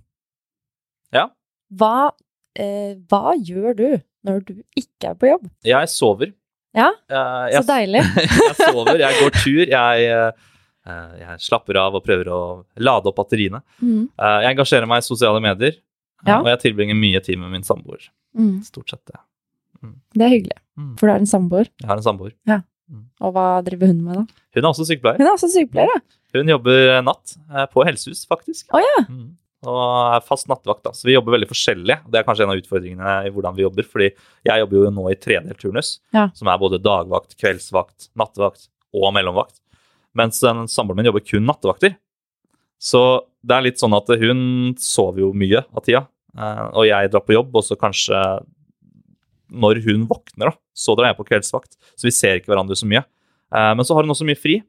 Ja. 1.14 1.28
Hva, 1.70 2.10
eh, 2.58 2.96
hva 3.10 3.34
gjør 3.38 3.76
du 3.78 3.88
når 4.26 4.40
du 4.48 4.54
ikke 4.78 5.12
er 5.12 5.18
på 5.20 5.28
jobb? 5.30 5.48
Jeg 5.64 5.88
sover. 5.92 6.32
Ja, 6.76 6.90
Eh, 7.10 7.56
Så 7.56 7.64
deilig. 7.66 8.02
jeg 8.16 8.56
sover, 8.60 8.98
jeg 9.00 9.20
går 9.22 9.32
tur, 9.42 9.62
jeg, 9.66 10.10
uh, 10.86 11.14
jeg 11.18 11.40
slapper 11.42 11.78
av 11.82 11.96
og 11.98 12.04
prøver 12.06 12.28
å 12.30 12.40
lade 12.78 13.10
opp 13.10 13.16
batteriene. 13.18 13.58
Mm. 13.82 14.04
Jeg 14.14 14.50
engasjerer 14.52 14.86
meg 14.90 15.02
i 15.02 15.06
sosiale 15.08 15.40
medier, 15.42 15.74
Ja. 16.26 16.38
og 16.42 16.46
jeg 16.52 16.60
tilbringer 16.66 16.94
mye 16.98 17.20
tid 17.24 17.38
med 17.40 17.50
min 17.54 17.62
samboer. 17.66 18.06
Mm. 18.38 18.60
Stort 18.66 18.90
sett 18.92 19.02
det. 19.10 19.18
Det 20.14 20.22
er 20.26 20.28
hyggelig, 20.36 20.58
Mm. 20.78 20.94
for 20.98 21.06
du 21.08 21.12
har 21.12 21.18
en 21.18 21.26
samboer. 21.26 21.66
Jeg 21.80 21.88
har 21.88 21.96
en 21.96 22.02
samboer. 22.06 22.32
Og 23.20 23.34
hva 23.36 23.44
driver 23.66 23.90
hun 23.92 24.00
med, 24.06 24.16
da? 24.22 24.40
Hun 24.56 24.64
er 24.64 24.70
også 24.72 24.86
sykepleier. 24.88 25.18
Hun 25.20 25.26
er 25.28 25.34
også 25.36 25.50
sykepleier, 25.52 25.92
ja. 25.94 26.00
Hun 26.36 26.48
jobber 26.52 27.02
natt 27.06 27.36
eh, 27.50 27.66
på 27.72 27.84
helsehus, 27.86 28.24
faktisk. 28.30 28.68
Oh, 28.74 28.80
ja. 28.82 29.04
Mm. 29.08 29.28
Og 29.70 29.80
er 30.16 30.22
fast 30.24 30.48
nattevakt, 30.48 30.82
da. 30.86 30.92
Så 30.96 31.04
vi 31.08 31.12
jobber 31.16 31.34
veldig 31.36 31.48
forskjellig. 31.50 31.96
Det 32.10 32.20
er 32.20 32.24
kanskje 32.26 32.46
en 32.46 32.52
av 32.54 32.60
utfordringene 32.62 33.14
i 33.28 33.32
hvordan 33.34 33.56
vi 33.58 33.64
jobber, 33.66 33.84
fordi 33.90 34.08
jeg 34.48 34.62
jobber 34.62 34.78
jo 34.78 34.92
nå 34.96 35.08
i 35.12 35.18
tredelt 35.20 35.60
turnus, 35.60 35.90
Ja. 36.16 36.28
som 36.34 36.48
er 36.48 36.58
både 36.62 36.78
dagvakt, 36.80 37.36
kveldsvakt, 37.40 38.08
nattevakt 38.16 38.68
og 38.96 39.10
mellomvakt. 39.18 39.58
Mens 40.16 40.40
samboeren 40.40 40.96
min 41.02 41.10
jobber 41.10 41.26
kun 41.26 41.44
nattevakter. 41.46 41.96
Så 42.80 43.02
det 43.44 43.56
er 43.58 43.66
litt 43.68 43.78
sånn 43.82 43.94
at 43.94 44.08
hun 44.22 44.40
sover 44.80 45.26
jo 45.26 45.32
mye 45.36 45.60
av 45.76 45.84
tida, 45.84 46.06
eh, 46.38 46.64
og 46.72 46.86
jeg 46.88 47.10
drar 47.12 47.26
på 47.26 47.36
jobb, 47.36 47.52
og 47.60 47.66
så 47.66 47.76
kanskje 47.78 48.16
når 49.50 49.82
hun 49.86 50.06
våkner, 50.10 50.50
da, 50.50 50.58
så 50.76 50.96
drar 50.98 51.10
jeg 51.10 51.18
på 51.20 51.26
kveldsvakt. 51.30 51.78
Så 51.98 52.08
vi 52.08 52.14
ser 52.14 52.40
ikke 52.40 52.52
hverandre 52.52 52.78
så 52.78 52.88
mye. 52.88 53.04
Uh, 53.50 53.72
Men 53.74 53.86
så 53.86 53.96
har 53.96 54.06
hun 54.06 54.14
også 54.14 54.28
mye 54.28 54.38
fri, 54.38 54.60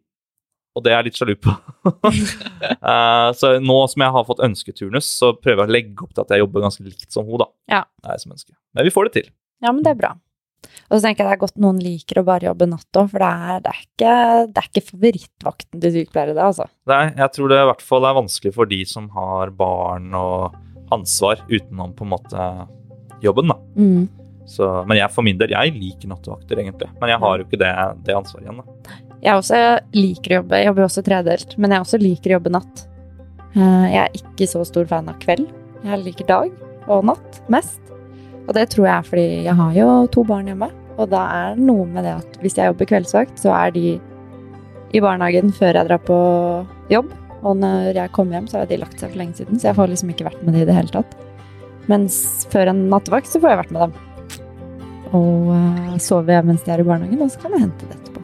og 0.76 0.86
det 0.86 0.94
er 0.94 1.02
jeg 1.02 1.10
litt 1.10 1.20
sjalu 1.20 1.36
på. 1.44 1.54
uh, 1.86 3.30
så 3.40 3.54
nå 3.60 3.78
som 3.92 4.06
jeg 4.06 4.16
har 4.18 4.28
fått 4.28 4.44
ønsketurnus, 4.48 5.12
så 5.20 5.34
prøver 5.38 5.66
jeg 5.66 5.70
å 5.70 5.76
legge 5.78 6.08
opp 6.08 6.16
til 6.16 6.26
at 6.26 6.34
jeg 6.34 6.46
jobber 6.46 6.66
ganske 6.68 6.88
likt 6.88 7.10
som 7.12 7.28
hun, 7.28 7.44
da. 7.44 7.50
Ja. 7.72 7.86
Jeg 8.08 8.26
som 8.26 8.36
ønsker. 8.36 8.56
Men 8.78 8.88
vi 8.88 8.94
får 8.96 9.10
det 9.10 9.16
til. 9.20 9.32
Ja, 9.62 9.74
men 9.74 9.84
det 9.86 9.94
er 9.94 10.02
bra. 10.02 10.16
Og 10.92 10.98
så 10.98 11.06
tenker 11.06 11.24
jeg 11.24 11.32
det 11.32 11.36
er 11.36 11.42
godt 11.42 11.62
noen 11.62 11.80
liker 11.82 12.20
å 12.22 12.26
bare 12.28 12.48
jobbe 12.50 12.68
natt 12.70 13.00
òg, 13.00 13.08
for 13.14 13.24
det 13.24 13.30
er, 13.30 13.62
det, 13.64 13.72
er 13.72 13.86
ikke, 13.86 14.16
det 14.52 14.62
er 14.62 14.68
ikke 14.70 14.88
favorittvakten 14.90 15.84
til 15.84 15.94
sykepleiere, 15.96 16.36
det, 16.38 16.48
altså. 16.48 16.68
Nei, 16.92 17.04
jeg 17.18 17.36
tror 17.36 17.52
det 17.52 17.62
i 17.62 17.70
hvert 17.72 17.86
fall 17.86 18.08
er 18.08 18.18
vanskelig 18.20 18.54
for 18.58 18.72
de 18.72 18.82
som 18.90 19.08
har 19.16 19.54
barn 19.58 20.12
og 20.18 20.60
ansvar 20.92 21.42
utenom 21.50 21.96
på 21.98 22.06
en 22.06 22.14
måte 22.14 22.50
jobben, 23.24 23.54
da. 23.54 23.58
Mm. 23.80 24.06
Så, 24.52 24.68
men 24.90 25.00
jeg 25.00 25.14
for 25.16 25.24
min 25.24 25.38
del, 25.40 25.54
jeg 25.56 25.74
liker 25.78 26.10
nattevakter, 26.12 26.60
egentlig. 26.60 26.90
Men 27.00 27.14
jeg 27.14 27.22
har 27.24 27.40
jo 27.40 27.46
ikke 27.48 27.60
det, 27.62 27.72
det 28.08 28.16
ansvaret 28.18 28.44
igjen, 28.48 28.60
da. 28.60 28.98
Jeg 29.22 29.38
også 29.38 29.60
liker 29.96 30.34
å 30.34 30.40
jobbe, 30.42 30.60
jeg 30.60 30.68
jobber 30.72 30.88
også 30.88 31.04
tredelt, 31.08 31.56
men 31.62 31.76
jeg 31.76 31.86
også 31.86 32.00
liker 32.02 32.34
å 32.34 32.36
jobbe 32.40 32.54
natt. 32.58 32.84
Eh, 33.54 33.86
Jeg 33.94 34.02
er 34.02 34.20
ikke 34.20 34.48
så 34.50 34.66
stor 34.68 34.90
fan 34.90 35.10
av 35.12 35.20
kveld. 35.24 35.48
Jeg 35.86 36.04
liker 36.04 36.28
dag 36.28 36.52
og 36.92 37.06
natt 37.08 37.40
mest. 37.54 37.80
Og 38.48 38.54
det 38.58 38.68
tror 38.74 38.88
jeg 38.90 38.94
er 38.98 39.08
fordi 39.08 39.26
jeg 39.46 39.56
har 39.62 39.74
jo 39.78 39.88
to 40.12 40.24
barn 40.28 40.50
hjemme, 40.50 40.72
og 40.98 41.10
da 41.14 41.22
er 41.38 41.56
det 41.56 41.64
noe 41.70 41.86
med 41.88 42.04
det 42.08 42.16
at 42.18 42.40
hvis 42.44 42.58
jeg 42.58 42.72
jobber 42.72 42.90
kveldsvakt, 42.90 43.38
så 43.40 43.54
er 43.56 43.72
de 43.76 43.86
i 44.92 45.00
barnehagen 45.00 45.54
før 45.56 45.78
jeg 45.78 45.88
drar 45.88 46.02
på 46.04 46.18
jobb, 46.92 47.14
og 47.42 47.56
når 47.62 47.96
jeg 47.96 48.12
kommer 48.18 48.38
hjem, 48.38 48.50
så 48.52 48.60
har 48.60 48.68
de 48.70 48.82
lagt 48.82 49.00
seg 49.00 49.14
for 49.14 49.22
lenge 49.22 49.38
siden, 49.40 49.62
så 49.62 49.70
jeg 49.70 49.78
får 49.78 49.94
liksom 49.94 50.12
ikke 50.14 50.28
vært 50.28 50.42
med 50.44 50.58
de 50.58 50.66
i 50.66 50.68
det 50.68 50.76
hele 50.76 50.92
tatt. 50.94 51.14
Mens 51.90 52.18
før 52.52 52.74
en 52.74 52.84
nattevakt, 52.92 53.30
så 53.32 53.40
får 53.42 53.54
jeg 53.54 53.62
vært 53.64 53.72
med 53.78 53.86
dem. 53.86 53.96
Og 55.12 55.52
sove 55.52 56.00
sover 56.00 56.38
jeg 56.38 56.48
mens 56.48 56.64
de 56.66 56.72
er 56.72 56.84
i 56.84 56.88
barnehagen, 56.88 57.22
og 57.26 57.32
så 57.34 57.42
kan 57.44 57.56
jeg 57.56 57.66
hente 57.66 57.88
det 57.90 57.98
etterpå. 58.00 58.22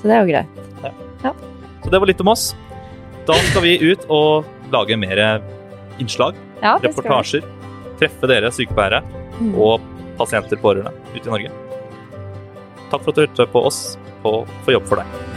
Så 0.00 0.08
det 0.08 0.14
er 0.16 0.22
jo 0.22 0.30
greit. 0.32 0.58
Så 1.82 1.90
det 1.90 1.98
var 2.00 2.06
litt 2.10 2.20
om 2.22 2.30
oss. 2.32 2.44
Da 3.26 3.34
skal 3.50 3.62
vi 3.62 3.74
ut 3.92 4.06
og 4.10 4.46
lage 4.72 4.96
mer 4.98 5.20
innslag, 6.00 6.34
Ja, 6.62 6.76
reportasjer. 6.82 7.44
Treffe 7.98 8.26
dere 8.30 8.50
sykepleiere 8.54 9.02
Mm. 9.40 9.54
og 9.58 9.80
pasienter, 10.18 10.56
pårørende 10.60 10.92
ute 11.14 11.26
i 11.26 11.30
Norge. 11.30 11.50
Takk 12.90 13.02
for 13.02 13.10
at 13.10 13.14
du 13.16 13.20
hørte 13.26 13.46
på 13.52 13.66
oss 13.66 13.96
på 14.22 14.46
For 14.64 14.72
jobb 14.72 14.86
for 14.86 14.96
deg. 14.96 15.31